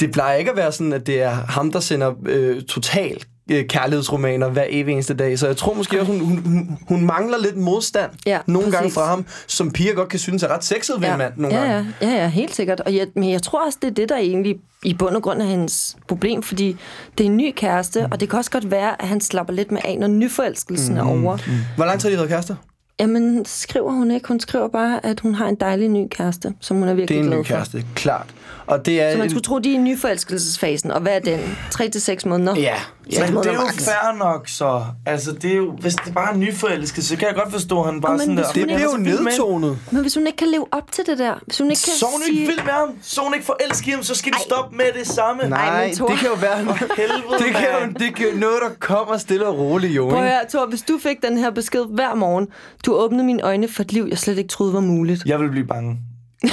det 0.00 0.12
plejer 0.12 0.36
ikke 0.36 0.50
at 0.50 0.56
være 0.56 0.72
sådan, 0.72 0.92
at 0.92 1.06
det 1.06 1.22
er 1.22 1.30
ham, 1.30 1.72
der 1.72 1.80
sender 1.80 2.12
øh, 2.26 2.62
total 2.62 3.24
øh, 3.50 3.64
kærlighedsromaner 3.66 4.48
hver 4.48 4.64
evig 4.68 4.92
eneste 4.92 5.14
dag. 5.14 5.38
Så 5.38 5.46
jeg 5.46 5.56
tror 5.56 5.74
måske 5.74 6.00
også, 6.00 6.12
hun, 6.12 6.20
hun, 6.20 6.78
hun, 6.88 7.04
mangler 7.06 7.38
lidt 7.38 7.56
modstand 7.56 8.10
Ja, 8.26 8.38
nogle 8.46 8.70
gange 8.70 8.78
præcis. 8.84 8.94
fra 8.94 9.06
ham, 9.06 9.26
som 9.46 9.70
piger 9.70 9.94
godt 9.94 10.08
kan 10.08 10.18
synes 10.18 10.42
er 10.42 10.48
ret 10.48 10.64
sexet 10.64 11.00
ved 11.00 11.06
ja. 11.06 11.12
en 11.12 11.18
mand 11.18 11.32
nogle 11.36 11.56
ja, 11.60 11.72
gange. 11.72 11.94
ja, 12.00 12.08
ja, 12.08 12.14
ja, 12.16 12.28
helt 12.28 12.54
sikkert. 12.54 12.80
Og 12.80 12.94
jeg, 12.96 13.06
men 13.14 13.30
jeg 13.30 13.42
tror 13.42 13.66
også, 13.66 13.78
det 13.82 13.90
er 13.90 13.94
det, 13.94 14.08
der 14.08 14.16
egentlig 14.16 14.56
i 14.84 14.94
bund 14.94 15.16
og 15.16 15.22
grund 15.22 15.42
er 15.42 15.46
hendes 15.46 15.96
problem, 16.08 16.42
fordi 16.42 16.76
det 17.18 17.24
er 17.26 17.30
en 17.30 17.36
ny 17.36 17.52
kæreste, 17.56 18.06
og 18.10 18.20
det 18.20 18.30
kan 18.30 18.38
også 18.38 18.50
godt 18.50 18.70
være, 18.70 19.02
at 19.02 19.08
han 19.08 19.20
slapper 19.20 19.54
lidt 19.54 19.72
med 19.72 19.80
af, 19.84 19.96
når 20.00 20.06
nyforelskelsen 20.06 20.94
Mhm. 20.94 21.06
er 21.06 21.10
over. 21.10 21.38
Hvor 21.76 21.84
lang 21.84 22.00
tid 22.00 22.08
har 22.08 22.10
de 22.12 22.16
været 22.18 22.28
kærester? 22.30 22.54
Jamen, 23.00 23.44
skriver 23.44 23.92
hun 23.92 24.10
ikke. 24.10 24.28
Hun 24.28 24.40
skriver 24.40 24.68
bare, 24.68 25.06
at 25.06 25.20
hun 25.20 25.34
har 25.34 25.48
en 25.48 25.54
dejlig 25.54 25.88
ny 25.88 26.06
kæreste, 26.10 26.54
som 26.60 26.76
hun 26.76 26.84
er 26.84 26.88
Det 26.88 26.96
virkelig 26.96 27.18
er 27.18 27.22
en 27.22 27.28
glad 27.28 27.38
ny 27.38 27.46
for. 27.46 27.54
kæreste, 27.54 27.84
klart. 27.94 28.26
Og 28.68 28.86
det 28.86 29.02
er 29.02 29.12
Så 29.12 29.18
man 29.18 29.30
skulle 29.30 29.42
tro, 29.42 29.58
de 29.58 29.70
er 29.70 29.74
i 29.74 29.76
nyforelskelsesfasen. 29.76 30.90
Og 30.90 31.00
hvad 31.00 31.12
er 31.12 31.18
den? 31.20 31.40
3-6 31.74 32.28
måneder? 32.28 32.54
Ja, 32.56 32.74
Ja, 33.12 33.30
men 33.30 33.36
det 33.42 33.46
er 33.46 33.52
jo 33.52 33.60
fair 33.78 34.16
nok, 34.18 34.48
så. 34.48 34.84
Altså, 35.06 35.32
det 35.32 35.52
er 35.52 35.56
jo, 35.56 35.70
hvis 35.72 35.94
det 35.94 36.14
bare 36.14 36.32
er 36.32 36.36
nyforelsket, 36.36 37.04
så 37.04 37.16
kan 37.16 37.26
jeg 37.28 37.34
godt 37.34 37.52
forstå, 37.52 37.80
at 37.80 37.86
han 37.92 38.00
bare 38.00 38.12
men 38.12 38.20
sådan 38.20 38.34
hvis 38.34 38.46
der... 38.46 38.52
det 38.52 38.64
bliver 38.66 38.82
jo 38.92 38.96
nedtonet. 38.96 39.78
Men 39.90 40.00
hvis 40.02 40.14
hun 40.14 40.26
ikke 40.26 40.36
kan 40.36 40.48
leve 40.48 40.66
op 40.72 40.92
til 40.92 41.06
det 41.06 41.18
der, 41.18 41.34
hvis 41.46 41.58
hun 41.58 41.70
ikke 41.70 41.82
kan 41.84 41.92
Så 41.92 42.06
hun 42.12 42.22
sige... 42.22 42.40
ikke 42.40 42.52
vild 42.52 42.64
med 42.64 42.72
ham. 42.72 42.88
Så 43.02 43.20
hun 43.20 43.34
ikke 43.34 43.46
forelsket 43.46 43.86
i 43.86 43.90
ham, 43.90 44.02
så 44.02 44.14
skal 44.14 44.32
de 44.32 44.36
Ej. 44.36 44.42
stoppe 44.46 44.76
med 44.76 44.84
det 44.98 45.06
samme. 45.06 45.42
Ej, 45.42 45.48
Nej, 45.48 45.86
men 45.86 45.94
Thor- 45.94 46.10
det 46.10 46.18
kan 46.18 46.28
jo 46.28 46.34
være... 46.34 46.58
helvede, 47.02 47.22
det, 47.44 47.54
kan 47.54 47.68
jo, 47.82 47.92
det 47.98 48.14
kan 48.16 48.26
jo 48.32 48.38
noget, 48.38 48.58
der 48.62 48.70
kommer 48.80 49.16
stille 49.16 49.46
og 49.46 49.58
roligt, 49.58 49.96
jo. 49.96 50.08
Prøv 50.08 50.18
at 50.22 50.30
høre, 50.30 50.40
Thor, 50.50 50.66
hvis 50.66 50.82
du 50.82 50.98
fik 51.02 51.16
den 51.22 51.38
her 51.38 51.50
besked 51.50 51.84
hver 51.94 52.14
morgen, 52.14 52.46
du 52.86 52.94
åbnede 52.94 53.24
mine 53.24 53.42
øjne 53.42 53.68
for 53.68 53.82
et 53.82 53.92
liv, 53.92 54.06
jeg 54.10 54.18
slet 54.18 54.38
ikke 54.38 54.48
troede 54.48 54.72
var 54.72 54.80
muligt. 54.80 55.22
Jeg 55.26 55.40
vil 55.40 55.50
blive 55.50 55.66
bange. 55.66 55.98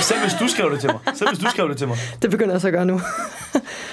Selv 0.02 0.20
hvis 0.22 0.34
du 0.40 0.48
skrev 0.48 0.72
det 0.72 0.80
til 0.80 0.90
mig. 0.90 1.16
Selv 1.16 1.30
hvis 1.30 1.40
du 1.40 1.50
skrev 1.50 1.70
det 1.70 1.78
til 1.78 1.88
mig. 1.88 1.98
Det 2.22 2.30
begynder 2.32 2.54
jeg 2.54 2.62
så 2.62 2.68
at 2.68 2.74
gøre 2.74 2.86
nu. 2.86 3.02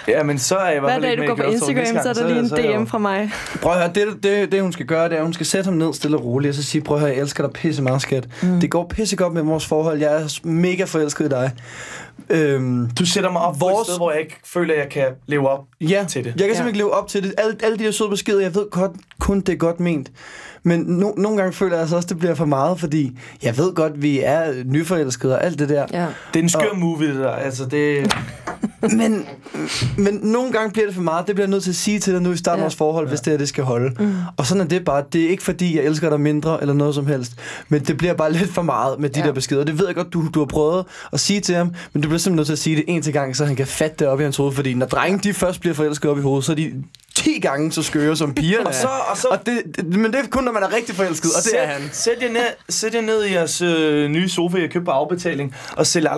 Ja, 0.08 0.22
men 0.22 0.38
så 0.38 0.56
er 0.56 0.66
jeg 0.66 0.76
i 0.76 0.80
hvert 0.80 0.92
Hver 0.92 0.94
fald 0.94 1.02
dag 1.02 1.10
ikke 1.10 1.22
du 1.22 1.28
med 1.28 1.36
går 1.36 1.44
på 1.44 1.50
Instagram, 1.50 1.76
næste 1.76 1.92
så 1.92 1.98
er 2.08 2.14
gang, 2.14 2.16
der 2.16 2.28
lige 2.28 2.38
en 2.60 2.66
jeg 2.66 2.74
jo- 2.76 2.80
DM 2.82 2.86
fra 2.86 2.98
mig. 2.98 3.30
Prøv 3.62 3.72
at 3.72 3.78
høre, 3.78 3.90
det, 3.94 4.22
det, 4.22 4.52
det 4.52 4.62
hun 4.62 4.72
skal 4.72 4.86
gøre, 4.86 5.04
det 5.08 5.12
er, 5.12 5.16
at 5.18 5.22
hun 5.24 5.32
skal 5.32 5.46
sætte 5.46 5.64
ham 5.64 5.74
ned 5.74 5.94
stille 5.94 6.16
og 6.16 6.24
roligt, 6.24 6.48
og 6.50 6.54
så 6.54 6.62
sige, 6.62 6.82
prøv 6.82 6.96
at 6.96 7.00
høre, 7.00 7.10
jeg 7.12 7.20
elsker 7.20 7.44
dig 7.46 7.52
pisse 7.52 7.82
meget, 7.82 8.02
skat. 8.02 8.28
Mm. 8.42 8.60
Det 8.60 8.70
går 8.70 8.86
pisse 8.88 9.16
godt 9.16 9.32
med 9.32 9.42
vores 9.42 9.66
forhold, 9.66 9.98
jeg 9.98 10.22
er 10.22 10.38
mega 10.46 10.84
forelsket 10.84 11.24
i 11.24 11.28
dig. 11.28 11.50
Øhm, 12.30 12.90
Du 12.98 13.06
sætter 13.06 13.30
mig 13.30 13.42
op 13.42 13.60
Vores... 13.60 13.74
på 13.74 13.80
et 13.80 13.86
sted, 13.86 13.96
hvor 13.96 14.10
jeg 14.10 14.20
ikke 14.20 14.36
føler, 14.44 14.74
at 14.74 14.80
jeg 14.80 14.88
kan 14.88 15.06
leve 15.26 15.48
op 15.48 15.64
ja, 15.80 16.04
til 16.08 16.24
det. 16.24 16.26
jeg 16.26 16.34
kan 16.34 16.40
simpelthen 16.40 16.66
ikke 16.66 16.78
leve 16.78 16.92
op 16.94 17.08
til 17.08 17.22
det. 17.22 17.34
Alle, 17.38 17.56
alle 17.62 17.78
de 17.78 17.84
her 17.84 17.90
søde 17.90 18.08
beskeder, 18.10 18.40
jeg 18.40 18.54
ved 18.54 18.70
godt, 18.70 18.92
kun 19.20 19.40
det 19.40 19.52
er 19.52 19.56
godt 19.56 19.80
ment. 19.80 20.10
Men 20.62 20.80
no, 20.80 21.10
nogle 21.16 21.36
gange 21.38 21.52
føler 21.52 21.72
jeg 21.72 21.80
altså 21.80 21.96
også, 21.96 22.06
at 22.06 22.10
det 22.10 22.18
bliver 22.18 22.34
for 22.34 22.44
meget, 22.44 22.80
fordi 22.80 23.18
jeg 23.42 23.58
ved 23.58 23.74
godt, 23.74 24.02
vi 24.02 24.20
er 24.20 24.52
nyforelskede 24.64 25.34
og 25.34 25.44
alt 25.44 25.58
det 25.58 25.68
der. 25.68 25.86
Ja. 25.92 26.06
Det 26.34 26.38
er 26.38 26.42
en 26.42 26.48
skør 26.48 26.60
Og- 26.72 26.78
movie, 26.78 27.08
det 27.08 27.16
der. 27.16 27.30
Altså, 27.30 27.64
det... 27.66 28.12
Men, 28.96 29.24
men 29.98 30.20
nogle 30.22 30.52
gange 30.52 30.72
bliver 30.72 30.86
det 30.86 30.94
for 30.94 31.02
meget. 31.02 31.26
Det 31.26 31.34
bliver 31.34 31.46
jeg 31.46 31.50
nødt 31.50 31.62
til 31.62 31.70
at 31.70 31.74
sige 31.76 31.98
til 31.98 32.12
dig 32.12 32.22
nu 32.22 32.32
i 32.32 32.36
starten 32.36 32.58
af 32.58 32.62
Ja. 32.62 32.64
vores 32.64 32.74
forhold, 32.76 33.08
hvis 33.08 33.20
det 33.20 33.30
her 33.30 33.38
det 33.38 33.48
skal 33.48 33.64
holde. 33.64 34.02
Mm. 34.04 34.12
Og 34.36 34.46
sådan 34.46 34.60
er 34.60 34.64
det 34.68 34.84
bare. 34.84 35.04
Det 35.12 35.24
er 35.24 35.28
ikke 35.28 35.42
fordi, 35.42 35.76
jeg 35.76 35.84
elsker 35.84 36.10
dig 36.10 36.20
mindre 36.20 36.60
eller 36.60 36.74
noget 36.74 36.94
som 36.94 37.06
helst. 37.06 37.32
Men 37.68 37.80
det 37.82 37.96
bliver 37.96 38.14
bare 38.14 38.32
lidt 38.38 38.50
for 38.50 38.62
meget 38.62 39.00
med 39.00 39.10
de 39.10 39.20
Ja. 39.20 39.26
der 39.26 39.32
beskeder. 39.32 39.64
Det 39.64 39.78
ved 39.78 39.86
jeg 39.86 39.94
godt, 39.94 40.12
du, 40.12 40.28
du 40.34 40.38
har 40.38 40.46
prøvet 40.46 40.84
at 41.12 41.20
sige 41.20 41.40
til 41.40 41.54
ham. 41.54 41.74
Men 41.92 42.02
du 42.02 42.08
bliver 42.08 42.18
simpelthen 42.18 42.36
nødt 42.36 42.46
til 42.46 42.52
at 42.52 42.58
sige 42.58 42.76
det 42.76 42.84
en 42.88 43.02
til 43.02 43.12
gang, 43.12 43.36
så 43.36 43.44
han 43.44 43.56
kan 43.56 43.66
fatte 43.66 43.96
det 43.98 44.06
op 44.06 44.20
i 44.20 44.22
hans 44.22 44.36
hoved. 44.36 44.52
Fordi 44.52 44.74
når 44.74 44.86
drenge 44.86 45.18
de 45.18 45.34
først 45.34 45.60
bliver 45.60 45.74
forelsket 45.74 46.10
op 46.10 46.18
i 46.18 46.22
hovedet, 46.22 46.44
så 46.44 46.52
er 46.52 46.56
de 46.56 46.72
10 47.14 47.38
gange 47.40 47.72
så 47.72 47.82
skøre 47.82 48.16
som 48.16 48.34
pigerne 48.34 48.66
Og 48.66 48.74
så- 48.74 48.88
og 49.10 49.16
så- 49.16 49.28
og 49.28 49.46
det, 49.46 49.62
det, 49.76 49.86
men 49.86 50.12
det 50.12 50.20
er 50.20 50.26
kun, 50.30 50.44
når 50.44 50.52
man 50.52 50.62
er 50.62 50.74
rigtig 50.74 50.94
forelsket, 50.94 51.30
og 51.36 51.44
det 51.44 51.62
er 51.62 51.66
han. 51.66 51.82
Sæt 51.92 52.22
jer 52.22 52.32
ned, 52.32 52.40
sæt 52.68 52.94
jer 52.94 53.00
ned 53.00 53.24
i 53.24 53.32
jeres 53.32 53.62
øh, 53.62 54.08
nye 54.10 54.28
sofa, 54.28 54.58
jeg 54.58 54.70
købte 54.70 54.84
på 54.84 54.90
afbetaling, 54.90 55.54
og 55.76 55.86
se 55.86 56.00
La 56.00 56.14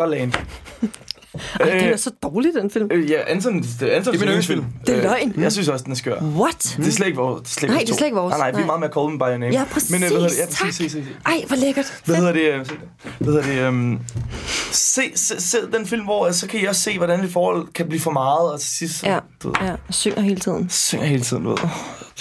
Ej, 1.61 1.71
den 1.71 1.93
er 1.93 1.97
så 1.97 2.11
dårlig, 2.23 2.51
den 2.55 2.71
film. 2.71 2.89
Øh, 2.93 3.11
ja, 3.11 3.17
Anton, 3.27 3.63
det 3.63 3.83
er 3.83 3.97
Antons 3.97 4.05
Det 4.07 4.15
er 4.15 4.19
min 4.19 4.23
yndlingsfilm. 4.29 4.65
Det 4.87 4.93
er 4.95 4.97
Øh, 4.97 5.03
løgn. 5.03 5.35
Jeg 5.43 5.53
synes 5.53 5.69
også, 5.69 5.83
den 5.85 5.93
er 5.93 5.97
skør. 5.97 6.21
What? 6.23 6.75
Det 6.79 6.87
er 6.87 6.91
slet 6.93 7.07
ikke 7.07 7.19
vores. 7.19 7.43
Det 7.43 7.49
er 7.57 7.61
slet 7.61 7.71
Nej, 7.71 7.81
det 7.81 7.91
er 7.91 7.95
slet 7.95 8.07
ikke 8.07 8.17
vores. 8.17 8.31
Nej, 8.39 8.51
nej, 8.51 8.59
vi 8.59 8.63
er 8.63 8.67
meget 8.67 8.81
mere 8.81 8.91
call 8.95 9.07
them 9.07 9.19
by 9.19 9.23
your 9.23 9.37
name. 9.39 9.53
Ja, 9.53 9.65
præcis. 9.73 9.91
Men, 9.91 10.03
øh, 10.03 10.09
hvad 10.11 10.21
hedder 10.21 10.29
det? 10.29 10.39
Ja, 10.39 10.47
tak. 10.47 10.67
præcis, 10.67 10.93
se, 10.93 10.99
se, 10.99 11.05
se. 11.05 11.11
Ej, 11.27 11.45
hvor 11.47 11.57
lækkert. 11.57 12.01
Hvad 12.05 12.17
hedder 12.17 12.33
det? 12.33 12.41
øh, 12.53 12.67
Hvad 13.19 13.33
hedder 13.43 13.63
det? 13.63 13.69
Um, 13.69 13.99
se, 14.73 15.03
se, 15.15 15.41
se, 15.41 15.57
den 15.73 15.87
film, 15.87 16.05
hvor 16.05 16.27
øh, 16.27 16.33
så 16.33 16.47
kan 16.47 16.61
I 16.61 16.65
også 16.65 16.81
se, 16.81 16.97
hvordan 16.99 17.21
et 17.25 17.31
forhold 17.33 17.67
kan 17.75 17.89
blive 17.89 18.01
for 18.01 18.11
meget, 18.11 18.53
og 18.53 18.61
til 18.61 18.69
sidst 18.69 18.99
så, 19.01 19.07
Ja, 19.07 19.19
du 19.43 19.49
ved, 19.49 19.57
ja, 19.61 19.67
jeg 19.67 19.77
synger 19.91 20.21
hele 20.21 20.41
tiden. 20.41 20.67
synger 20.71 21.07
hele 21.07 21.23
tiden, 21.23 21.43
du 21.45 21.49
ved. 21.49 21.59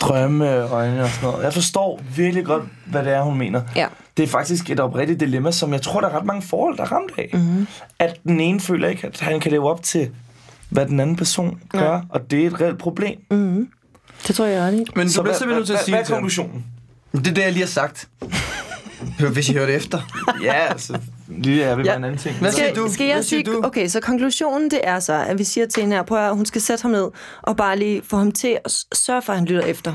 Drømme, 0.08 0.62
øjne 0.62 1.04
og 1.04 1.10
sådan 1.10 1.30
noget. 1.30 1.44
Jeg 1.44 1.54
forstår 1.54 2.02
virkelig 2.16 2.46
godt, 2.46 2.64
hvad 2.86 3.04
det 3.04 3.14
er, 3.14 3.22
hun 3.22 3.38
mener. 3.38 3.62
Ja. 3.76 3.88
Det 4.18 4.24
er 4.24 4.28
faktisk 4.28 4.70
et 4.70 4.80
oprigtigt 4.80 5.20
dilemma, 5.20 5.52
som 5.52 5.74
jeg 5.74 5.82
tror, 5.82 6.02
der 6.02 6.08
er 6.10 6.18
ret 6.18 6.26
mange 6.26 6.42
forhold, 6.42 6.78
der 6.78 6.84
er 6.84 6.92
ramt 6.92 7.12
af. 7.18 7.30
Mhm. 7.34 7.42
Mm-hmm. 7.44 7.68
At 8.00 8.16
den 8.24 8.40
ene 8.40 8.60
føler 8.60 8.88
ikke, 8.88 9.08
at 9.08 9.20
han 9.20 9.40
kan 9.40 9.52
leve 9.52 9.70
op 9.70 9.84
til, 9.84 10.10
hvad 10.70 10.86
den 10.86 11.00
anden 11.00 11.16
person 11.16 11.60
gør, 11.70 12.02
og 12.10 12.32
det 12.32 12.44
er 12.44 12.48
et 12.48 12.62
reelt 12.62 12.78
problem. 12.80 13.18
Mm. 13.32 13.68
Det 14.28 14.36
tror 14.36 14.46
jeg 14.46 14.56
er 14.56 14.66
ret 14.68 14.74
i. 14.74 14.86
Men 14.96 15.08
du 15.08 15.22
bliver 15.22 15.36
simpelthen 15.38 15.48
nødt 15.50 15.66
til 15.68 15.74
at 15.74 15.80
sige 15.86 15.96
hvad, 15.96 16.04
det 16.04 16.10
er 16.10 16.14
konklusionen? 16.14 16.66
Det 17.12 17.28
er 17.28 17.34
det, 17.34 17.42
jeg 17.42 17.52
lige 17.52 17.62
har 17.64 17.68
sagt. 17.68 18.08
Hør, 19.20 19.30
Hvis 19.30 19.50
I 19.50 19.54
hører 19.54 19.66
det 19.66 19.76
efter. 19.76 20.02
ja, 20.44 20.54
altså, 20.54 21.00
lige 21.28 21.64
er 21.64 21.76
vi 21.76 21.84
Ja. 21.84 21.96
en 21.96 22.04
anden 22.04 22.20
ting. 22.20 22.36
Hvad 22.36 22.52
Skal, 22.52 22.76
du? 22.76 22.90
skal 22.94 23.06
jeg 23.06 23.16
Hvad 23.16 23.24
sige, 23.24 23.44
du? 23.44 23.62
okay, 23.64 23.88
så 23.88 24.00
konklusionen 24.00 24.72
det 24.72 24.80
er 24.84 25.00
så, 25.00 25.14
at 25.14 25.38
vi 25.40 25.44
siger 25.44 25.68
til 25.68 25.82
hende 25.84 25.96
her, 25.96 26.04
prøv 26.04 26.18
at 26.30 26.36
hun 26.36 26.46
skal 26.46 26.62
sætte 26.62 26.82
ham 26.82 26.92
ned, 26.92 27.08
og 27.42 27.58
bare 27.58 27.78
lige 27.78 28.02
få 28.10 28.18
ham 28.18 28.32
til 28.32 28.58
at 28.66 28.72
sørge 28.94 29.22
for, 29.22 29.34
at 29.34 29.40
han 29.40 29.48
lytter 29.48 29.64
efter. 29.64 29.94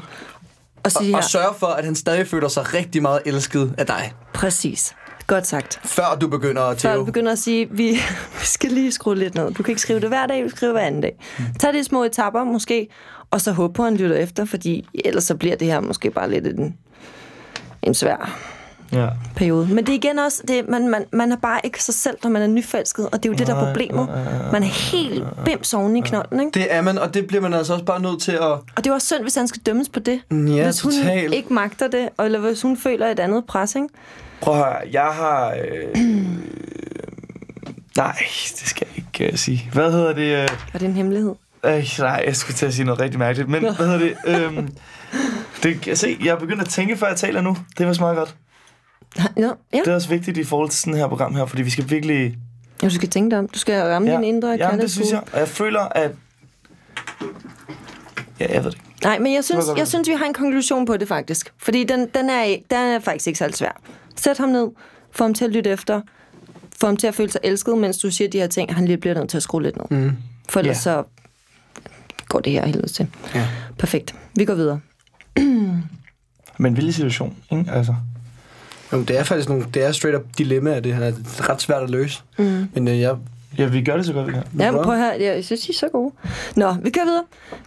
Og 0.82 0.92
sige 0.92 1.14
Og 1.14 1.20
her, 1.22 1.28
sørge 1.28 1.54
for, 1.58 1.66
at 1.66 1.84
han 1.84 1.94
stadig 1.94 2.26
føler 2.28 2.48
sig 2.48 2.74
rigtig 2.74 3.02
meget 3.02 3.20
elsket 3.26 3.74
af 3.78 3.86
dig. 3.86 4.12
præcis. 4.34 4.94
Godt 5.26 5.46
sagt. 5.46 5.80
Før 5.84 6.16
du 6.20 6.28
begynder 6.28 6.62
at 6.62 6.80
Før 6.80 6.96
du 6.96 7.04
begynder 7.04 7.32
at 7.32 7.38
sige, 7.38 7.68
vi, 7.70 7.88
vi 8.40 8.46
skal 8.46 8.70
lige 8.70 8.92
skrue 8.92 9.16
lidt 9.16 9.34
ned. 9.34 9.54
Du 9.54 9.62
kan 9.62 9.72
ikke 9.72 9.80
skrive 9.82 10.00
det 10.00 10.08
hver 10.08 10.26
dag, 10.26 10.44
du 10.44 10.48
skriver 10.48 10.72
hver 10.72 10.82
anden 10.82 11.00
dag. 11.00 11.16
Tag 11.60 11.72
de 11.74 11.84
små 11.84 12.04
etapper 12.04 12.44
måske, 12.44 12.88
og 13.30 13.40
så 13.40 13.52
håb 13.52 13.74
på, 13.74 13.82
at 13.82 13.88
han 13.90 13.96
lytter 13.98 14.16
efter, 14.16 14.44
fordi 14.44 14.88
ellers 15.04 15.24
så 15.24 15.36
bliver 15.36 15.56
det 15.56 15.66
her 15.66 15.80
måske 15.80 16.10
bare 16.10 16.30
lidt 16.30 16.46
en, 16.46 16.76
en 17.82 17.94
svær 17.94 18.38
Ja. 18.92 19.08
periode. 19.36 19.66
Men 19.66 19.86
det 19.86 19.88
er 19.92 19.96
igen 19.96 20.18
også, 20.18 20.42
det, 20.48 20.68
man, 20.68 20.88
man, 20.88 21.04
man 21.12 21.32
er 21.32 21.36
bare 21.36 21.60
ikke 21.64 21.82
sig 21.84 21.94
selv, 21.94 22.16
når 22.22 22.30
man 22.30 22.42
er 22.42 22.46
nyforelsket, 22.46 23.06
og 23.06 23.12
det 23.22 23.28
er 23.28 23.32
jo 23.32 23.36
det, 23.38 23.46
der 23.46 23.54
er 23.54 23.64
problemet. 23.66 24.08
Man 24.52 24.62
er 24.62 24.66
helt 24.66 25.24
bims 25.44 25.74
oven 25.74 25.96
i 25.96 26.00
knolden, 26.00 26.40
ikke? 26.40 26.50
Det 26.60 26.74
er 26.74 26.80
man, 26.82 26.98
og 26.98 27.14
det 27.14 27.26
bliver 27.26 27.40
man 27.40 27.54
altså 27.54 27.72
også 27.72 27.84
bare 27.84 28.00
nødt 28.02 28.22
til 28.22 28.32
at... 28.32 28.40
Og 28.42 28.62
det 28.76 28.86
er 28.86 28.92
også 28.92 29.06
synd, 29.06 29.22
hvis 29.22 29.34
han 29.34 29.48
skal 29.48 29.62
dømmes 29.66 29.88
på 29.88 30.00
det. 30.00 30.20
Ja, 30.30 30.64
hvis 30.64 30.80
hun 30.80 30.92
totalt. 30.92 31.34
ikke 31.34 31.52
magter 31.52 31.88
det, 31.88 32.08
eller 32.24 32.38
hvis 32.38 32.62
hun 32.62 32.76
føler 32.76 33.06
et 33.06 33.18
andet 33.20 33.44
pres, 33.46 33.74
ikke? 33.74 33.88
Prøv 34.40 34.54
at 34.54 34.60
høre, 34.64 34.76
jeg 34.92 35.02
har... 35.12 35.48
Øh, 35.50 35.96
nej, 37.96 38.16
det 38.60 38.62
skal 38.68 38.86
jeg 38.96 39.04
ikke 39.20 39.32
uh, 39.32 39.38
sige. 39.38 39.70
Hvad 39.72 39.92
hedder 39.92 40.12
det? 40.12 40.36
Øh, 40.42 40.48
Og 40.74 40.80
det 40.80 40.82
er 40.86 40.90
en 40.90 40.96
hemmelighed. 40.96 41.34
øh, 41.64 41.84
nej, 41.98 42.22
jeg 42.26 42.36
skulle 42.36 42.56
til 42.56 42.66
at 42.66 42.74
sige 42.74 42.84
noget 42.84 43.00
rigtig 43.00 43.18
mærkeligt. 43.18 43.48
Men 43.48 43.60
hvad 43.60 43.72
hedder 43.72 43.98
det? 43.98 44.16
Øh, 44.26 44.68
det 45.62 45.86
jeg 45.86 45.98
se, 45.98 46.18
jeg 46.24 46.30
er 46.30 46.38
begyndt 46.38 46.62
at 46.62 46.68
tænke, 46.68 46.96
før 46.96 47.06
jeg 47.08 47.16
taler 47.16 47.40
nu. 47.40 47.56
Det 47.78 47.86
var 47.86 47.96
meget 48.00 48.16
godt. 48.16 48.34
Ja, 49.16 49.24
ja. 49.72 49.78
Det 49.78 49.88
er 49.88 49.94
også 49.94 50.08
vigtigt 50.08 50.38
i 50.38 50.44
forhold 50.44 50.70
til 50.70 50.80
sådan 50.80 50.94
her 50.94 51.08
program 51.08 51.34
her, 51.34 51.46
fordi 51.46 51.62
vi 51.62 51.70
skal 51.70 51.90
virkelig... 51.90 52.38
Jo, 52.82 52.88
du 52.88 52.94
skal 52.94 53.08
tænke 53.08 53.30
dig 53.30 53.38
om. 53.38 53.48
Du 53.48 53.58
skal 53.58 53.82
ramme 53.82 54.10
Ja, 54.10 54.16
din 54.16 54.24
indre 54.24 54.48
jamen, 54.48 54.80
det 54.80 54.90
synes 54.90 55.10
jeg. 55.12 55.22
Og 55.32 55.38
jeg 55.38 55.48
føler, 55.48 55.80
at... 55.80 56.10
Ja, 58.40 58.54
jeg 58.54 58.64
ved 58.64 58.70
det. 58.70 58.80
Nej, 59.04 59.18
men 59.18 59.34
jeg 59.34 59.44
synes, 59.44 59.64
jeg 59.76 59.88
synes, 59.88 60.08
vi 60.08 60.14
har 60.14 60.24
en 60.26 60.34
konklusion 60.34 60.86
på 60.86 60.96
det 60.96 61.08
faktisk. 61.08 61.52
Fordi 61.58 61.84
den, 61.84 62.00
den, 62.14 62.30
er, 62.30 62.44
den 62.70 62.78
er 62.78 62.98
faktisk 63.00 63.26
ikke 63.26 63.38
så 63.38 63.48
svær. 63.52 63.80
Sæt 64.16 64.38
ham 64.38 64.48
ned. 64.48 64.68
Få 65.12 65.24
ham 65.24 65.34
til 65.34 65.44
at 65.44 65.50
lytte 65.50 65.70
efter. 65.70 66.00
Få 66.80 66.86
ham 66.86 66.96
til 66.96 67.06
at 67.06 67.14
føle 67.14 67.30
sig 67.30 67.40
elsket, 67.44 67.78
mens 67.78 67.98
du 67.98 68.10
siger 68.10 68.30
de 68.30 68.38
her 68.38 68.46
ting. 68.46 68.74
Han 68.74 68.84
lige 68.84 68.96
bliver 68.96 69.14
nødt 69.14 69.28
til 69.30 69.36
at 69.36 69.42
skrue 69.42 69.62
lidt 69.62 69.76
ned. 69.90 69.98
Mm. 69.98 70.12
For 70.48 70.60
ellers 70.60 70.76
Ja. 70.76 70.80
så 70.80 71.04
går 72.28 72.40
det 72.40 72.52
her 72.52 72.66
helvede 72.66 72.88
til. 72.88 73.06
Ja. 73.34 73.48
Perfekt. 73.78 74.14
Vi 74.34 74.44
går 74.44 74.54
videre. 74.54 74.80
Men 76.58 76.76
vildt 76.76 76.94
situation, 76.94 77.36
ikke? 77.50 77.70
Altså. 77.72 77.94
Jamen, 78.92 79.04
det 79.08 79.18
er 79.18 79.22
faktisk 79.22 79.48
nogle, 79.48 79.64
det 79.74 79.84
er 79.84 79.92
straight 79.92 80.18
up 80.18 80.24
dilemmaer, 80.38 80.80
det 80.80 80.94
her. 80.94 81.04
Det 81.04 81.16
er 81.38 81.50
ret 81.50 81.62
svært 81.62 81.82
at 81.82 81.90
løse. 81.90 82.22
Mm. 82.38 82.68
Men 82.74 82.88
øh, 82.88 83.00
jeg... 83.00 83.16
Ja, 83.58 83.66
vi 83.66 83.82
gør 83.82 83.96
det 83.96 84.06
så 84.06 84.12
godt, 84.12 84.26
vi 84.26 84.32
kan. 84.32 84.42
Ja, 84.58 84.72
prøv 84.72 84.96
høre. 84.96 85.16
Jeg 85.20 85.44
synes, 85.44 85.68
I 85.68 85.72
er 85.72 85.74
så 85.74 85.88
gode. 85.92 86.12
Nå, 86.56 86.72
vi 86.82 86.90
kører 86.90 87.04
videre. 87.04 87.24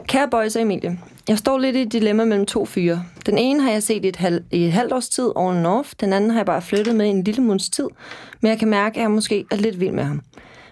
Kære 0.07 0.27
boys 0.31 0.55
og 0.55 0.61
Emilie. 0.61 0.99
Jeg 1.27 1.37
står 1.37 1.57
lidt 1.57 1.75
i 1.75 1.81
et 1.81 1.91
dilemma 1.91 2.25
mellem 2.25 2.45
to 2.45 2.65
fyre. 2.65 3.03
Den 3.25 3.37
ene 3.37 3.63
har 3.63 3.71
jeg 3.71 3.83
set 3.83 4.05
i 4.05 4.07
et, 4.07 4.15
halv, 4.15 4.43
i 4.51 4.65
et 4.65 4.71
halvt 4.71 4.93
års 4.93 5.09
tid 5.09 5.31
on 5.35 5.57
and 5.57 5.67
off. 5.67 5.93
Den 5.99 6.13
anden 6.13 6.29
har 6.29 6.39
jeg 6.39 6.45
bare 6.45 6.61
flyttet 6.61 6.95
med 6.95 7.05
i 7.05 7.09
en 7.09 7.23
lille 7.23 7.43
måneds 7.43 7.69
tid. 7.69 7.87
Men 8.41 8.49
jeg 8.49 8.59
kan 8.59 8.67
mærke, 8.67 8.97
at 8.97 9.01
jeg 9.01 9.11
måske 9.11 9.45
er 9.51 9.55
lidt 9.55 9.79
vild 9.79 9.91
med 9.91 10.03
ham. 10.03 10.21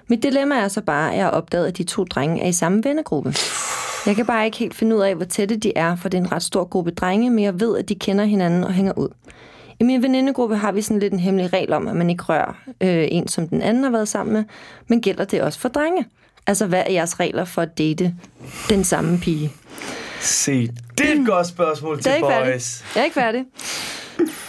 Mit 0.07 0.23
dilemma 0.23 0.55
er 0.55 0.67
så 0.67 0.81
bare, 0.81 1.11
at 1.11 1.17
jeg 1.17 1.25
har 1.25 1.31
opdaget, 1.31 1.67
at 1.67 1.77
de 1.77 1.83
to 1.83 2.03
drenge 2.03 2.43
er 2.43 2.47
i 2.47 2.53
samme 2.53 2.83
vennegruppe. 2.83 3.33
Jeg 4.05 4.15
kan 4.15 4.25
bare 4.25 4.45
ikke 4.45 4.57
helt 4.57 4.75
finde 4.75 4.95
ud 4.95 5.01
af, 5.01 5.15
hvor 5.15 5.25
tætte 5.25 5.57
de 5.57 5.73
er, 5.75 5.95
for 5.95 6.09
det 6.09 6.17
er 6.17 6.21
en 6.21 6.31
ret 6.31 6.43
stor 6.43 6.63
gruppe 6.63 6.91
drenge, 6.91 7.29
men 7.29 7.43
jeg 7.43 7.59
ved, 7.59 7.77
at 7.77 7.89
de 7.89 7.95
kender 7.95 8.25
hinanden 8.25 8.63
og 8.63 8.73
hænger 8.73 8.97
ud. 8.97 9.09
I 9.79 9.83
min 9.83 10.03
venindegruppe 10.03 10.55
har 10.55 10.71
vi 10.71 10.81
sådan 10.81 10.99
lidt 10.99 11.13
en 11.13 11.19
hemmelig 11.19 11.53
regel 11.53 11.73
om, 11.73 11.87
at 11.87 11.95
man 11.95 12.09
ikke 12.09 12.23
rører 12.23 12.53
øh, 12.81 13.07
en, 13.11 13.27
som 13.27 13.47
den 13.47 13.61
anden 13.61 13.83
har 13.83 13.91
været 13.91 14.07
sammen 14.07 14.33
med, 14.33 14.43
men 14.87 15.01
gælder 15.01 15.25
det 15.25 15.41
også 15.41 15.59
for 15.59 15.69
drenge? 15.69 16.05
Altså, 16.47 16.65
hvad 16.65 16.83
er 16.87 16.91
jeres 16.91 17.19
regler 17.19 17.45
for 17.45 17.61
at 17.61 17.77
date 17.77 18.15
den 18.69 18.83
samme 18.83 19.19
pige? 19.19 19.51
Se, 20.19 20.67
det 20.97 21.09
er 21.09 21.19
et 21.21 21.25
godt 21.27 21.47
spørgsmål 21.47 21.95
Jeg 21.95 22.03
til 22.03 22.11
færdig. 22.29 22.51
boys. 22.53 22.83
Jeg 22.95 23.01
er 23.01 23.05
ikke 23.05 23.13
færdig. 23.13 23.45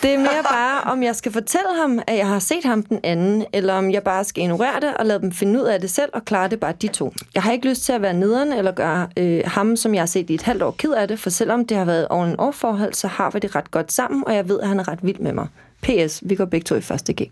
Det 0.02 0.14
er 0.14 0.18
mere 0.18 0.42
bare, 0.50 0.80
om 0.92 1.02
jeg 1.02 1.16
skal 1.16 1.32
fortælle 1.32 1.68
ham, 1.80 1.98
at 2.06 2.16
jeg 2.16 2.28
har 2.28 2.38
set 2.38 2.64
ham 2.64 2.82
den 2.82 3.00
anden, 3.04 3.44
eller 3.52 3.74
om 3.74 3.90
jeg 3.90 4.02
bare 4.02 4.24
skal 4.24 4.42
ignorere 4.42 4.80
det 4.80 4.94
og 4.96 5.06
lade 5.06 5.20
dem 5.20 5.32
finde 5.32 5.60
ud 5.60 5.64
af 5.64 5.80
det 5.80 5.90
selv 5.90 6.10
og 6.12 6.24
klare 6.24 6.48
det 6.48 6.60
bare 6.60 6.72
de 6.82 6.88
to. 6.88 7.14
Jeg 7.34 7.42
har 7.42 7.52
ikke 7.52 7.68
lyst 7.68 7.84
til 7.84 7.92
at 7.92 8.02
være 8.02 8.14
nederen 8.14 8.52
eller 8.52 8.72
gøre 8.72 9.08
øh, 9.16 9.42
ham, 9.46 9.76
som 9.76 9.94
jeg 9.94 10.00
har 10.00 10.06
set 10.06 10.30
i 10.30 10.34
et 10.34 10.42
halvt 10.42 10.62
år, 10.62 10.70
ked 10.70 10.92
af 10.92 11.08
det, 11.08 11.18
for 11.18 11.30
selvom 11.30 11.66
det 11.66 11.76
har 11.76 11.84
været 11.84 12.08
over 12.08 12.24
en 12.24 12.52
forhold, 12.52 12.94
så 12.94 13.08
har 13.08 13.30
vi 13.30 13.38
det 13.38 13.56
ret 13.56 13.70
godt 13.70 13.92
sammen, 13.92 14.24
og 14.26 14.34
jeg 14.34 14.48
ved, 14.48 14.60
at 14.60 14.68
han 14.68 14.80
er 14.80 14.88
ret 14.88 14.98
vild 15.02 15.18
med 15.18 15.32
mig. 15.32 15.46
P.S. 15.82 16.22
Vi 16.26 16.34
går 16.34 16.44
begge 16.44 16.64
to 16.64 16.74
i 16.74 16.80
første 16.80 17.12
G. 17.12 17.30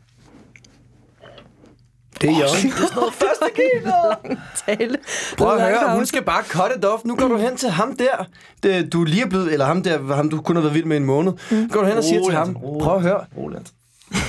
Det 2.20 2.31
er 2.31 2.38
jeg. 2.38 2.48
Første 3.12 3.44
kino! 3.54 3.92
Tale. 4.66 4.96
Prøv 5.38 5.54
at 5.57 5.62
høre, 5.62 5.94
hun 5.94 6.07
skal 6.07 6.22
bare 6.24 6.42
cut 6.44 6.70
it 6.78 6.85
off. 6.85 7.04
Nu 7.04 7.16
går 7.16 7.28
du 7.28 7.37
hen 7.37 7.57
til 7.57 7.68
ham 7.70 7.96
der, 7.96 8.24
det, 8.62 8.92
du 8.92 9.04
lige 9.04 9.22
er 9.22 9.26
blevet, 9.28 9.52
eller 9.52 9.66
ham 9.66 9.83
der, 9.83 10.14
ham 10.14 10.31
du 10.31 10.40
kun 10.40 10.57
har 10.57 10.62
været 10.62 10.74
vild 10.74 10.85
med 10.85 10.96
i 10.96 11.00
en 11.00 11.07
måned. 11.07 11.33
Mm. 11.50 11.68
Går 11.68 11.81
du 11.81 11.87
hen 11.87 11.96
og 11.98 12.04
siger 12.04 12.22
til 12.24 12.35
ham, 12.35 12.54
prøv 12.81 12.96
at 12.96 13.02
høre, 13.02 13.20
Roland. 13.37 13.64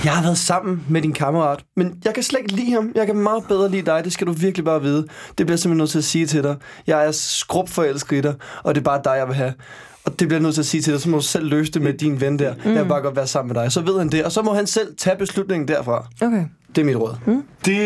jeg 0.04 0.12
har 0.12 0.22
været 0.22 0.38
sammen 0.38 0.84
med 0.88 1.02
din 1.02 1.12
kammerat, 1.12 1.60
men 1.76 1.98
jeg 2.04 2.14
kan 2.14 2.22
slet 2.22 2.38
ikke 2.40 2.52
lide 2.52 2.72
ham. 2.72 2.92
Jeg 2.94 3.06
kan 3.06 3.16
meget 3.16 3.44
bedre 3.48 3.70
lide 3.70 3.86
dig, 3.86 4.04
det 4.04 4.12
skal 4.12 4.26
du 4.26 4.32
virkelig 4.32 4.64
bare 4.64 4.82
vide. 4.82 5.06
Det 5.38 5.46
bliver 5.46 5.52
jeg 5.52 5.58
simpelthen 5.58 5.78
nødt 5.78 5.90
til 5.90 5.98
at 5.98 6.04
sige 6.04 6.26
til 6.26 6.42
dig. 6.42 6.56
Jeg 6.86 7.06
er 7.06 7.10
skrubforelsket 7.12 8.16
i 8.16 8.20
dig, 8.20 8.34
og 8.62 8.74
det 8.74 8.80
er 8.80 8.84
bare 8.84 9.00
dig, 9.04 9.14
jeg 9.18 9.26
vil 9.26 9.34
have. 9.36 9.52
Og 10.04 10.20
det 10.20 10.28
bliver 10.28 10.38
jeg 10.38 10.42
nødt 10.42 10.54
til 10.54 10.62
at 10.62 10.66
sige 10.66 10.82
til 10.82 10.92
dig, 10.92 11.00
så 11.02 11.08
må 11.08 11.16
du 11.16 11.22
selv 11.22 11.46
løse 11.46 11.72
det 11.72 11.82
med 11.82 11.92
din 11.94 12.20
ven 12.20 12.38
der. 12.38 12.54
Mm. 12.64 12.72
Jeg 12.72 12.82
vil 12.82 12.88
bare 12.88 13.00
godt 13.02 13.16
være 13.16 13.26
sammen 13.26 13.54
med 13.54 13.62
dig. 13.62 13.72
Så 13.72 13.80
ved 13.80 13.98
han 13.98 14.08
det, 14.08 14.24
og 14.24 14.32
så 14.32 14.42
må 14.42 14.54
han 14.54 14.66
selv 14.66 14.96
tage 14.98 15.16
beslutningen 15.16 15.68
derfra. 15.68 16.06
Okay. 16.22 16.44
Det 16.74 16.80
er 16.80 16.84
mit 16.84 16.96
råd. 16.96 17.16
Mm. 17.26 17.44
Det, 17.64 17.76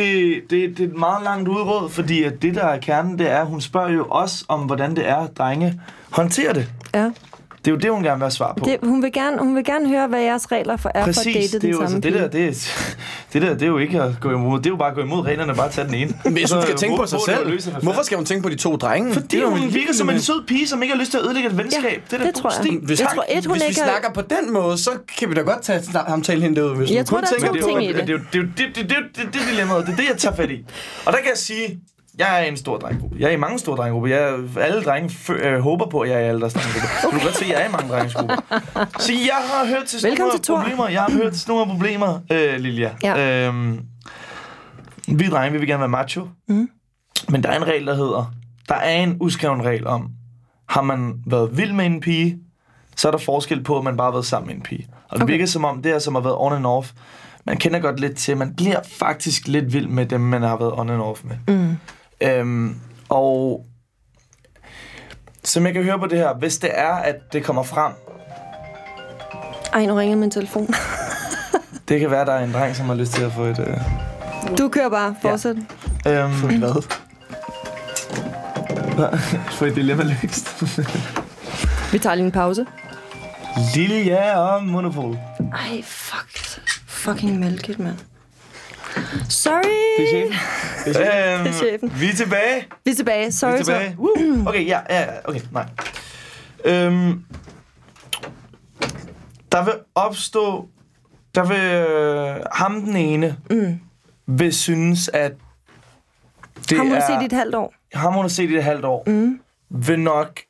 det, 0.50 0.78
det 0.78 0.80
er 0.80 0.88
et 0.88 0.96
meget 0.96 1.24
langt 1.24 1.48
udråd, 1.48 1.90
fordi 1.90 2.22
at 2.22 2.42
det, 2.42 2.54
der 2.54 2.64
er 2.64 2.78
kernen, 2.78 3.18
det 3.18 3.30
er, 3.30 3.40
at 3.40 3.46
hun 3.46 3.60
spørger 3.60 3.90
jo 3.90 4.06
også 4.08 4.44
om, 4.48 4.60
hvordan 4.60 4.96
det 4.96 5.08
er, 5.08 5.16
at 5.16 5.38
drenge 5.38 5.80
håndterer 6.10 6.52
det. 6.52 6.68
Ja. 6.94 7.10
Det 7.64 7.70
er 7.70 7.74
jo 7.74 7.78
det, 7.78 7.90
hun 7.90 8.02
gerne 8.02 8.16
vil 8.18 8.22
have 8.24 8.30
svar 8.30 8.52
på. 8.58 8.64
Det, 8.64 8.78
hun, 8.82 9.02
vil 9.02 9.12
gerne, 9.12 9.38
hun 9.38 9.56
vil 9.56 9.64
gerne 9.64 9.88
høre, 9.88 10.06
hvad 10.08 10.20
jeres 10.20 10.52
regler 10.52 10.76
for, 10.76 10.90
er 10.94 11.04
Præcis, 11.04 11.22
for 11.22 11.30
at 11.30 11.34
date 11.34 11.46
det 11.46 11.54
er 11.54 11.58
den 11.60 11.70
jo 11.70 11.76
samme 11.76 11.84
altså, 11.96 12.00
det 12.10 12.14
der, 12.14 12.28
pige. 12.28 12.46
det, 12.46 12.48
er, 12.48 12.92
det 13.32 13.42
der, 13.42 13.52
det 13.54 13.62
er 13.62 13.66
jo 13.66 13.78
ikke 13.78 14.02
at 14.02 14.12
gå 14.20 14.30
imod. 14.30 14.58
Det 14.58 14.66
er 14.66 14.70
jo 14.70 14.76
bare 14.76 14.88
at 14.88 14.94
gå 14.94 15.00
imod 15.02 15.24
reglerne, 15.26 15.54
bare 15.54 15.70
tage 15.70 15.86
den 15.86 15.94
ene. 15.94 16.14
Hvis 16.24 16.52
hun 16.52 16.60
Så 16.62 16.62
skal 16.62 16.76
tænke 16.76 16.96
på 16.96 17.06
sig 17.06 17.18
selv, 17.26 17.60
hvorfor 17.82 18.02
skal 18.02 18.16
hun 18.16 18.24
tænke 18.26 18.42
på 18.42 18.48
de 18.48 18.54
to 18.56 18.76
drenge? 18.76 19.12
Fordi 19.12 19.26
Det 19.26 19.36
er 19.38 19.42
jo 19.42 19.50
hun 19.50 19.58
en 19.62 19.74
virker 19.74 19.92
som 19.94 20.10
en 20.10 20.20
sød 20.20 20.46
pige, 20.46 20.68
som 20.68 20.82
ikke 20.82 20.94
har 20.94 21.00
lyst 21.00 21.10
til 21.10 21.18
at 21.18 21.24
ødelægge 21.24 21.48
et 21.48 21.58
venskab. 21.58 21.82
Ja, 21.84 21.88
det 22.10 22.12
er 22.12 22.18
da 22.18 22.24
det 22.26 22.34
tror 22.34 22.50
jeg. 22.50 22.64
stil. 22.64 22.78
Hvis, 22.82 23.00
Jeg 23.00 23.08
han, 23.08 23.16
tror, 23.16 23.24
et, 23.28 23.46
hun 23.46 23.52
hvis 23.56 23.62
vi 23.68 23.80
er- 23.80 23.84
snakker 23.86 24.10
på 24.14 24.20
den 24.22 24.52
måde, 24.52 24.78
så 24.78 24.90
kan 25.18 25.28
vi 25.30 25.34
da 25.34 25.40
godt 25.40 25.62
tage 25.62 25.82
samtalen 25.82 26.42
hende 26.42 26.60
derud. 26.60 26.76
Hvis 26.76 26.90
Jeg 26.90 26.98
hun 26.98 27.04
tror, 27.06 27.16
kun 27.16 27.24
der 27.24 27.28
er 27.46 27.52
tænker 27.52 27.60
to 27.60 27.66
ting 27.68 27.84
i 27.84 27.92
det. 27.92 28.06
det. 28.06 28.10
Er 28.10 28.18
jo 28.38 28.44
det 29.32 29.34
dilemmaet. 29.50 29.86
Det 29.86 29.92
er 29.92 29.96
det, 29.96 30.08
jeg 30.08 30.16
tager 30.18 30.36
fat 30.36 30.50
i. 30.50 30.64
Og 31.06 31.12
der 31.12 31.18
kan 31.18 31.28
jeg 31.28 31.38
sige, 31.38 31.80
jeg 32.18 32.40
er 32.42 32.44
en 32.44 32.56
stor 32.56 32.78
drengegruppe. 32.78 33.16
Jeg 33.20 33.26
er 33.26 33.30
i 33.32 33.36
mange 33.36 33.58
store 33.58 33.76
drenggrupper. 33.76 34.08
Jeg 34.08 34.34
alle 34.60 34.82
drenge 34.82 35.08
fø- 35.08 35.46
øh, 35.46 35.60
håber 35.60 35.86
på, 35.90 36.00
at 36.00 36.10
jeg 36.10 36.16
er 36.16 36.20
i 36.20 36.28
alle 36.28 36.40
deres 36.40 36.52
drenggrupper. 36.52 36.88
Okay. 36.98 37.06
Du 37.06 37.10
kan 37.10 37.20
godt 37.26 37.36
se, 37.36 37.44
at 37.44 37.50
jeg 37.50 37.62
er 37.62 37.68
i 37.68 37.72
mange 37.72 37.88
drengegrupper. 37.88 38.36
Så 38.98 39.12
jeg 39.12 39.40
har 39.50 39.66
hørt 39.66 39.86
til 39.86 40.00
sådan 40.00 40.16
nogle 40.18 40.32
problemer. 40.62 40.88
Jeg 40.88 41.02
har 41.02 41.10
hørt 41.12 41.32
til 41.32 41.40
sådan 41.40 41.52
nogle 41.54 41.72
problemer, 41.72 42.18
øh, 42.32 42.54
Lilja. 42.60 42.90
Ja. 43.02 43.46
Øhm, 43.48 43.80
vi 45.08 45.28
drenge, 45.28 45.52
vi 45.52 45.58
vil 45.58 45.68
gerne 45.68 45.80
være 45.80 45.88
macho. 45.88 46.28
Mm. 46.48 46.68
Men 47.28 47.42
der 47.42 47.48
er 47.48 47.56
en 47.56 47.66
regel, 47.66 47.86
der 47.86 47.94
hedder, 47.94 48.32
der 48.68 48.74
er 48.74 48.96
en 48.96 49.16
uskreven 49.20 49.64
regel 49.64 49.86
om, 49.86 50.08
har 50.68 50.82
man 50.82 51.14
været 51.26 51.56
vild 51.56 51.72
med 51.72 51.86
en 51.86 52.00
pige, 52.00 52.38
så 52.96 53.08
er 53.08 53.12
der 53.12 53.18
forskel 53.18 53.62
på, 53.64 53.78
at 53.78 53.84
man 53.84 53.96
bare 53.96 54.04
har 54.06 54.12
været 54.12 54.26
sammen 54.26 54.46
med 54.46 54.54
en 54.56 54.62
pige. 54.62 54.86
Og 55.08 55.16
det 55.16 55.22
Okay. 55.22 55.32
virker 55.32 55.46
som 55.46 55.64
om, 55.64 55.82
det 55.82 55.92
er 55.94 55.98
som 55.98 56.14
har 56.14 56.22
været 56.22 56.36
on 56.38 56.52
and 56.52 56.66
off. 56.66 56.90
Man 57.46 57.56
kender 57.56 57.78
godt 57.80 58.00
lidt 58.00 58.16
til, 58.16 58.36
man 58.36 58.54
bliver 58.54 58.80
faktisk 58.98 59.48
lidt 59.48 59.72
vild 59.72 59.86
med 59.86 60.06
dem, 60.06 60.20
man 60.20 60.42
har 60.42 60.56
været 60.56 60.72
on 60.72 60.90
and 60.90 61.00
off 61.02 61.20
med. 61.24 61.36
Mm. 61.56 61.76
Øhm, 62.20 62.80
og 63.08 63.64
som 65.44 65.66
jeg 65.66 65.74
kan 65.74 65.82
høre 65.82 65.98
på 65.98 66.06
det 66.06 66.18
her, 66.18 66.34
hvis 66.34 66.58
det 66.58 66.70
er, 66.72 66.92
at 66.94 67.16
det 67.32 67.44
kommer 67.44 67.62
frem, 67.62 67.92
Ej, 69.72 69.86
nu 69.86 69.94
ringer 69.94 70.16
min 70.16 70.30
telefon. 70.30 70.68
det 71.88 72.00
kan 72.00 72.10
være, 72.10 72.20
at 72.20 72.26
der 72.26 72.32
er 72.32 72.44
en 72.44 72.52
dreng, 72.52 72.76
som 72.76 72.86
har 72.86 72.94
lyst 72.94 73.12
til 73.12 73.22
at 73.24 73.32
få 73.32 73.42
et... 73.42 73.58
Øh, 73.58 73.76
Du 74.58 74.68
kører 74.68 74.88
bare. 74.88 75.16
Fortsæt. 75.22 75.56
øhm, 76.06 76.32
Hvad? 78.94 79.18
få 79.58 79.64
et 79.64 79.74
dilemma 79.74 80.02
løst. 80.02 80.62
Vi 81.92 81.98
tager 81.98 82.14
lige 82.14 82.26
en 82.26 82.32
pause. 82.32 82.66
Lilja 83.74 84.38
og 84.38 84.64
Monopol. 84.64 85.18
Ej, 85.52 85.82
fuck. 85.82 86.60
Fucking 86.86 87.38
mælket, 87.38 87.78
mand. 87.78 87.96
Sorry. 89.28 89.62
Det 89.98 90.04
er 90.04 90.08
chefen. 90.12 90.32
Det 90.84 91.14
er 91.16 91.38
Det 91.42 91.46
er 91.48 91.52
chefen. 91.52 91.92
Vi 92.00 92.08
er 92.10 92.14
tilbage. 92.14 92.66
Vi 92.84 92.90
er 92.90 92.94
tilbage. 92.94 93.32
Sorry, 93.32 93.52
Vi 93.52 93.58
er 93.58 93.62
tilbage. 93.62 93.96
Woo. 93.98 94.48
Okay, 94.48 94.66
ja, 94.66 94.80
ja, 94.90 95.00
ja, 95.00 95.06
okay, 95.24 95.40
nej. 95.52 95.66
Øhm, 96.64 97.24
der 99.52 99.64
vil 99.64 99.74
opstå... 99.94 100.68
Der 101.34 101.44
vil... 101.44 101.58
Øh, 101.58 102.36
ham 102.52 102.80
den 102.82 102.96
ene 102.96 103.36
Mm. 103.50 103.80
vil 104.26 104.52
synes, 104.54 105.10
at... 105.12 105.32
Det 106.70 106.76
Ham 106.78 106.86
hun 106.86 106.96
er, 106.96 107.00
har 107.00 107.14
set 107.18 107.22
i 107.22 107.24
et 107.26 107.32
halvt 107.32 107.54
år. 107.54 107.74
ham, 107.94 108.12
hun 108.12 108.22
har 108.24 108.28
set 108.28 108.50
i 108.50 108.56
et 108.56 108.64
halvt 108.64 108.84
år, 108.84 109.02
Mm. 109.06 109.40
vil 109.70 109.98
nok 110.00 110.40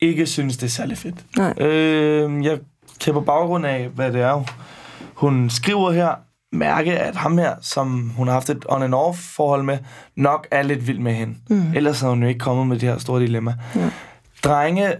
ikke 0.00 0.26
synes, 0.26 0.56
det 0.56 0.66
er 0.66 0.70
særlig 0.70 0.98
fedt. 0.98 1.14
Nej. 1.36 1.54
Øh, 1.58 2.44
jeg 2.44 2.58
kan 3.00 3.12
på 3.12 3.20
baggrund 3.20 3.66
af, 3.66 3.88
hvad 3.88 4.12
det 4.12 4.20
er, 4.20 4.44
hun 5.14 5.50
skriver 5.50 5.90
her, 5.92 6.14
mærke, 6.56 6.98
at 6.98 7.16
ham 7.16 7.38
her, 7.38 7.54
som 7.60 8.12
hun 8.16 8.26
har 8.26 8.34
haft 8.34 8.50
et 8.50 8.64
on 8.68 8.82
and 8.82 8.94
off 8.94 9.18
forhold 9.18 9.62
med, 9.62 9.78
nok 10.16 10.46
er 10.50 10.62
lidt 10.62 10.86
vild 10.86 10.98
med 10.98 11.14
hende. 11.14 11.34
Mm. 11.50 11.72
Ellers 11.74 12.00
havde 12.00 12.12
hun 12.12 12.22
jo 12.22 12.28
ikke 12.28 12.38
kommet 12.40 12.66
med 12.66 12.78
det 12.78 12.88
her 12.88 12.98
store 12.98 13.20
dilemma. 13.20 13.54
Ja. 13.74 13.90
Drenge 14.44 14.92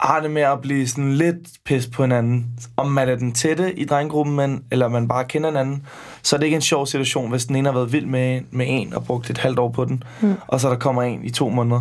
har 0.00 0.20
det 0.20 0.30
med 0.30 0.42
at 0.42 0.60
blive 0.60 0.88
sådan 0.88 1.12
lidt 1.12 1.38
pis 1.64 1.86
på 1.86 2.02
hinanden. 2.02 2.46
Om 2.76 2.90
man 2.90 3.08
er 3.08 3.14
den 3.16 3.32
tætte 3.32 3.78
i 3.78 3.84
drengegruppen, 3.84 4.36
men, 4.36 4.62
eller 4.70 4.88
man 4.88 5.08
bare 5.08 5.24
kender 5.24 5.50
hinanden, 5.50 5.86
så 6.22 6.36
er 6.36 6.38
det 6.38 6.44
ikke 6.46 6.54
en 6.54 6.60
sjov 6.62 6.86
situation, 6.86 7.30
hvis 7.30 7.44
den 7.46 7.56
ene 7.56 7.68
har 7.68 7.74
været 7.74 7.92
vild 7.92 8.06
med, 8.06 8.40
med 8.50 8.66
en 8.68 8.94
og 8.94 9.04
brugt 9.04 9.30
et 9.30 9.38
halvt 9.38 9.58
år 9.58 9.68
på 9.68 9.84
den, 9.84 10.02
Mm. 10.20 10.34
og 10.46 10.60
så 10.60 10.68
der 10.70 10.76
kommer 10.76 11.02
en 11.02 11.24
i 11.24 11.30
to 11.30 11.48
måneder. 11.48 11.80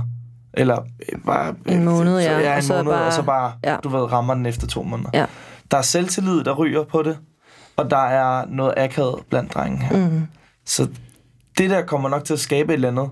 Eller 0.53 0.79
øh, 1.13 1.19
bare... 1.25 1.55
En 1.65 1.83
måned, 1.83 2.21
så, 2.21 2.29
ja. 2.29 2.39
ja. 2.39 2.51
Og 2.51 2.55
en 2.57 2.63
så 2.63 2.73
måned, 2.73 2.91
bare- 2.91 3.05
og 3.05 3.13
så 3.13 3.21
bare, 3.23 3.51
ja. 3.63 3.75
du 3.83 3.89
ved, 3.89 4.11
rammer 4.11 4.33
den 4.33 4.45
efter 4.45 4.67
to 4.67 4.83
måneder. 4.83 5.09
Ja. 5.13 5.25
Der 5.71 5.77
er 5.77 5.81
selvtillid, 5.81 6.43
der 6.43 6.53
ryger 6.53 6.83
på 6.83 7.01
det, 7.03 7.17
og 7.75 7.89
der 7.89 7.97
er 7.97 8.45
noget 8.49 8.73
akavet 8.77 9.19
blandt 9.29 9.53
drenge 9.53 9.77
her. 9.77 10.09
Mm. 10.09 10.21
Så 10.65 10.87
det 11.57 11.69
der 11.69 11.81
kommer 11.81 12.09
nok 12.09 12.23
til 12.23 12.33
at 12.33 12.39
skabe 12.39 12.73
et 12.73 12.73
eller 12.73 12.87
andet 12.87 13.09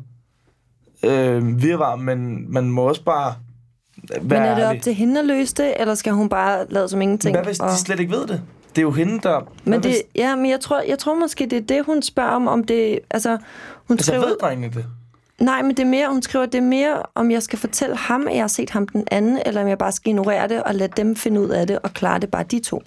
øh, 1.03 1.61
virvar, 1.61 1.95
men 1.95 2.51
man 2.53 2.69
må 2.69 2.81
også 2.81 3.03
bare 3.03 3.33
være 4.21 4.39
Men 4.39 4.49
er 4.49 4.55
det 4.55 4.65
op 4.65 4.81
til 4.81 4.93
hende 4.93 5.19
at 5.19 5.25
løse 5.25 5.55
det, 5.55 5.73
eller 5.79 5.95
skal 5.95 6.13
hun 6.13 6.29
bare 6.29 6.65
lade 6.69 6.89
som 6.89 7.01
ingenting? 7.01 7.35
Hvad 7.35 7.45
hvis 7.45 7.59
og... 7.59 7.69
de 7.69 7.77
slet 7.77 7.99
ikke 7.99 8.11
ved 8.11 8.27
det? 8.27 8.41
Det 8.69 8.77
er 8.77 8.81
jo 8.81 8.91
hende, 8.91 9.19
der... 9.19 9.51
Men 9.63 9.73
det, 9.73 9.91
hvis, 9.91 9.97
ja, 10.15 10.35
men 10.35 10.49
jeg 10.49 10.59
tror, 10.59 10.81
jeg 10.81 10.99
tror 10.99 11.15
måske, 11.15 11.45
det 11.45 11.57
er 11.57 11.61
det, 11.61 11.85
hun 11.85 12.01
spørger 12.01 12.29
om, 12.29 12.47
om 12.47 12.63
det, 12.63 12.99
altså, 13.09 13.37
hun 13.87 13.97
altså, 13.97 14.11
skriver, 14.11 14.25
ved 14.25 14.37
drengene 14.41 14.73
det? 14.73 14.85
nej, 15.39 15.61
men 15.61 15.71
det 15.71 15.79
er 15.79 15.87
mere, 15.87 16.07
hun 16.09 16.21
skriver, 16.21 16.45
det 16.45 16.57
er 16.57 16.61
mere, 16.61 17.03
om 17.15 17.31
jeg 17.31 17.43
skal 17.43 17.59
fortælle 17.59 17.95
ham, 17.95 18.27
at 18.27 18.33
jeg 18.33 18.43
har 18.43 18.47
set 18.47 18.69
ham 18.69 18.87
den 18.87 19.07
anden, 19.11 19.39
eller 19.45 19.61
om 19.61 19.67
jeg 19.67 19.77
bare 19.77 19.91
skal 19.91 20.09
ignorere 20.09 20.47
det, 20.47 20.63
og 20.63 20.75
lade 20.75 20.91
dem 20.97 21.15
finde 21.15 21.41
ud 21.41 21.49
af 21.49 21.67
det, 21.67 21.79
og 21.79 21.93
klare 21.93 22.19
det 22.19 22.31
bare 22.31 22.43
de 22.43 22.59
to. 22.59 22.83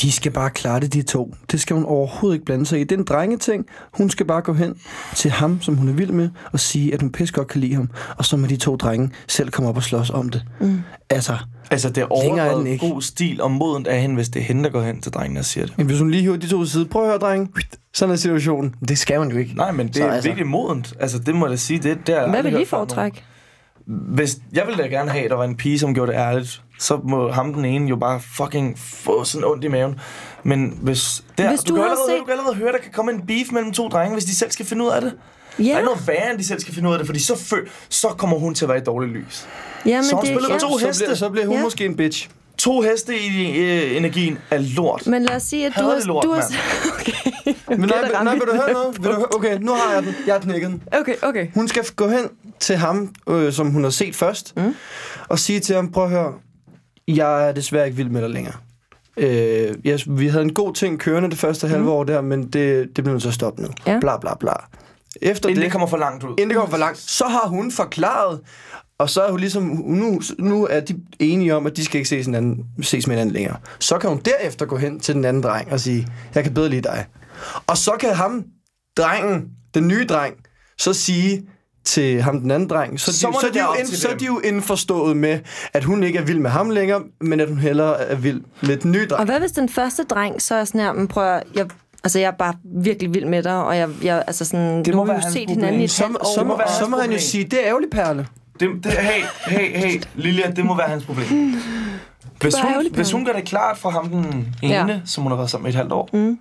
De 0.00 0.12
skal 0.12 0.32
bare 0.32 0.50
klare 0.50 0.80
det, 0.80 0.92
de 0.92 1.02
to. 1.02 1.34
Det 1.50 1.60
skal 1.60 1.74
hun 1.76 1.84
overhovedet 1.84 2.34
ikke 2.36 2.44
blande 2.44 2.66
sig 2.66 2.80
i. 2.80 2.84
Det 2.84 2.92
er 2.92 2.98
en 2.98 3.04
drengeting. 3.04 3.66
Hun 3.92 4.10
skal 4.10 4.26
bare 4.26 4.40
gå 4.42 4.52
hen 4.52 4.74
til 5.14 5.30
ham, 5.30 5.62
som 5.62 5.76
hun 5.76 5.88
er 5.88 5.92
vild 5.92 6.10
med, 6.10 6.28
og 6.52 6.60
sige, 6.60 6.94
at 6.94 7.00
hun 7.02 7.12
pisse 7.12 7.34
godt 7.34 7.48
kan 7.48 7.60
lide 7.60 7.74
ham. 7.74 7.90
Og 8.16 8.24
så 8.24 8.36
må 8.36 8.46
de 8.46 8.56
to 8.56 8.76
drenge 8.76 9.10
selv 9.28 9.50
komme 9.50 9.68
op 9.68 9.76
og 9.76 9.82
slås 9.82 10.10
om 10.10 10.28
det. 10.28 10.44
Mm. 10.60 10.80
Altså, 11.10 11.36
Altså, 11.70 11.88
det 11.90 12.02
er 12.02 12.38
er 12.38 12.56
den 12.58 12.66
ikke. 12.66 12.88
god 12.88 13.02
stil 13.02 13.40
og 13.42 13.50
modent 13.50 13.86
af 13.86 14.00
hende, 14.00 14.14
hvis 14.14 14.28
det 14.28 14.40
er 14.40 14.44
hende, 14.46 14.64
der 14.64 14.70
går 14.70 14.82
hen 14.82 15.00
til 15.00 15.12
drengene 15.12 15.40
og 15.40 15.44
siger 15.44 15.66
det. 15.66 15.78
men 15.78 15.86
hvis 15.86 15.98
hun 15.98 16.10
lige 16.10 16.24
hører 16.24 16.36
de 16.36 16.48
to 16.48 16.64
side, 16.64 16.84
prøv 16.86 17.02
at 17.02 17.08
høre, 17.08 17.18
dreng. 17.18 17.54
Sådan 17.94 18.12
er 18.12 18.16
situationen. 18.16 18.74
Det 18.88 18.98
skal 18.98 19.20
man 19.20 19.30
jo 19.30 19.36
ikke. 19.38 19.54
Nej, 19.56 19.72
men 19.72 19.86
det 19.86 19.96
Så 19.96 20.06
er 20.06 20.12
altså- 20.12 20.28
virkelig 20.28 20.46
modent. 20.46 20.94
Altså, 21.00 21.18
det 21.18 21.34
må 21.34 21.46
jeg 21.46 21.50
da 21.50 21.56
sige. 21.56 21.78
Det, 21.78 22.08
jeg 22.08 22.26
Hvad 22.30 22.42
vil 22.42 22.60
I 22.60 22.64
foretrække? 22.64 23.22
Hvis, 23.86 24.38
jeg 24.52 24.62
ville 24.66 24.82
da 24.82 24.88
gerne 24.88 25.10
have, 25.10 25.24
at 25.24 25.30
der 25.30 25.36
var 25.36 25.44
en 25.44 25.56
pige, 25.56 25.78
som 25.78 25.94
gjorde 25.94 26.12
det 26.12 26.18
ærligt. 26.18 26.62
Så 26.78 27.00
må 27.08 27.30
ham 27.30 27.54
den 27.54 27.64
ene 27.64 27.88
jo 27.88 27.96
bare 27.96 28.20
fucking 28.36 28.78
få 28.78 29.24
sådan 29.24 29.44
ondt 29.44 29.64
i 29.64 29.68
maven. 29.68 30.00
Men 30.42 30.78
hvis... 30.82 31.24
Der, 31.38 31.48
Hvis 31.48 31.60
du 31.60 31.74
kan 31.74 31.82
havde 31.82 31.90
allerede, 31.90 32.10
set- 32.12 32.18
Du 32.20 32.24
kan 32.24 32.32
allerede 32.32 32.54
høre, 32.54 32.72
der 32.72 32.78
kan 32.78 32.92
komme 32.92 33.12
en 33.12 33.26
beef 33.26 33.52
mellem 33.52 33.72
to 33.72 33.88
drenge, 33.88 34.12
hvis 34.12 34.24
de 34.24 34.34
selv 34.34 34.50
skal 34.50 34.66
finde 34.66 34.84
ud 34.84 34.90
af 34.90 35.00
det. 35.00 35.12
Der 35.58 35.64
Ja, 35.64 35.72
er 35.72 35.78
ikke 35.78 35.84
noget 35.84 36.08
værre, 36.08 36.30
end 36.30 36.38
de 36.38 36.46
selv 36.46 36.60
skal 36.60 36.74
finde 36.74 36.88
ud 36.88 36.94
af 36.94 36.98
det, 36.98 37.06
fordi 37.06 37.20
så, 37.22 37.36
fø, 37.38 37.56
så 37.88 38.08
kommer 38.08 38.38
hun 38.38 38.54
til 38.54 38.64
at 38.64 38.68
være 38.68 38.78
i 38.78 38.80
dårligt 38.80 39.12
lys. 39.12 39.46
ja 39.86 39.96
men 39.96 40.04
så 40.04 40.16
hun 40.16 40.24
det, 40.24 40.30
spiller 40.34 40.52
ja. 40.52 40.58
to 40.58 40.78
så, 40.78 40.86
heste. 40.86 41.04
bliver, 41.04 41.14
så 41.14 41.28
bliver 41.30 41.46
hun 41.46 41.56
Ja. 41.56 41.62
måske 41.62 41.84
en 41.84 41.96
bitch. 41.96 42.28
To 42.58 42.80
heste 42.80 43.18
i 43.20 43.58
øh, 43.58 43.96
energien 43.96 44.38
er 44.50 44.58
lort. 44.76 45.06
Men 45.06 45.22
lad 45.22 45.36
os 45.36 45.42
sige, 45.42 45.66
at 45.66 45.72
du 45.78 45.82
har... 45.82 45.94
det 45.94 46.06
lort, 46.06 46.24
du 46.24 46.32
har 46.32 46.42
okay. 47.00 47.12
Men 47.68 47.78
nej, 47.80 47.88
nej, 47.88 48.10
ramme 48.14 48.32
vil 48.32 48.40
du 48.40 48.52
høre 48.54 48.72
noget? 48.72 48.96
Vil 49.02 49.10
du 49.10 49.14
høre? 49.16 49.26
Okay, 49.36 49.58
nu 49.60 49.72
har 49.72 49.92
jeg 49.94 50.02
den. 50.02 50.14
Jeg 50.26 50.34
har 50.34 50.40
knækket 50.40 50.70
den. 50.70 50.82
Okay, 51.00 51.14
okay. 51.22 51.46
Hun 51.54 51.68
skal 51.68 51.84
gå 51.96 52.08
hen 52.08 52.28
til 52.60 52.76
ham, 52.76 53.14
øh, 53.28 53.52
som 53.52 53.70
hun 53.70 53.82
har 53.84 53.90
set 53.90 54.16
først, 54.16 54.56
mm. 54.56 54.74
og 55.28 55.38
sige 55.38 55.60
til 55.60 55.74
ham, 55.76 55.92
prøv 55.92 56.04
at 56.04 56.10
høre, 56.10 56.32
jeg 57.08 57.48
er 57.48 57.52
desværre 57.52 57.86
ikke 57.86 57.96
vild 57.96 58.08
med 58.08 58.22
dig 58.22 58.30
længere. 58.30 58.54
Øh, 59.16 59.74
yes, 59.86 60.04
vi 60.08 60.28
havde 60.28 60.44
en 60.44 60.54
god 60.54 60.74
ting 60.74 60.98
kørende 60.98 61.30
det 61.30 61.38
første 61.38 61.68
halve 61.68 61.90
år 61.90 62.04
der, 62.04 62.20
men 62.20 62.42
det, 62.42 62.96
det 62.96 63.04
blev 63.04 63.12
nødt 63.12 63.22
til 63.22 63.28
at 63.28 63.34
stoppe 63.34 63.62
nu. 63.62 63.68
Ja. 63.86 63.98
Bla 64.00 64.16
bla 64.18 64.34
bla. 64.40 64.52
Efter 65.22 65.48
Inden 65.48 65.56
det, 65.56 65.64
det 65.64 65.72
kommer 65.72 65.86
for 65.86 65.96
langt 65.96 66.24
ud. 66.24 66.30
inden 66.30 66.48
det 66.48 66.56
kommer 66.56 66.70
for 66.70 66.78
langt, 66.78 66.98
så 66.98 67.24
har 67.24 67.48
hun 67.48 67.72
forklaret, 67.72 68.40
og 68.98 69.10
så 69.10 69.22
er 69.22 69.30
hun 69.30 69.40
ligesom, 69.40 69.62
nu, 69.84 70.20
nu 70.38 70.66
er 70.66 70.80
de 70.80 71.00
enige 71.18 71.54
om, 71.54 71.66
at 71.66 71.76
de 71.76 71.84
skal 71.84 71.98
ikke 71.98 72.08
ses, 72.08 72.24
hinanden, 72.24 72.64
ses 72.82 73.06
med 73.06 73.16
hinanden 73.16 73.34
længere. 73.34 73.56
Så 73.78 73.98
kan 73.98 74.10
hun 74.10 74.18
derefter 74.24 74.66
gå 74.66 74.76
hen 74.76 75.00
til 75.00 75.14
den 75.14 75.24
anden 75.24 75.42
dreng 75.42 75.72
og 75.72 75.80
sige, 75.80 76.08
jeg 76.34 76.44
kan 76.44 76.54
bedre 76.54 76.68
lide 76.68 76.82
dig. 76.82 77.06
Og 77.66 77.76
så 77.76 77.92
kan 78.00 78.14
ham, 78.14 78.44
drengen, 78.96 79.44
den 79.74 79.88
nye 79.88 80.06
dreng, 80.06 80.34
så 80.78 80.92
sige 80.92 81.42
til 81.84 82.22
ham, 82.22 82.40
den 82.40 82.50
anden 82.50 82.68
dreng, 82.70 83.00
så, 83.00 83.12
Så 83.18 83.26
de, 83.28 83.34
så, 83.40 83.48
de, 83.54 83.60
jo 83.60 83.72
ind, 83.78 83.86
så 83.86 84.08
er 84.08 84.14
de 84.16 84.24
jo 84.26 84.38
indforstået 84.38 85.16
med, 85.16 85.38
at 85.72 85.84
hun 85.84 86.02
ikke 86.02 86.18
er 86.18 86.22
vild 86.22 86.38
med 86.38 86.50
ham 86.50 86.70
længere, 86.70 87.02
men 87.20 87.40
at 87.40 87.48
hun 87.48 87.58
hellere 87.58 88.00
er 88.00 88.14
vild 88.16 88.40
med 88.62 88.76
den 88.76 88.92
nye 88.92 89.06
dreng. 89.06 89.20
Og 89.20 89.24
hvad 89.26 89.40
hvis 89.40 89.52
den 89.52 89.68
første 89.68 90.02
dreng 90.04 90.42
så 90.42 90.54
er 90.54 90.64
sådan 90.64 90.80
her, 90.80 90.92
men 90.92 91.08
prøv 91.08 91.24
at, 91.24 91.42
jeg, 91.54 91.66
altså 92.04 92.18
jeg 92.18 92.26
er 92.26 92.30
bare 92.38 92.54
virkelig 92.64 93.14
vild 93.14 93.24
med 93.24 93.42
dig, 93.42 93.64
og 93.64 93.76
jeg, 93.76 93.88
jeg 94.02 94.24
altså 94.26 94.44
sådan, 94.44 94.78
Det 94.84 94.88
nu 94.88 94.96
må 94.96 95.04
har 95.04 95.12
vi 95.12 95.20
jo 95.26 95.32
set 95.32 95.46
problem. 95.46 95.48
hinanden 95.58 95.80
i 95.80 95.84
et 95.84 95.90
så, 95.90 96.02
halvt 96.04 96.16
år. 96.20 96.34
så, 96.34 96.44
må 96.44 96.60
så 96.78 96.86
må 96.88 96.96
han 96.96 97.12
jo 97.12 97.18
sige, 97.18 97.44
det 97.44 97.60
er 97.62 97.66
ærgerligt, 97.68 97.92
Perle. 97.92 98.26
Det, 98.60 98.68
det, 98.84 98.92
hey, 98.92 99.22
hey, 99.46 99.76
hey, 99.76 100.02
Lilja, 100.14 100.50
det 100.56 100.64
må 100.64 100.76
være 100.76 100.88
hans 100.88 101.04
problem. 101.04 101.26
Hvis 102.40 102.54
hun, 102.60 102.70
ærgerligt, 102.70 102.94
hvis 102.94 103.12
hun 103.12 103.24
gør 103.24 103.32
det 103.32 103.44
klart 103.44 103.78
for 103.78 103.90
ham, 103.90 104.08
den 104.08 104.54
ene, 104.62 104.74
Ja. 104.74 105.00
som 105.04 105.22
hun 105.22 105.32
har 105.32 105.36
været 105.36 105.50
sammen 105.50 105.62
med 105.64 105.72
i 105.72 105.74
et 105.74 105.76
halvt 105.76 105.92
år, 105.92 106.08
mm. 106.12 106.38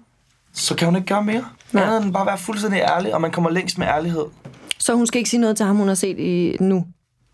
så 0.54 0.76
kan 0.76 0.86
hun 0.88 0.96
ikke 0.96 1.08
gøre 1.08 1.24
mere. 1.24 1.44
Nej. 1.72 1.84
Andet 1.84 2.04
end 2.06 2.14
bare 2.14 2.26
være 2.26 2.38
fuldstændig 2.38 2.80
ærlig, 2.80 3.14
og 3.16 3.22
man 3.22 3.32
kommer 3.32 3.50
længst 3.50 3.78
med 3.78 3.88
ærlighed. 3.88 4.24
Så 4.84 4.96
hun 4.96 5.08
skal 5.08 5.18
ikke 5.18 5.30
sige 5.30 5.40
noget 5.42 5.58
til 5.58 5.66
ham, 5.66 5.76
hun 5.76 5.88
har 5.88 5.96
set 5.96 6.20
i 6.20 6.58
nu. 6.60 6.86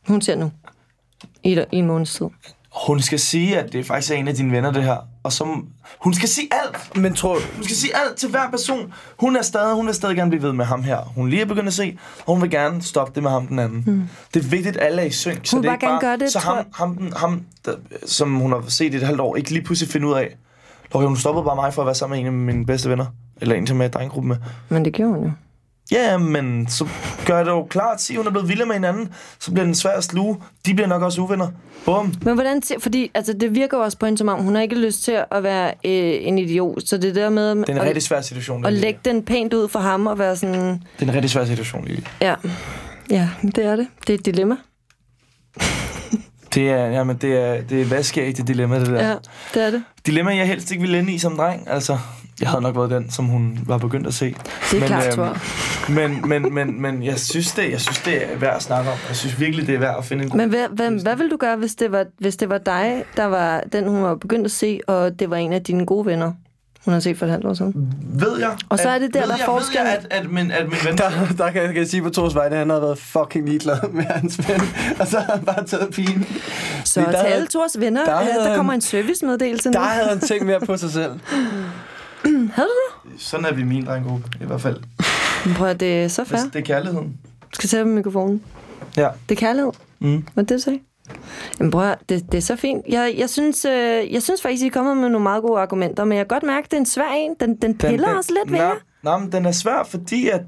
Hun 0.07 0.21
ser 0.21 0.35
nu. 0.35 0.51
I, 1.43 1.51
et- 1.53 1.65
i 1.71 1.75
en 1.77 1.87
måneds 1.87 2.13
tid. 2.13 2.25
Hun 2.87 3.01
skal 3.01 3.19
sige, 3.19 3.59
at 3.59 3.73
det 3.73 3.85
faktisk 3.85 4.11
er 4.11 4.15
en 4.15 4.27
af 4.27 4.35
dine 4.35 4.51
venner, 4.51 4.71
det 4.71 4.83
her. 4.83 4.97
Og 5.23 5.31
så, 5.33 5.43
hun 5.99 6.13
skal 6.13 6.29
sige 6.29 6.47
alt. 6.51 6.97
Men 7.01 7.13
tror 7.13 7.37
Hun 7.55 7.63
skal 7.63 7.75
sige 7.75 7.91
alt 7.95 8.17
til 8.17 8.29
hver 8.29 8.49
person. 8.49 8.93
Hun 9.19 9.35
er 9.35 9.41
stadig, 9.41 9.75
hun 9.75 9.87
er 9.87 9.91
stadig 9.91 10.15
gerne 10.15 10.29
blive 10.31 10.43
ved 10.43 10.53
med 10.53 10.65
ham 10.65 10.83
her. 10.83 10.97
Hun 11.15 11.29
lige 11.29 11.41
er 11.41 11.45
begyndt 11.45 11.67
at 11.67 11.73
se, 11.73 11.97
og 12.25 12.33
hun 12.33 12.41
vil 12.41 12.49
gerne 12.51 12.81
stoppe 12.81 13.11
det 13.15 13.23
med 13.23 13.31
ham 13.31 13.47
den 13.47 13.59
anden. 13.59 13.83
Mm. 13.87 14.03
Det 14.33 14.45
er 14.45 14.49
vigtigt, 14.49 14.77
at 14.77 14.85
alle 14.85 15.01
er 15.01 15.05
i 15.05 15.11
synk. 15.11 15.39
Så 15.43 15.55
Hun 15.55 15.63
det 15.63 15.69
vil 15.69 15.75
er 15.75 15.79
bare 15.87 15.95
ikke 15.95 16.05
gerne 16.05 16.17
gøre 16.19 16.25
det, 16.25 16.31
så 16.31 16.39
ham, 16.39 16.65
ham, 16.73 16.95
den- 16.97 17.13
ham 17.15 17.41
der, 17.65 17.73
som 18.05 18.35
hun 18.35 18.51
har 18.51 18.63
set 18.67 18.93
i 18.93 18.97
et 18.97 19.03
halvt 19.03 19.21
år, 19.21 19.35
ikke 19.35 19.51
lige 19.51 19.63
pludselig 19.63 19.91
finde 19.91 20.07
ud 20.07 20.13
af, 20.13 20.35
okay, 20.93 21.07
hun 21.07 21.17
stoppede 21.17 21.45
bare 21.45 21.55
mig 21.55 21.73
for 21.73 21.81
at 21.81 21.85
være 21.85 21.95
sammen 21.95 22.15
med 22.15 22.21
en 22.21 22.27
af 22.27 22.53
mine 22.53 22.65
bedste 22.65 22.89
venner. 22.89 23.05
Eller 23.41 23.55
en, 23.55 23.67
som 23.67 23.77
jeg 23.77 23.83
er 23.85 23.89
i 23.89 23.91
drengegruppe 23.91 24.27
med. 24.27 24.37
Men 24.69 24.85
det 24.85 24.93
gjorde 24.93 25.13
hun 25.13 25.23
jo. 25.23 25.31
Ja, 25.91 26.17
men 26.17 26.67
så 26.69 26.87
gør 27.25 27.43
det 27.43 27.51
jo 27.51 27.63
klart, 27.63 28.01
sig, 28.01 28.15
hun 28.15 28.27
er 28.27 28.31
blevet 28.31 28.49
vild 28.49 28.65
med 28.65 28.73
hinanden, 28.75 29.09
så 29.39 29.51
bliver 29.51 29.65
den 29.65 29.75
svær 29.75 29.91
at 29.91 30.03
sluge. 30.03 30.37
De 30.65 30.73
bliver 30.73 30.87
nok 30.87 31.01
også 31.01 31.21
uvenner. 31.21 31.47
Bum. 31.85 32.13
Men 32.21 32.33
hvordan, 32.33 32.61
fordi 32.79 33.11
altså, 33.13 33.33
det 33.33 33.55
virker 33.55 33.77
også 33.77 33.97
på 33.97 34.05
hende, 34.05 34.17
som 34.17 34.27
om 34.27 34.39
hun 34.43 34.55
har 34.55 34.61
ikke 34.61 34.75
lyst 34.75 35.03
til 35.03 35.23
at 35.31 35.43
være 35.43 35.67
øh, 35.67 36.27
en 36.27 36.37
idiot. 36.37 36.87
Så 36.87 36.97
det 36.97 37.15
der 37.15 37.29
med 37.29 37.49
Det 37.55 37.69
er 37.69 37.73
en 37.73 37.77
at, 37.79 37.85
rigtig 37.85 38.03
svær 38.03 38.21
situation. 38.21 38.65
at 38.65 38.73
Lili. 38.73 38.85
lægge 38.85 38.99
den 39.05 39.23
pænt 39.23 39.53
ud 39.53 39.67
for 39.67 39.79
ham 39.79 40.07
og 40.07 40.19
være 40.19 40.35
sådan... 40.35 40.53
Det 40.73 40.81
er 40.99 41.03
en 41.09 41.13
rigtig 41.13 41.29
svær 41.31 41.45
situation, 41.45 41.85
Lili. 41.85 42.03
Ja, 42.21 42.35
ja 43.09 43.29
det 43.41 43.65
er 43.65 43.75
det. 43.75 43.87
Det 44.07 44.13
er 44.13 44.17
et 44.17 44.25
dilemma. 44.25 44.55
Det 46.53 46.69
er, 46.69 46.85
jamen, 46.85 47.17
det 47.17 47.37
er, 47.37 47.61
det 47.61 47.81
er 47.81 47.85
vaskægte 47.85 48.43
dilemma, 48.43 48.79
det 48.79 48.87
der. 48.87 49.07
Ja, 49.07 49.15
det 49.53 49.63
er 49.63 49.71
det. 49.71 49.83
Dilemma, 50.05 50.35
jeg 50.35 50.47
helst 50.47 50.71
ikke 50.71 50.81
ville 50.81 50.99
ende 50.99 51.13
i 51.13 51.17
som 51.17 51.37
dreng. 51.37 51.67
Altså, 51.69 51.97
jeg 52.41 52.49
havde 52.49 52.61
nok 52.61 52.75
været 52.75 52.89
den, 52.89 53.09
som 53.09 53.25
hun 53.25 53.59
var 53.65 53.77
begyndt 53.77 54.07
at 54.07 54.13
se. 54.13 54.35
Det 54.71 54.83
er 54.83 54.87
klart, 54.87 55.19
øhm. 55.19 55.27
Men, 55.95 56.29
men, 56.29 56.53
men, 56.53 56.81
men 56.81 57.03
jeg, 57.03 57.19
synes 57.19 57.51
det, 57.51 57.71
jeg 57.71 57.81
synes, 57.81 57.99
det 57.99 58.33
er 58.33 58.37
værd 58.37 58.55
at 58.55 58.63
snakke 58.63 58.91
om. 58.91 58.97
Jeg 59.07 59.15
synes 59.15 59.39
virkelig, 59.39 59.67
det 59.67 59.75
er 59.75 59.79
værd 59.79 59.95
at 59.97 60.05
finde 60.05 60.23
en 60.23 60.29
god... 60.29 60.37
Men 60.37 60.49
hvad, 60.49 60.67
hvad, 60.71 60.91
hvad 61.03 61.15
vil 61.15 61.31
du 61.31 61.37
gøre, 61.37 61.55
hvis 61.55 61.75
det, 61.75 61.91
var, 61.91 62.05
hvis 62.17 62.37
det 62.37 62.49
var 62.49 62.57
dig, 62.57 63.03
der 63.17 63.25
var 63.25 63.63
den, 63.71 63.87
hun 63.87 64.03
var 64.03 64.15
begyndt 64.15 64.45
at 64.45 64.51
se, 64.51 64.79
og 64.87 65.19
det 65.19 65.29
var 65.29 65.37
en 65.37 65.53
af 65.53 65.63
dine 65.63 65.85
gode 65.85 66.05
venner, 66.05 66.31
hun 66.85 66.93
har 66.93 66.99
set 66.99 67.17
for 67.17 67.25
et 67.25 67.31
halvt 67.31 67.45
år 67.45 67.53
siden? 67.53 67.93
ved 68.13 68.39
jeg... 68.39 68.57
Og 68.69 68.79
så 68.79 68.89
er 68.89 68.99
det 68.99 69.13
der, 69.13 69.19
ved 69.19 69.27
der 69.27 69.33
er 69.33 69.37
jeg, 69.37 69.45
forskel. 69.45 69.79
Ved 69.79 69.87
jeg, 69.87 70.05
at, 70.11 70.23
at, 70.23 70.31
min, 70.31 70.51
at 70.51 70.65
min 70.65 70.77
ven... 70.85 70.97
der, 70.97 71.09
der 71.37 71.51
kan, 71.51 71.61
jeg, 71.61 71.73
kan 71.73 71.77
jeg 71.77 71.87
sige 71.87 72.03
på 72.03 72.09
Tors 72.09 72.35
vegne, 72.35 72.55
at 72.55 72.59
han 72.59 72.69
havde 72.69 72.81
været 72.81 72.97
fucking 72.97 73.49
ligeglad 73.49 73.89
med 73.91 74.03
hans 74.03 74.49
ven. 74.49 74.61
Og 74.99 75.07
så 75.07 75.19
har 75.19 75.35
han 75.35 75.45
bare 75.45 75.65
taget 75.65 75.89
pigen. 75.93 76.25
Så 76.85 77.01
der 77.01 77.11
til 77.11 77.17
alle 77.17 77.47
Tors 77.47 77.79
venner, 77.79 78.05
der 78.05 78.11
der, 78.11 78.23
havde 78.23 78.43
der 78.43 78.55
kommer 78.55 78.73
en 78.73 78.81
servicemeddelelse 78.81 79.69
nu. 79.69 79.73
Der 79.73 79.79
havde 79.79 80.09
han 80.09 80.19
tænkt 80.19 80.45
mere 80.45 80.59
på 80.59 80.77
sig 80.77 80.91
selv. 80.91 81.11
Havde 82.55 82.67
du 82.67 83.09
det? 83.11 83.21
Sådan 83.21 83.45
er 83.45 83.53
vi 83.53 83.63
min 83.63 83.85
drengegruppe, 83.85 84.29
i 84.41 84.45
hvert 84.45 84.61
fald. 84.61 84.77
Men 85.45 85.55
Prøv 85.55 85.67
at 85.67 85.79
det 85.79 86.03
er 86.03 86.07
så 86.07 86.25
fair. 86.25 86.39
Hvis 86.39 86.51
det 86.53 86.59
er 86.59 86.65
kærligheden. 86.65 87.17
Du 87.41 87.55
skal 87.55 87.69
tage 87.69 87.83
på 87.83 87.89
mikrofonen. 87.89 88.43
Ja. 88.97 89.07
Det 89.29 89.35
er 89.35 89.39
kærlighed. 89.39 89.71
Mm. 89.99 90.27
Hvad 90.33 90.43
det, 90.43 90.57
du 90.57 90.61
sagde? 90.61 90.79
Jamen 91.59 91.73
høre, 91.73 91.95
det, 92.09 92.31
det 92.31 92.37
er 92.37 92.41
så 92.41 92.55
fint. 92.55 92.85
Jeg, 92.89 93.15
jeg, 93.17 93.29
synes, 93.29 93.65
øh, 93.65 94.13
jeg 94.13 94.23
synes 94.23 94.41
faktisk, 94.41 94.63
I 94.63 94.67
er 94.67 94.71
kommet 94.71 94.97
med 94.97 95.09
nogle 95.09 95.23
meget 95.23 95.43
gode 95.43 95.61
argumenter, 95.61 96.03
men 96.03 96.17
jeg 96.17 96.27
kan 96.27 96.35
godt 96.35 96.43
mærke, 96.43 96.65
at 96.65 96.71
det 96.71 96.77
er 96.77 96.81
en 96.81 96.85
svær 96.85 97.11
en. 97.17 97.35
Den, 97.39 97.55
den 97.55 97.77
piller 97.77 98.07
den, 98.07 98.17
også 98.17 98.33
lidt 98.33 98.51
ved 98.51 98.59
jer. 98.59 98.73
nej, 99.03 99.17
men 99.17 99.31
den 99.31 99.45
er 99.45 99.51
svær, 99.51 99.83
fordi 99.83 100.29
at 100.29 100.41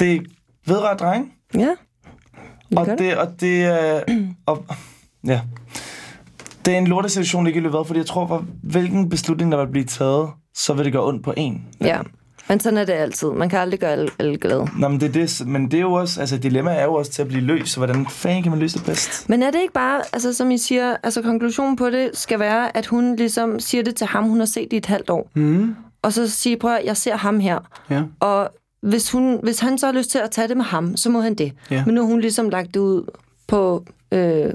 det 0.00 0.26
vedrører 0.66 0.96
drenge. 0.96 1.32
Ja. 1.54 1.74
Og 2.76 2.86
det. 2.86 2.98
det, 2.98 3.16
og 3.16 3.40
det 3.40 3.64
er... 3.64 4.00
Og, 4.46 4.64
ja. 5.26 5.40
Det 6.64 6.74
er 6.74 6.78
en 6.78 6.86
lortesituation, 6.86 7.44
det 7.44 7.50
ikke 7.50 7.60
ville 7.60 7.72
været, 7.72 7.86
fordi 7.86 7.98
jeg 7.98 8.06
tror, 8.06 8.26
for 8.26 8.44
hvilken 8.62 9.08
beslutning, 9.08 9.52
der 9.52 9.58
vil 9.64 9.72
blive 9.72 9.84
taget, 9.84 10.28
så 10.64 10.74
vil 10.74 10.84
det 10.84 10.92
gøre 10.92 11.06
ondt 11.06 11.24
på 11.24 11.34
en. 11.36 11.64
Ja. 11.80 11.98
Men 12.48 12.60
sådan 12.60 12.78
er 12.78 12.84
det 12.84 12.92
altid. 12.92 13.28
Man 13.28 13.48
kan 13.48 13.58
aldrig 13.58 13.80
gøre 13.80 13.92
alle, 13.92 14.10
alle 14.18 14.36
glade. 14.36 14.66
Nå, 14.78 14.88
men 14.88 15.00
det 15.00 15.08
er 15.08 15.12
det, 15.12 15.46
men 15.46 15.70
det 15.70 15.74
er 15.74 15.80
jo 15.80 15.92
også, 15.92 16.20
altså 16.20 16.38
dilemma 16.38 16.70
er 16.74 16.84
jo 16.84 16.94
også 16.94 17.10
til 17.10 17.22
at 17.22 17.28
blive 17.28 17.40
løst, 17.40 17.72
så 17.72 17.80
hvordan 17.80 18.06
fanden 18.06 18.42
kan 18.42 18.52
man 18.52 18.58
løse 18.60 18.78
det 18.78 18.86
bedst? 18.86 19.28
Men 19.28 19.42
er 19.42 19.50
det 19.50 19.60
ikke 19.60 19.74
bare, 19.74 20.02
altså 20.12 20.32
som 20.32 20.50
I 20.50 20.58
siger, 20.58 20.96
altså 21.02 21.22
konklusionen 21.22 21.76
på 21.76 21.90
det 21.90 22.10
skal 22.14 22.38
være, 22.38 22.76
at 22.76 22.86
hun 22.86 23.16
ligesom 23.16 23.60
siger 23.60 23.82
det 23.82 23.96
til 23.96 24.06
ham, 24.06 24.24
hun 24.24 24.38
har 24.38 24.46
set 24.46 24.72
i 24.72 24.76
et 24.76 24.86
halvt 24.86 25.10
år. 25.10 25.30
Mm. 25.34 25.76
Og 26.02 26.12
så 26.12 26.28
siger, 26.28 26.56
prøv 26.56 26.74
at, 26.74 26.84
jeg 26.84 26.96
ser 26.96 27.16
ham 27.16 27.40
her. 27.40 27.58
Ja. 27.90 28.02
Og 28.20 28.50
hvis, 28.82 29.10
hun, 29.10 29.38
hvis 29.42 29.60
han 29.60 29.78
så 29.78 29.86
har 29.86 29.92
lyst 29.92 30.10
til 30.10 30.18
at 30.18 30.30
tage 30.30 30.48
det 30.48 30.56
med 30.56 30.64
ham, 30.64 30.96
så 30.96 31.10
må 31.10 31.20
han 31.20 31.34
det. 31.34 31.52
Ja. 31.70 31.84
Men 31.84 31.94
nu 31.94 32.00
har 32.00 32.08
hun 32.08 32.20
ligesom 32.20 32.48
lagt 32.48 32.74
det 32.74 32.80
ud 32.80 33.04
på, 33.48 33.84
øh, 34.12 34.52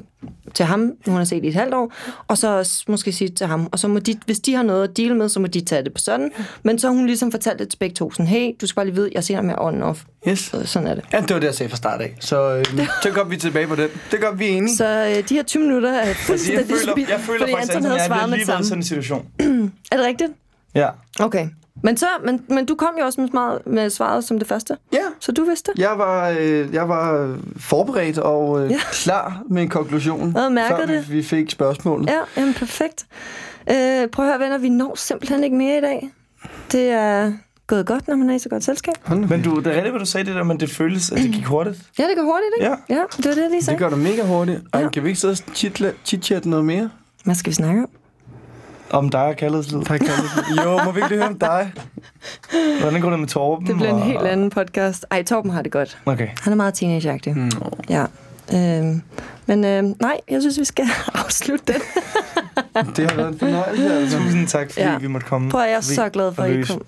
til 0.55 0.65
ham, 0.65 0.91
hun 1.05 1.15
har 1.17 1.23
set 1.23 1.43
i 1.43 1.47
et 1.47 1.53
halvt 1.53 1.73
år, 1.73 1.93
og 2.27 2.37
så 2.37 2.69
måske 2.87 3.11
sige 3.11 3.29
til 3.29 3.47
ham. 3.47 3.69
Og 3.71 3.79
så 3.79 3.87
må 3.87 3.99
de, 3.99 4.15
hvis 4.25 4.39
de 4.39 4.53
har 4.53 4.63
noget 4.63 4.89
at 4.89 4.97
deal 4.97 5.15
med, 5.15 5.29
så 5.29 5.39
må 5.39 5.47
de 5.47 5.65
tage 5.65 5.83
det 5.83 5.93
på 5.93 5.99
sådan. 5.99 6.31
Men 6.63 6.79
så 6.79 6.87
har 6.87 6.95
hun 6.95 7.05
ligesom 7.05 7.31
fortalt 7.31 7.59
det 7.59 7.69
til 7.69 7.77
begge 7.77 7.93
to, 7.93 8.11
sådan, 8.11 8.27
hey, 8.27 8.51
du 8.61 8.67
skal 8.67 8.75
bare 8.75 8.85
lige 8.85 8.95
vide, 8.95 9.09
jeg 9.15 9.23
ser 9.23 9.35
ham 9.35 9.45
med 9.45 9.55
on 9.57 9.83
off. 9.83 10.03
Yes. 10.27 10.39
Så 10.39 10.65
sådan 10.65 10.87
er 10.87 10.95
det. 10.95 11.03
Ja, 11.13 11.21
det 11.21 11.33
var 11.33 11.39
det, 11.39 11.47
jeg 11.47 11.55
sagde 11.55 11.69
fra 11.69 11.77
start 11.77 12.01
af. 12.01 12.15
Så 12.19 12.55
øh, 12.55 12.65
så 13.03 13.11
går 13.11 13.23
vi 13.23 13.37
tilbage 13.37 13.67
på 13.67 13.75
den. 13.75 13.89
Det 14.11 14.19
gør 14.19 14.31
vi 14.31 14.47
enige. 14.47 14.75
Så 14.75 14.85
øh, 15.17 15.29
de 15.29 15.33
her 15.35 15.43
20 15.43 15.63
minutter 15.63 15.89
er 15.91 15.99
Altså, 15.99 16.07
jeg 16.07 16.15
fuldstændig 16.15 16.65
føler, 16.65 16.91
spildt, 16.93 17.09
jeg 17.09 17.19
føler 17.19 17.39
fordi 17.39 17.51
faktisk, 17.51 17.71
Anton 17.71 17.83
havde 17.83 17.97
jeg 17.97 18.07
svaret 18.07 18.21
har 18.21 18.27
lige 18.27 18.39
det 18.39 18.47
været 18.47 18.65
sådan 18.65 18.79
en 18.79 18.83
situation. 18.83 19.25
Er 19.91 19.97
det 19.97 20.05
rigtigt? 20.05 20.31
Ja. 20.75 20.89
Okay. 21.19 21.47
Men, 21.83 21.97
så, 21.97 22.05
men, 22.25 22.43
men 22.49 22.65
du 22.65 22.75
kom 22.75 22.89
jo 22.99 23.05
også 23.05 23.21
med, 23.21 23.29
svaret, 23.29 23.67
med 23.67 23.89
svaret 23.89 24.23
som 24.23 24.39
det 24.39 24.47
første, 24.47 24.77
Ja. 24.93 24.97
så 25.19 25.31
du 25.31 25.43
vidste 25.43 25.71
det. 25.75 25.79
Jeg 25.81 25.93
var, 25.97 26.29
øh, 26.39 26.73
jeg 26.73 26.89
var 26.89 27.35
forberedt 27.59 28.17
og 28.17 28.63
øh, 28.63 28.71
Ja. 28.71 28.79
klar 28.91 29.41
med 29.49 29.61
en 29.63 29.69
konklusion, 29.69 30.35
Jeg 30.35 30.65
før 30.69 30.85
det. 30.85 31.09
Vi, 31.09 31.15
vi 31.15 31.23
fik 31.23 31.49
spørgsmålet. 31.51 32.09
Ja, 32.09 32.19
jamen 32.37 32.53
perfekt. 32.53 33.05
Øh, 33.71 34.07
prøv 34.07 34.25
at 34.25 34.31
høre, 34.31 34.39
venner, 34.39 34.57
vi 34.57 34.69
når 34.69 34.95
simpelthen 34.95 35.43
ikke 35.43 35.55
mere 35.55 35.77
i 35.77 35.81
dag. 35.81 36.09
Det 36.71 36.89
er 36.89 37.33
gået 37.67 37.85
godt, 37.85 38.07
når 38.07 38.15
man 38.15 38.29
er 38.29 38.35
i 38.35 38.39
så 38.39 38.49
godt 38.49 38.63
selskab. 38.63 38.93
Men 39.09 39.41
du, 39.41 39.59
det 39.59 39.67
er 39.67 39.71
rigtigt, 39.71 39.89
hvad 39.91 39.99
du 39.99 40.05
sagde 40.05 40.25
det 40.25 40.35
der, 40.35 40.43
men 40.43 40.59
det 40.59 40.69
føles, 40.69 41.11
at 41.11 41.17
det 41.17 41.31
gik 41.33 41.45
hurtigt. 41.45 41.77
Ja, 41.99 42.03
det 42.03 42.13
går 42.17 42.23
hurtigt, 42.23 42.51
ikke? 42.59 42.69
Ja. 42.89 42.95
Ja, 42.95 43.03
det 43.17 43.25
var 43.25 43.31
det, 43.31 43.41
jeg 43.41 43.49
lige 43.49 43.63
sagde. 43.63 43.79
det 43.79 43.83
gør 43.83 43.89
du 43.89 44.01
mega 44.01 44.23
hurtigt. 44.23 44.61
Ej, 44.73 44.81
Ja. 44.81 44.89
kan 44.89 45.03
vi 45.03 45.07
ikke 45.07 45.19
sidde 45.19 45.31
og 45.31 45.37
chit- 45.55 45.93
chit-chatte 46.05 46.49
noget 46.49 46.65
mere? 46.65 46.89
Hvad 47.23 47.35
skal 47.35 47.49
vi 47.49 47.55
snakke 47.55 47.81
om? 47.83 47.89
Om 48.95 49.09
dig 49.09 49.21
og 49.25 49.35
kærlighedslivet. 49.35 49.87
Tak, 49.87 49.99
Kalle. 49.99 50.63
Jo, 50.63 50.83
må 50.83 50.91
vi 50.91 50.97
ikke 50.99 51.09
lige 51.09 51.17
høre 51.19 51.29
om 51.29 51.39
dig? 51.39 51.73
Hvordan 52.81 53.01
går 53.01 53.09
det 53.09 53.19
med 53.19 53.27
Torben? 53.27 53.67
Det 53.67 53.75
bliver 53.75 53.89
en 53.89 53.95
og- 53.95 54.05
helt 54.05 54.21
anden 54.21 54.49
podcast. 54.49 55.05
Ej, 55.11 55.23
Torben 55.23 55.51
har 55.51 55.61
det 55.61 55.71
godt. 55.71 55.97
Okay. 56.05 56.27
Han 56.41 56.53
er 56.53 56.57
meget 56.57 56.73
teenageagtig. 56.73 57.37
Mm. 57.37 57.51
Ja. 57.89 58.05
Øhm, 58.53 59.01
men 59.45 59.63
øh, 59.65 59.83
nej, 59.83 60.17
jeg 60.29 60.41
synes, 60.41 60.59
vi 60.59 60.65
skal 60.65 60.85
afslutte 61.25 61.73
den. 61.73 61.81
Det 62.95 63.09
har 63.11 63.15
været 63.17 63.27
en 63.33 63.39
fornøjelse, 63.39 63.93
altså. 63.93 64.17
Tusind 64.17 64.47
tak, 64.47 64.71
fordi 64.71 64.85
Ja. 64.85 64.97
vi 64.97 65.07
måtte 65.07 65.27
komme. 65.27 65.49
Prøv 65.51 65.61
jeg 65.61 65.71
er 65.71 65.81
så 65.81 66.09
glad 66.09 66.33
for, 66.33 66.43
at 66.43 66.51
I 66.51 66.61
kom. 66.61 66.81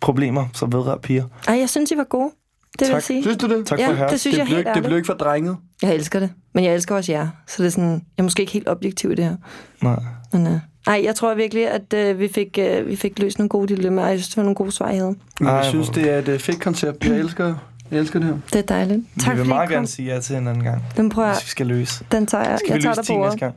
Problemer, 0.00 0.46
som 0.54 0.72
vedrører 0.72 0.98
piger. 0.98 1.24
Ej, 1.48 1.58
jeg 1.58 1.68
synes, 1.68 1.90
I 1.90 1.96
var 1.96 2.04
gode. 2.04 2.30
Det 2.72 2.80
vil 2.80 2.86
Tak. 2.86 2.94
jeg 2.94 3.02
sige. 3.02 3.22
Synes 3.22 3.36
du 3.36 3.48
det? 3.48 3.66
Tak 3.66 3.78
Ja, 3.78 3.88
for 3.88 3.94
høre. 3.94 4.08
det 4.10 4.20
synes 4.20 4.34
det, 4.34 4.38
jeg 4.38 4.46
blev, 4.46 4.56
helt 4.56 4.68
ikke- 4.68 4.74
det 4.74 4.84
blev 4.84 4.96
ikke 4.96 5.06
for 5.06 5.14
drenget. 5.14 5.56
Jeg 5.82 5.94
elsker 5.94 6.20
det. 6.20 6.30
Men 6.54 6.64
jeg 6.64 6.74
elsker 6.74 6.94
også 6.96 7.12
jer. 7.12 7.28
Så 7.46 7.62
det 7.62 7.66
er 7.66 7.70
sådan, 7.70 7.90
jeg 7.92 8.00
er 8.18 8.22
måske 8.22 8.40
ikke 8.40 8.52
helt 8.52 8.68
objektiv 8.68 9.10
i 9.12 9.14
det 9.14 9.24
her. 9.24 9.36
Nej. 9.82 9.96
Men, 10.32 10.46
øh, 10.46 10.58
ej, 10.86 11.00
jeg 11.04 11.14
tror 11.14 11.34
virkelig, 11.34 11.70
at 11.70 11.94
øh, 11.94 12.18
vi, 12.18 12.28
fik, 12.28 12.58
øh, 12.60 12.86
vi 12.86 12.96
fik 12.96 13.18
løst 13.18 13.38
nogle 13.38 13.48
gode 13.48 13.68
dilemmaer. 13.76 14.06
Jeg 14.08 14.18
synes, 14.18 14.28
det 14.28 14.36
var 14.36 14.42
nogle 14.42 14.54
gode 14.56 14.72
svar, 14.72 14.90
I 14.90 14.96
havde. 14.96 15.14
Ej, 15.40 15.48
jeg 15.48 15.64
synes, 15.64 15.88
det 15.88 16.10
er 16.12 16.18
et 16.18 16.28
øh, 16.28 16.38
fedt 16.38 16.60
koncept. 16.60 17.04
Jeg 17.04 17.16
elsker, 17.18 17.54
jeg 17.90 17.98
elsker 18.00 18.18
det 18.18 18.28
her. 18.28 18.36
Det 18.52 18.58
er 18.58 18.62
dejligt. 18.62 19.00
Tak 19.20 19.32
vi 19.36 19.40
vil 19.40 19.48
meget 19.48 19.68
gerne 19.70 19.86
sige 19.86 20.14
ja 20.14 20.20
til 20.20 20.36
en 20.36 20.48
anden 20.48 20.64
gang, 20.64 20.82
Den 20.96 21.08
prøver 21.10 21.28
jeg. 21.28 21.36
hvis 21.36 21.44
vi 21.44 21.50
skal 21.50 21.66
løse. 21.66 22.04
Den 22.12 22.26
tager 22.26 22.48
jeg. 22.50 22.58
Skal 22.58 22.68
Jeg 22.68 22.76
vi 22.76 22.82
tager 22.82 22.90
løse 22.94 23.00
dig 23.00 23.06
10 23.06 23.12
på 23.12 23.18
næste 23.18 23.26
ordet. 23.26 23.40
gang? 23.40 23.54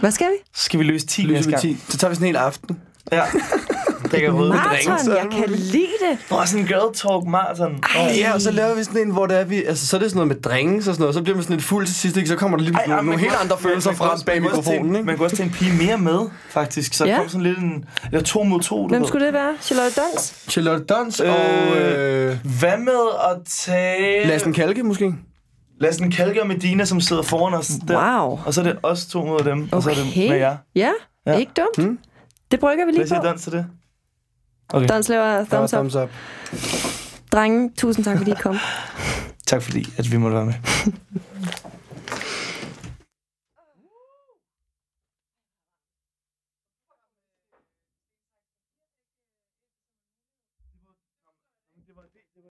Hvad 0.00 0.10
skal 0.10 0.26
vi? 0.26 0.36
Skal 0.54 0.80
vi 0.80 0.84
løse 0.84 1.06
10 1.06 1.22
Lyser 1.22 1.34
næste 1.34 1.50
gang. 1.50 1.60
10. 1.62 1.76
Så 1.88 1.98
tager 1.98 2.08
vi 2.08 2.14
sådan 2.14 2.24
en 2.28 2.34
hel 2.34 2.36
aften. 2.36 2.78
Ja. 3.12 3.22
Drikker 4.14 4.32
røde 4.32 4.50
drinks. 4.52 5.06
jeg 5.06 5.26
kan 5.32 5.48
lide 5.50 5.86
det. 6.10 6.18
Nå, 6.30 6.36
sådan 6.44 6.60
en 6.60 6.66
girl 6.66 6.94
talk 6.94 7.24
marathon. 7.26 7.84
Ej, 7.96 8.12
ja, 8.18 8.34
og 8.34 8.40
så 8.40 8.50
laver 8.50 8.74
vi 8.74 8.84
sådan 8.84 9.00
en, 9.00 9.10
hvor 9.10 9.26
det 9.26 9.38
er, 9.40 9.44
vi, 9.44 9.64
altså, 9.64 9.86
så 9.86 9.96
er 9.96 10.00
det 10.00 10.10
sådan 10.10 10.16
noget 10.26 10.28
med 10.28 10.42
drinks 10.52 10.88
og 10.88 10.94
sådan 10.94 11.02
noget, 11.02 11.14
så 11.14 11.22
bliver 11.22 11.36
man 11.36 11.42
sådan 11.42 11.56
lidt 11.56 11.66
fuld 11.66 11.86
til 11.86 11.94
sidst, 11.94 12.16
ikke? 12.16 12.28
så 12.28 12.36
kommer 12.36 12.56
der 12.56 12.64
lige 12.64 12.74
Ej, 12.76 12.86
nogle, 12.86 13.06
nogle 13.06 13.20
helt 13.20 13.34
andre 13.42 13.58
følelser 13.58 13.90
man 13.90 13.96
frem 13.96 14.18
bag 14.26 14.36
en- 14.36 14.42
mikrofonen. 14.42 14.94
Ikke? 14.96 15.06
Man 15.06 15.16
kunne 15.16 15.26
også 15.26 15.36
tage 15.36 15.46
en 15.46 15.52
pige 15.52 15.72
mere 15.86 15.98
med, 15.98 16.18
faktisk. 16.48 16.94
Så 16.94 17.04
Ja. 17.04 17.10
ja. 17.12 17.18
kom 17.18 17.28
sådan 17.28 17.42
lidt 17.42 17.58
en... 17.58 17.84
Eller 18.12 18.22
to 18.24 18.42
mod 18.42 18.60
to, 18.60 18.82
du 18.82 18.88
Hvem 18.88 19.00
ved. 19.00 19.08
skulle 19.08 19.26
det 19.26 19.34
være? 19.34 19.54
Charlotte 19.62 20.00
Dons? 20.00 20.34
Charlotte 20.48 20.84
Dons 20.84 21.20
og 21.20 21.36
øh, 21.76 22.36
Hvad 22.60 22.78
med 22.78 23.00
at 23.30 23.36
tage... 23.46 24.26
Lassen 24.28 24.52
Kalke 24.52 24.82
måske? 24.82 25.14
Lassen 25.80 26.10
Kalke 26.10 26.40
og 26.42 26.48
Medina, 26.48 26.84
som 26.84 27.00
sidder 27.00 27.22
foran 27.22 27.54
os. 27.54 27.70
Der. 27.88 28.20
Wow. 28.20 28.38
Og 28.46 28.54
så 28.54 28.60
er 28.60 28.64
det 28.64 28.76
os 28.82 29.06
to 29.06 29.24
mod 29.24 29.38
dem, 29.44 29.68
og 29.72 29.82
så 29.82 29.90
er 29.90 29.94
det 29.94 30.04
Okay. 30.10 30.28
med 30.28 30.36
jer. 30.36 30.56
Ja, 30.74 30.90
Ja. 31.26 31.36
ikke 31.36 31.52
dumt. 31.56 31.86
Hmm? 31.86 31.98
Det 32.50 32.60
brygger 32.60 32.84
vi 32.84 32.90
Hvad 32.90 32.98
lige 32.98 33.08
siger 33.08 33.20
på. 33.20 33.26
dans 33.26 33.42
til 33.42 33.52
det? 33.52 33.66
Okay. 34.72 34.88
Der 34.88 35.18
var 35.18 35.44
thumbs 35.44 35.72
up. 35.72 35.78
thumbs 35.78 35.94
up. 35.94 36.10
Drenge, 37.32 37.70
tusind 37.76 38.04
tak, 38.04 38.18
fordi 38.18 38.30
I 38.30 38.34
kom. 38.42 38.58
Tak 39.46 39.62
fordi, 39.62 39.92
at 39.96 40.12
vi 40.12 40.16
måtte 40.16 40.36
være 40.36 40.46
med. 40.46 40.54